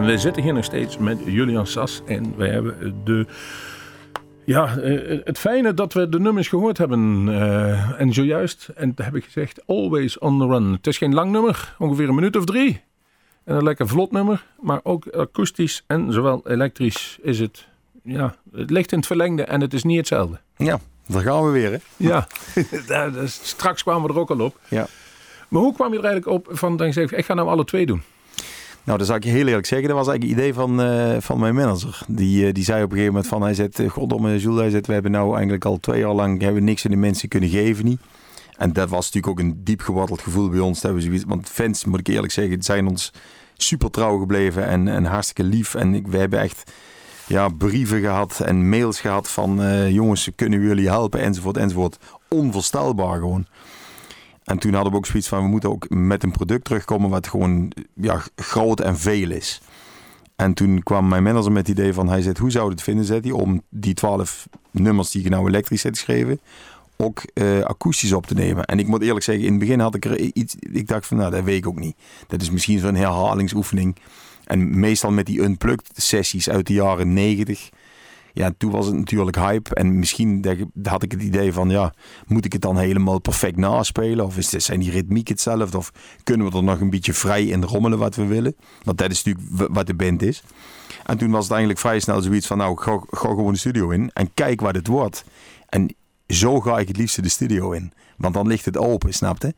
en 0.04 0.10
we 0.10 0.18
zitten 0.18 0.42
hier 0.42 0.52
nog 0.52 0.64
steeds 0.64 0.98
met 0.98 1.18
Julian 1.24 1.66
Sas. 1.66 2.02
En 2.06 2.36
we 2.36 2.46
hebben 2.46 2.94
de. 3.04 3.26
Ja, 4.44 4.76
eh, 4.76 5.20
het 5.24 5.38
fijne 5.38 5.74
dat 5.74 5.92
we 5.92 6.08
de 6.08 6.20
nummers 6.20 6.48
gehoord 6.48 6.78
hebben. 6.78 7.28
eh, 7.28 8.00
en 8.00 8.12
zojuist, 8.12 8.68
en 8.74 8.92
dat 8.94 9.04
heb 9.04 9.14
ik 9.14 9.24
gezegd, 9.24 9.62
always 9.66 10.18
on 10.18 10.38
the 10.38 10.46
run. 10.46 10.72
Het 10.72 10.86
is 10.86 10.98
geen 10.98 11.14
lang 11.14 11.30
nummer, 11.32 11.74
ongeveer 11.78 12.08
een 12.08 12.14
minuut 12.14 12.36
of 12.36 12.44
drie. 12.44 12.80
En 13.44 13.56
een 13.56 13.62
lekker 13.62 13.88
vlot 13.88 14.12
nummer, 14.12 14.44
maar 14.60 14.80
ook 14.82 15.08
akoestisch 15.08 15.84
en 15.86 16.12
zowel 16.12 16.42
elektrisch 16.46 17.18
is 17.22 17.38
het. 17.38 17.66
Ja, 18.02 18.34
het 18.52 18.70
ligt 18.70 18.92
in 18.92 18.98
het 18.98 19.06
verlengde 19.06 19.44
en 19.44 19.60
het 19.60 19.74
is 19.74 19.82
niet 19.82 19.96
hetzelfde. 19.96 20.40
Ja, 20.56 20.78
daar 21.06 21.22
gaan 21.22 21.44
we 21.44 21.50
weer, 21.50 21.70
hè? 21.70 21.78
Ja, 21.96 22.26
daar- 22.86 23.12
straks 23.28 23.82
kwamen 23.82 24.06
we 24.08 24.14
er 24.14 24.20
ook 24.20 24.30
al 24.30 24.40
op. 24.40 24.58
Ja. 24.68 24.86
Maar 25.48 25.62
hoe 25.62 25.74
kwam 25.74 25.92
je 25.92 25.98
er 25.98 26.04
eigenlijk 26.04 26.36
op 26.36 26.48
van 26.58 26.76
dat 26.76 26.86
je 26.86 26.92
zegt, 26.92 27.16
ik 27.16 27.24
ga 27.24 27.34
nou 27.34 27.48
alle 27.48 27.64
twee 27.64 27.86
doen? 27.86 28.02
Nou, 28.84 28.98
dat 28.98 29.06
zou 29.06 29.18
ik 29.18 29.24
je 29.24 29.30
heel 29.30 29.46
eerlijk 29.46 29.66
zeggen. 29.66 29.88
Dat 29.88 29.96
was 29.96 30.08
eigenlijk 30.08 30.38
het 30.38 30.40
idee 30.40 30.54
van, 30.54 30.82
eh, 30.82 31.20
van 31.20 31.38
mijn 31.38 31.54
manager. 31.54 32.00
Die, 32.08 32.46
eh, 32.46 32.52
die 32.52 32.64
zei 32.64 32.82
op 32.82 32.90
een 32.90 32.96
gegeven 32.96 33.14
moment 33.14 33.32
van, 33.32 33.42
hij 33.42 33.54
zegt, 33.54 33.78
eh, 33.78 33.90
goddomme 33.90 34.38
Jules, 34.38 34.60
hij 34.60 34.70
zegt, 34.70 34.86
we 34.86 34.92
hebben 34.92 35.10
nou 35.10 35.32
eigenlijk 35.32 35.64
al 35.64 35.80
twee 35.80 36.00
jaar 36.00 36.12
lang 36.12 36.42
hebben 36.42 36.64
niks 36.64 36.84
aan 36.84 36.90
de 36.90 36.96
mensen 36.96 37.28
kunnen 37.28 37.48
geven 37.48 37.84
niet. 37.84 38.00
En 38.56 38.72
dat 38.72 38.88
was 38.88 39.04
natuurlijk 39.04 39.32
ook 39.32 39.46
een 39.46 39.60
diep 39.64 39.80
geworteld 39.80 40.22
gevoel 40.22 40.48
bij 40.48 40.58
ons. 40.58 40.80
Dat 40.80 40.92
we 40.92 41.22
want 41.26 41.48
fans, 41.48 41.84
moet 41.84 42.00
ik 42.00 42.08
eerlijk 42.08 42.32
zeggen, 42.32 42.62
zijn 42.62 42.88
ons 42.88 43.12
super 43.56 43.90
trouw 43.90 44.18
gebleven 44.18 44.66
en, 44.66 44.88
en 44.88 45.04
hartstikke 45.04 45.50
lief. 45.50 45.74
En 45.74 45.94
ik, 45.94 46.06
we 46.06 46.16
hebben 46.16 46.40
echt 46.40 46.72
ja, 47.26 47.48
brieven 47.48 48.00
gehad 48.00 48.40
en 48.40 48.68
mails 48.68 49.00
gehad 49.00 49.30
van 49.30 49.60
jongens, 49.92 50.28
kunnen 50.36 50.60
we 50.60 50.66
jullie 50.66 50.88
helpen 50.88 51.20
enzovoort 51.20 51.56
enzovoort. 51.56 51.98
Onvoorstelbaar 52.28 53.18
gewoon. 53.18 53.46
En 54.44 54.58
toen 54.58 54.74
hadden 54.74 54.92
we 54.92 54.98
ook 54.98 55.06
zoiets 55.06 55.28
van, 55.28 55.42
we 55.42 55.48
moeten 55.48 55.70
ook 55.70 55.88
met 55.88 56.22
een 56.22 56.30
product 56.30 56.64
terugkomen 56.64 57.10
wat 57.10 57.26
gewoon 57.26 57.72
ja, 57.94 58.22
groot 58.36 58.80
en 58.80 58.98
veel 58.98 59.30
is. 59.30 59.60
En 60.36 60.54
toen 60.54 60.82
kwam 60.82 61.08
mijn 61.08 61.22
manager 61.22 61.52
met 61.52 61.66
het 61.66 61.78
idee 61.78 61.92
van, 61.92 62.08
hij 62.08 62.22
zei, 62.22 62.34
hoe 62.40 62.50
zou 62.50 62.70
het 62.70 62.82
vinden, 62.82 63.04
zei 63.04 63.20
hij, 63.20 63.30
om 63.30 63.62
die 63.68 63.94
twaalf 63.94 64.48
nummers 64.70 65.10
die 65.10 65.22
je 65.22 65.28
nou 65.28 65.48
elektrisch 65.48 65.82
hebt 65.82 65.96
geschreven, 65.96 66.40
ook 66.96 67.22
uh, 67.34 67.60
akoestisch 67.60 68.12
op 68.12 68.26
te 68.26 68.34
nemen. 68.34 68.64
En 68.64 68.78
ik 68.78 68.86
moet 68.86 69.02
eerlijk 69.02 69.24
zeggen, 69.24 69.44
in 69.44 69.50
het 69.50 69.60
begin 69.60 69.80
had 69.80 69.94
ik 69.94 70.04
er 70.04 70.20
iets, 70.20 70.54
ik 70.60 70.88
dacht 70.88 71.06
van, 71.06 71.16
nou, 71.16 71.30
dat 71.30 71.44
weet 71.44 71.56
ik 71.56 71.66
ook 71.66 71.78
niet. 71.78 71.96
Dat 72.26 72.42
is 72.42 72.50
misschien 72.50 72.78
zo'n 72.78 72.94
herhalingsoefening. 72.94 73.96
En 74.44 74.78
meestal 74.78 75.10
met 75.10 75.26
die 75.26 75.42
unplugged 75.42 75.90
sessies 75.94 76.50
uit 76.50 76.66
de 76.66 76.72
jaren 76.72 77.12
negentig. 77.12 77.70
Ja, 78.34 78.52
toen 78.58 78.70
was 78.70 78.86
het 78.86 78.94
natuurlijk 78.94 79.36
hype. 79.36 79.74
En 79.74 79.98
misschien 79.98 80.44
had 80.82 81.02
ik 81.02 81.12
het 81.12 81.22
idee 81.22 81.52
van, 81.52 81.70
ja, 81.70 81.94
moet 82.26 82.44
ik 82.44 82.52
het 82.52 82.62
dan 82.62 82.76
helemaal 82.76 83.18
perfect 83.18 83.56
naspelen? 83.56 84.24
Of 84.24 84.36
is 84.36 84.52
het, 84.52 84.62
zijn 84.62 84.80
die 84.80 84.90
ritmiek 84.90 85.28
hetzelfde? 85.28 85.76
Of 85.76 85.92
kunnen 86.24 86.50
we 86.50 86.56
er 86.56 86.64
nog 86.64 86.80
een 86.80 86.90
beetje 86.90 87.12
vrij 87.12 87.44
in 87.44 87.64
rommelen 87.64 87.98
wat 87.98 88.14
we 88.14 88.24
willen? 88.26 88.56
Want 88.82 88.98
dat 88.98 89.10
is 89.10 89.22
natuurlijk 89.22 89.74
wat 89.74 89.86
de 89.86 89.94
band 89.94 90.22
is. 90.22 90.42
En 91.04 91.18
toen 91.18 91.30
was 91.30 91.42
het 91.42 91.50
eigenlijk 91.50 91.80
vrij 91.80 92.00
snel 92.00 92.22
zoiets 92.22 92.46
van, 92.46 92.58
nou, 92.58 92.76
ga, 92.76 93.00
ga 93.10 93.28
gewoon 93.28 93.52
de 93.52 93.58
studio 93.58 93.90
in 93.90 94.10
en 94.12 94.34
kijk 94.34 94.60
wat 94.60 94.74
het 94.74 94.86
wordt. 94.86 95.24
En 95.68 95.94
zo 96.28 96.60
ga 96.60 96.78
ik 96.78 96.88
het 96.88 96.96
liefst 96.96 97.22
de 97.22 97.28
studio 97.28 97.70
in. 97.72 97.92
Want 98.16 98.34
dan 98.34 98.46
ligt 98.46 98.64
het 98.64 98.76
open, 98.76 99.14
snapte? 99.14 99.54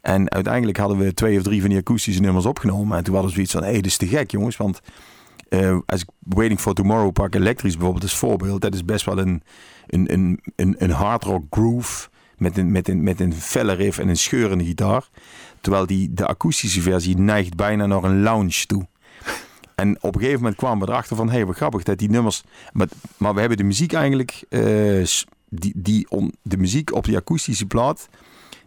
En 0.00 0.30
uiteindelijk 0.30 0.78
hadden 0.78 0.98
we 0.98 1.14
twee 1.14 1.36
of 1.36 1.42
drie 1.42 1.60
van 1.60 1.70
die 1.70 1.78
akoestische 1.78 2.20
nummers 2.20 2.46
opgenomen. 2.46 2.96
En 2.96 3.04
toen 3.04 3.14
hadden 3.14 3.30
we 3.30 3.36
zoiets 3.36 3.52
van, 3.52 3.62
hé, 3.62 3.70
hey, 3.70 3.80
dit 3.80 3.86
is 3.86 3.96
te 3.96 4.06
gek 4.06 4.30
jongens. 4.30 4.56
Want 4.56 4.80
uh, 5.50 5.78
als 5.86 6.00
ik 6.00 6.08
Waiting 6.18 6.60
for 6.60 6.74
Tomorrow 6.74 7.12
pak, 7.12 7.34
elektrisch 7.34 7.74
bijvoorbeeld 7.74 8.02
als 8.02 8.16
voorbeeld. 8.16 8.60
Dat 8.60 8.74
is 8.74 8.84
best 8.84 9.04
wel 9.04 9.18
een, 9.18 9.42
een, 9.86 10.12
een, 10.12 10.40
een, 10.56 10.74
een 10.78 10.90
hard 10.90 11.24
rock 11.24 11.44
groove. 11.50 12.08
Met 12.36 12.56
een, 12.56 12.72
met, 12.72 12.88
een, 12.88 13.02
met 13.02 13.20
een 13.20 13.34
felle 13.34 13.72
riff 13.72 13.98
en 13.98 14.08
een 14.08 14.16
scheurende 14.16 14.64
gitaar. 14.64 15.08
Terwijl 15.60 15.86
die, 15.86 16.14
de 16.14 16.26
akoestische 16.26 16.80
versie 16.80 17.18
neigt 17.18 17.56
bijna 17.56 17.86
naar 17.86 18.04
een 18.04 18.22
lounge 18.22 18.66
toe. 18.66 18.86
En 19.74 19.96
op 20.00 20.14
een 20.14 20.20
gegeven 20.20 20.40
moment 20.40 20.56
kwamen 20.58 20.86
we 20.86 20.92
erachter 20.92 21.16
van... 21.16 21.28
hé, 21.28 21.34
hey, 21.34 21.46
wat 21.46 21.56
grappig 21.56 21.82
dat 21.82 21.98
die 21.98 22.10
nummers... 22.10 22.42
Maar, 22.72 22.88
maar 23.16 23.34
we 23.34 23.40
hebben 23.40 23.58
de 23.58 23.64
muziek 23.64 23.92
eigenlijk... 23.92 24.44
Uh, 24.48 25.06
die, 25.48 25.72
die 25.76 26.06
de 26.42 26.56
muziek 26.56 26.94
op 26.94 27.04
die 27.04 27.16
akoestische 27.16 27.66
plaat 27.66 28.08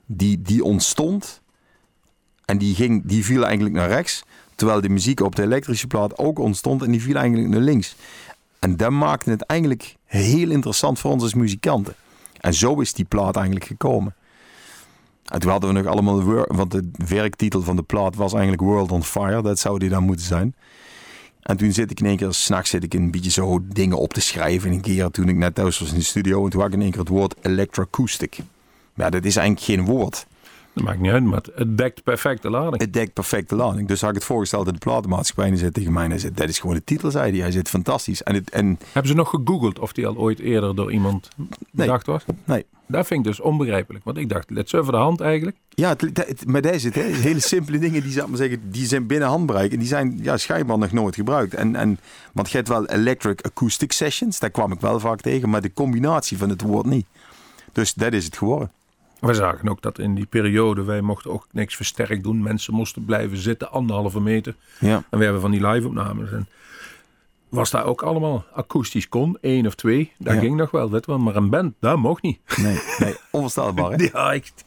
die, 0.06 0.42
die 0.42 0.64
ontstond 0.64 1.42
en 2.46 2.58
die, 2.58 2.76
ging, 2.76 3.02
die 3.06 3.26
viel 3.26 3.44
eigenlijk 3.44 3.76
naar 3.76 3.88
rechts. 3.88 4.24
Terwijl 4.64 4.84
de 4.84 4.89
muziek 4.89 5.20
op 5.20 5.36
de 5.36 5.41
elektrische 5.41 5.88
plaat 5.88 6.18
ook 6.18 6.39
ontstond 6.39 6.84
en 6.84 6.91
die 6.91 7.01
viel 7.01 7.16
eigenlijk 7.16 7.49
naar 7.49 7.59
links. 7.59 7.95
En 8.59 8.78
dat 8.78 8.91
maakte 8.91 9.30
het 9.30 9.41
eigenlijk 9.41 9.95
heel 10.05 10.49
interessant 10.49 10.99
voor 10.99 11.11
ons 11.11 11.24
als 11.24 11.34
muzikanten. 11.34 11.95
En 12.39 12.53
zo 12.53 12.80
is 12.80 12.93
die 12.93 13.05
plaat 13.05 13.36
eigenlijk 13.36 13.66
gekomen. 13.66 14.16
En 15.26 15.39
toen 15.39 15.51
hadden 15.51 15.74
we 15.74 15.82
nog 15.82 15.91
allemaal, 15.91 16.45
want 16.47 16.72
de 16.72 16.91
werktitel 17.07 17.61
van 17.61 17.76
de 17.76 17.84
plaat 17.84 18.16
was 18.16 18.34
eigenlijk 18.34 18.61
World 18.61 18.91
on 18.91 19.03
Fire. 19.03 19.41
Dat 19.41 19.59
zou 19.59 19.80
die 19.80 19.89
dan 19.89 20.03
moeten 20.03 20.26
zijn. 20.26 20.55
En 21.41 21.57
toen 21.57 21.72
zit 21.72 21.91
ik 21.91 21.99
in 21.99 22.05
één 22.05 22.18
keer, 22.18 22.34
s'nachts 22.34 22.70
zit 22.70 22.84
ik 22.84 22.93
een 22.93 23.11
beetje 23.11 23.32
zo 23.32 23.59
dingen 23.64 23.97
op 23.97 24.14
te 24.14 24.22
schrijven. 24.22 24.70
En 24.70 24.76
een 24.76 24.82
keer 24.82 25.11
toen 25.11 25.30
ik 25.30 25.36
net 25.36 25.55
thuis 25.55 25.80
was 25.80 25.91
in 25.91 25.97
de 25.97 26.03
studio, 26.03 26.43
en 26.43 26.49
toen 26.49 26.59
had 26.61 26.70
ik 26.70 26.76
in 26.76 26.82
één 26.82 26.91
keer 26.91 26.99
het 26.99 27.09
woord 27.09 27.36
electroacoustic. 27.41 28.38
Maar 28.93 29.11
dat 29.11 29.26
is 29.26 29.36
eigenlijk 29.36 29.66
geen 29.66 29.86
woord. 29.86 30.26
Dat 30.74 30.84
maakt 30.84 31.00
niet 31.00 31.12
uit, 31.12 31.24
maar 31.24 31.42
het 31.56 31.78
dekt 31.78 32.04
perfecte 32.04 32.50
lading. 32.50 32.82
Het 32.82 32.94
dekt 32.94 33.14
perfecte 33.14 33.56
lading. 33.56 33.88
Dus 33.88 34.02
had 34.02 34.10
ik 34.10 34.16
het 34.16 34.26
voorgesteld 34.26 34.68
in 34.68 34.74
de 34.74 34.80
platenmaatschappij 34.80 35.52
en 35.52 35.58
zei 35.58 35.72
tegen 35.72 35.94
mij, 35.94 36.20
zei, 36.20 36.34
dat 36.34 36.50
is 36.50 36.60
gewoon 36.60 36.76
de 36.76 36.84
titel, 36.84 37.12
zei 37.12 37.32
hij. 37.32 37.40
Hij 37.40 37.52
zit 37.52 37.70
fantastisch. 37.70 38.24
En, 38.24 38.36
het, 38.36 38.50
en... 38.50 38.80
Hebben 38.92 39.12
ze 39.12 39.18
nog 39.18 39.30
gegoogeld 39.30 39.80
of 39.80 39.94
die 39.94 40.08
al 40.08 40.16
ooit 40.16 40.40
eerder 40.40 40.76
door 40.76 40.92
iemand 40.92 41.28
bedacht 41.72 42.06
was? 42.06 42.24
Nee. 42.44 42.66
Dat 42.88 43.08
vind 43.08 43.20
ik 43.20 43.26
dus 43.26 43.40
onbegrijpelijk. 43.40 44.04
Want 44.04 44.18
ik 44.18 44.30
dacht, 44.30 44.50
let 44.50 44.70
zo 44.70 44.84
voor 44.84 44.92
de 44.92 44.98
hand 44.98 45.22
eigenlijk. 45.22 45.58
Ja, 45.70 45.90
het, 45.90 46.02
het, 46.28 46.48
maar 46.48 46.62
deze 46.62 46.88
het, 46.88 46.96
hele 46.96 47.40
simpele 47.40 47.80
dingen 47.80 48.02
die, 48.02 48.12
zou 48.12 48.30
maar 48.30 48.38
zeggen, 48.38 48.72
die 48.72 48.86
zijn 48.86 49.08
binnen 49.08 49.28
handbereik. 49.28 49.72
En 49.72 49.80
die 49.80 49.88
zijn 49.88 50.20
ja, 50.22 50.38
schijnbaar 50.38 50.78
nog 50.78 50.92
nooit 50.92 51.16
gebruikt. 51.16 51.54
En, 51.54 51.76
en, 51.76 52.00
want 52.32 52.50
je 52.50 52.58
hebt 52.58 52.70
wel 52.70 52.86
electric 52.86 53.42
acoustic 53.42 53.92
sessions, 53.92 54.40
daar 54.40 54.50
kwam 54.50 54.72
ik 54.72 54.80
wel 54.80 55.00
vaak 55.00 55.22
tegen. 55.22 55.50
Maar 55.50 55.62
de 55.62 55.74
combinatie 55.74 56.38
van 56.38 56.50
het 56.50 56.62
woord 56.62 56.86
niet. 56.86 57.06
Dus 57.72 57.94
dat 57.94 58.14
is 58.14 58.26
het 58.26 58.38
geworden. 58.38 58.72
We 59.28 59.34
zagen 59.34 59.70
ook 59.70 59.82
dat 59.82 60.00
in 60.00 60.16
die 60.16 60.26
periode 60.26 60.84
wij 60.84 61.02
mochten 61.02 61.32
ook 61.32 61.48
niks 61.52 61.76
versterkt 61.76 62.24
doen. 62.24 62.42
Mensen 62.42 62.74
moesten 62.74 63.06
blijven 63.06 63.38
zitten, 63.38 63.72
anderhalve 63.72 64.22
meter. 64.22 64.56
Ja. 64.80 65.04
En 65.10 65.18
we 65.18 65.24
hebben 65.24 65.42
van 65.42 65.52
die 65.52 65.68
live-opnames. 65.68 66.32
En 66.32 66.48
was 67.50 67.72
daar 67.72 67.86
ook 67.86 68.02
allemaal 68.02 68.46
akoestisch 68.54 69.10
kon, 69.10 69.38
één 69.42 69.68
of 69.68 69.76
twee. 69.76 70.12
Dat 70.18 70.38
ging 70.38 70.56
nog 70.56 70.72
wel, 70.72 70.90
weet 70.90 71.06
wel. 71.06 71.18
Maar 71.18 71.36
een 71.36 71.50
band, 71.50 71.74
dat 71.80 71.98
mocht 71.98 72.22
niet. 72.22 72.40
Nee, 72.58 72.80
nee 73.00 73.16
onvoorstelbaar 73.32 73.92
hè? 73.92 74.04
ja, 74.14 74.34
echt. 74.34 74.66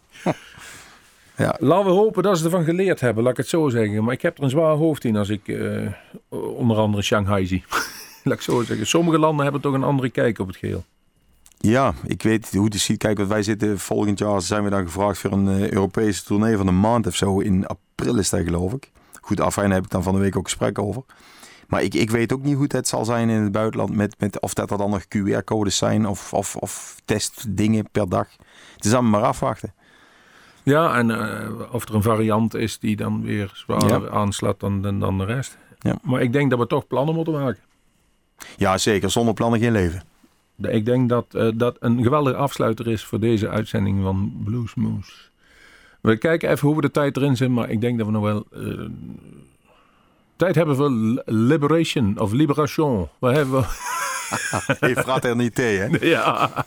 Ja. 1.37 1.57
Laten 1.59 1.87
we 1.87 1.91
hopen 1.91 2.23
dat 2.23 2.39
ze 2.39 2.45
ervan 2.45 2.65
geleerd 2.65 3.01
hebben, 3.01 3.23
laat 3.23 3.33
ik 3.33 3.39
het 3.39 3.49
zo 3.49 3.69
zeggen. 3.69 4.05
Maar 4.05 4.15
ik 4.15 4.23
heb 4.23 4.39
er 4.39 4.45
een 4.45 4.51
zwaar 4.51 4.75
hoofd 4.75 5.05
in 5.05 5.17
als 5.17 5.29
ik 5.29 5.49
uh, 5.49 5.93
onder 6.31 6.77
andere 6.77 7.03
Shanghai 7.03 7.47
zie. 7.47 7.65
laat 8.25 8.35
ik 8.35 8.43
zo 8.43 8.63
zeggen. 8.63 8.87
Sommige 8.87 9.19
landen 9.19 9.43
hebben 9.43 9.63
toch 9.63 9.75
een 9.75 9.85
andere 9.85 10.11
kijk 10.11 10.39
op 10.39 10.47
het 10.47 10.57
geheel. 10.57 10.85
Ja, 11.59 11.95
ik 12.07 12.23
weet 12.23 12.53
hoe 12.53 12.65
het 12.65 12.81
ziet. 12.81 12.99
Kijk, 12.99 13.17
want 13.17 13.29
wij 13.29 13.43
zitten 13.43 13.79
volgend 13.79 14.19
jaar 14.19 14.43
zijn 14.43 14.65
we 14.65 14.71
dan 14.71 14.85
gevraagd 14.85 15.19
voor 15.19 15.33
een 15.33 15.47
uh, 15.47 15.71
Europese 15.71 16.25
tournee 16.25 16.57
van 16.57 16.67
een 16.67 16.81
maand 16.81 17.07
of 17.07 17.17
zo. 17.17 17.41
In 17.41 17.67
april 17.67 18.17
is 18.17 18.31
dat 18.31 18.41
geloof 18.41 18.73
ik. 18.73 18.91
Goed, 19.21 19.41
af 19.41 19.57
en 19.57 19.71
heb 19.71 19.85
ik 19.85 19.91
dan 19.91 20.03
van 20.03 20.15
de 20.15 20.21
week 20.21 20.37
ook 20.37 20.45
gesprek 20.45 20.79
over. 20.79 21.03
Maar 21.67 21.83
ik, 21.83 21.95
ik 21.95 22.11
weet 22.11 22.33
ook 22.33 22.43
niet 22.43 22.57
hoe 22.57 22.65
het 22.69 22.89
zal 22.89 23.05
zijn 23.05 23.29
in 23.29 23.43
het 23.43 23.53
buitenland. 23.53 23.95
Met, 23.95 24.15
met, 24.19 24.41
of 24.41 24.55
dat 24.55 24.71
er 24.71 24.79
dan 24.79 24.91
nog 24.91 25.05
QR-codes 25.05 25.77
zijn 25.77 26.07
of, 26.07 26.33
of, 26.33 26.57
of 26.57 26.97
testdingen 27.05 27.91
per 27.91 28.09
dag. 28.09 28.29
Het 28.75 28.85
is 28.85 28.93
allemaal 28.93 29.21
maar 29.21 29.29
afwachten. 29.29 29.75
Ja, 30.63 30.97
en 30.97 31.09
uh, 31.09 31.73
of 31.73 31.89
er 31.89 31.95
een 31.95 32.03
variant 32.03 32.55
is 32.55 32.79
die 32.79 32.97
dan 32.97 33.23
weer 33.23 33.51
zwaarder 33.55 34.11
aanslaat 34.11 34.61
dan, 34.61 34.83
dan, 34.83 35.01
dan 35.01 35.19
de 35.19 35.25
rest. 35.25 35.59
Ja. 35.79 35.99
Maar 36.03 36.21
ik 36.21 36.33
denk 36.33 36.51
dat 36.51 36.59
we 36.59 36.67
toch 36.67 36.87
plannen 36.87 37.15
moeten 37.15 37.33
maken. 37.33 37.63
Ja, 38.57 38.79
zeker. 38.79 39.11
Zonder 39.11 39.35
plannen 39.35 39.61
geen 39.61 39.73
leven. 39.73 40.03
Ik 40.63 40.85
denk 40.85 41.09
dat 41.09 41.27
uh, 41.35 41.49
dat 41.55 41.77
een 41.81 42.03
geweldige 42.03 42.37
afsluiter 42.37 42.89
is 42.89 43.05
voor 43.05 43.21
deze 43.21 43.49
uitzending 43.49 44.03
van 44.03 44.33
Bluesmoose. 44.45 45.13
We 46.01 46.17
kijken 46.17 46.51
even 46.51 46.67
hoe 46.67 46.77
we 46.77 46.83
de 46.83 46.91
tijd 46.91 47.17
erin 47.17 47.37
zijn, 47.37 47.53
maar 47.53 47.71
ik 47.71 47.81
denk 47.81 47.99
dat 47.99 48.07
we 48.07 48.13
nog 48.13 48.23
wel 48.23 48.47
uh, 48.53 48.89
tijd 50.37 50.55
hebben 50.55 50.77
voor 50.77 50.91
Liberation 51.25 52.19
of 52.19 52.33
Liberation. 52.33 53.09
Waar 53.19 53.35
hebben 53.35 53.61
we? 53.61 53.67
fraternité, 55.07 55.63
hè? 55.63 55.87
Ja. 56.01 56.67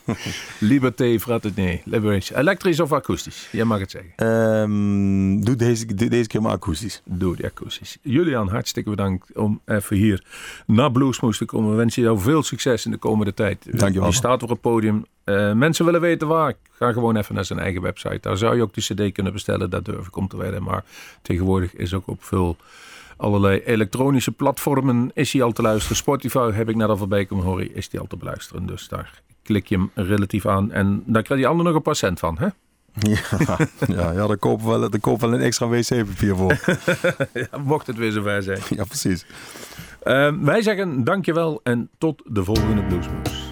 Liberté, 0.58 1.18
fraternité, 1.18 1.80
liberation. 1.84 2.38
Elektrisch 2.38 2.80
of 2.80 2.92
akoestisch? 2.92 3.48
Jij 3.52 3.64
mag 3.64 3.78
het 3.78 3.90
zeggen. 3.90 4.26
Um, 4.26 5.44
doe, 5.44 5.56
deze, 5.56 5.94
doe 5.94 6.08
deze 6.08 6.28
keer 6.28 6.42
maar 6.42 6.52
akoestisch. 6.52 7.02
Doe 7.04 7.36
die 7.36 7.46
akoestisch. 7.46 7.98
Julian, 8.02 8.48
hartstikke 8.48 8.90
bedankt 8.90 9.36
om 9.36 9.60
even 9.66 9.96
hier 9.96 10.24
naar 10.66 10.92
Bluesmoes 10.92 11.38
te 11.38 11.44
komen. 11.44 11.70
We 11.70 11.76
wensen 11.76 12.02
jou 12.02 12.18
veel 12.18 12.42
succes 12.42 12.84
in 12.84 12.90
de 12.90 12.96
komende 12.96 13.34
tijd. 13.34 13.78
Dankjewel. 13.78 14.08
Je 14.08 14.14
staat 14.14 14.42
op 14.42 14.48
het 14.48 14.60
podium. 14.60 15.04
Uh, 15.24 15.52
mensen 15.52 15.84
willen 15.84 16.00
weten 16.00 16.28
waar. 16.28 16.54
Ga 16.70 16.92
gewoon 16.92 17.16
even 17.16 17.34
naar 17.34 17.44
zijn 17.44 17.58
eigen 17.58 17.82
website. 17.82 18.18
Daar 18.20 18.36
zou 18.36 18.56
je 18.56 18.62
ook 18.62 18.74
de 18.74 18.80
cd 18.80 19.12
kunnen 19.12 19.32
bestellen. 19.32 19.70
Dat 19.70 19.84
durf 19.84 20.06
ik 20.06 20.16
om 20.16 20.28
te 20.28 20.36
weten. 20.36 20.62
Maar 20.62 20.84
tegenwoordig 21.22 21.74
is 21.74 21.94
ook 21.94 22.08
op 22.08 22.24
veel 22.24 22.56
allerlei 23.20 23.60
elektronische 23.64 24.32
platformen 24.32 25.10
is 25.14 25.32
hij 25.32 25.42
al 25.42 25.52
te 25.52 25.62
luisteren. 25.62 25.96
Spotify 25.96 26.50
heb 26.52 26.68
ik 26.68 26.76
net 26.76 26.88
al 26.88 26.96
voorbij 26.96 27.26
komen 27.26 27.44
horen, 27.44 27.74
is 27.74 27.88
hij 27.90 28.00
al 28.00 28.06
te 28.06 28.16
beluisteren. 28.16 28.66
Dus 28.66 28.88
daar 28.88 29.22
klik 29.42 29.66
je 29.66 29.76
hem 29.76 29.90
relatief 29.94 30.46
aan 30.46 30.72
en 30.72 31.02
daar 31.06 31.22
krijg 31.22 31.40
je 31.40 31.46
ander 31.46 31.64
nog 31.64 31.74
een 31.74 31.82
patiënt 31.82 32.18
van, 32.18 32.38
hè? 32.38 32.48
Ja, 33.00 33.58
ja, 33.86 34.12
ja 34.12 34.26
daar 34.26 34.38
we 34.38 34.64
wel, 34.64 34.90
daar 34.90 35.00
kopen 35.00 35.30
we 35.30 35.36
een 35.36 35.42
extra 35.42 35.68
wc-papier 35.68 36.36
voor. 36.36 36.58
ja, 37.50 37.58
mocht 37.64 37.86
het 37.86 37.96
weer 37.96 38.12
zover 38.12 38.42
zijn. 38.42 38.60
Ja, 38.70 38.84
precies. 38.84 39.26
Uh, 40.04 40.32
wij 40.40 40.62
zeggen 40.62 41.04
dankjewel 41.04 41.60
en 41.62 41.90
tot 41.98 42.22
de 42.26 42.44
volgende 42.44 42.82
Bluesmoes. 42.82 43.49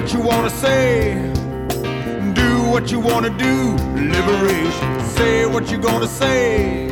What 0.00 0.14
you 0.14 0.20
wanna 0.20 0.48
say. 0.48 1.14
Do 2.32 2.62
what 2.70 2.90
you 2.90 2.98
wanna 2.98 3.28
do. 3.28 3.76
Liberation. 3.96 5.00
Say 5.10 5.44
what 5.44 5.70
you're 5.70 5.78
gonna 5.78 6.08
say. 6.08 6.88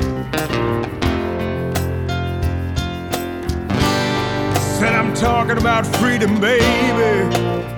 Said 4.79 4.93
I'm 4.93 5.15
talking 5.15 5.57
about 5.57 5.87
freedom, 5.87 6.39
baby. 6.39 7.78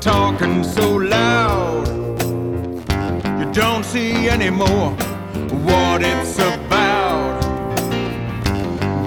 Talking 0.00 0.64
so 0.64 0.96
loud. 0.96 1.86
You 3.38 3.52
don't 3.52 3.84
see 3.84 4.28
anymore 4.30 4.90
what 5.66 6.02
it's 6.02 6.38
about. 6.38 7.40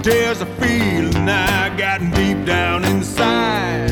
There's 0.03 0.41
a 0.41 0.45
feeling 0.45 1.27
I 1.27 1.75
got 1.75 1.99
deep 2.13 2.45
down 2.45 2.85
inside. 2.85 3.89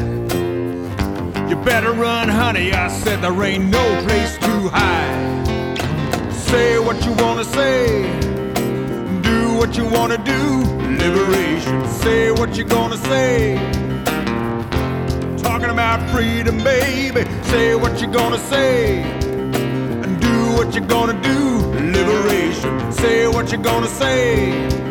You 1.49 1.55
better 1.63 1.91
run, 1.91 2.29
honey. 2.29 2.71
I 2.71 2.87
said 2.87 3.21
there 3.21 3.43
ain't 3.43 3.65
no 3.65 4.03
place 4.05 4.37
to 4.37 4.69
hide. 4.69 6.31
Say 6.31 6.77
what 6.77 7.03
you 7.03 7.13
wanna 7.13 7.45
say, 7.45 8.03
do 9.21 9.55
what 9.55 9.75
you 9.75 9.85
wanna 9.85 10.19
do. 10.19 10.41
Liberation. 11.03 11.87
Say 11.87 12.31
what 12.31 12.55
you're 12.55 12.67
gonna 12.67 12.97
say 12.97 13.80
talking 15.71 15.99
about 15.99 16.09
freedom, 16.11 16.57
baby. 16.63 17.23
Say 17.43 17.75
what 17.75 18.01
you're 18.01 18.11
gonna 18.11 18.37
say 18.37 19.01
and 19.03 20.19
do 20.19 20.53
what 20.55 20.73
you're 20.73 20.85
gonna 20.85 21.19
do. 21.21 21.57
Liberation. 21.91 22.91
Say 22.91 23.27
what 23.27 23.51
you're 23.51 23.61
gonna 23.61 23.87
say. 23.87 24.90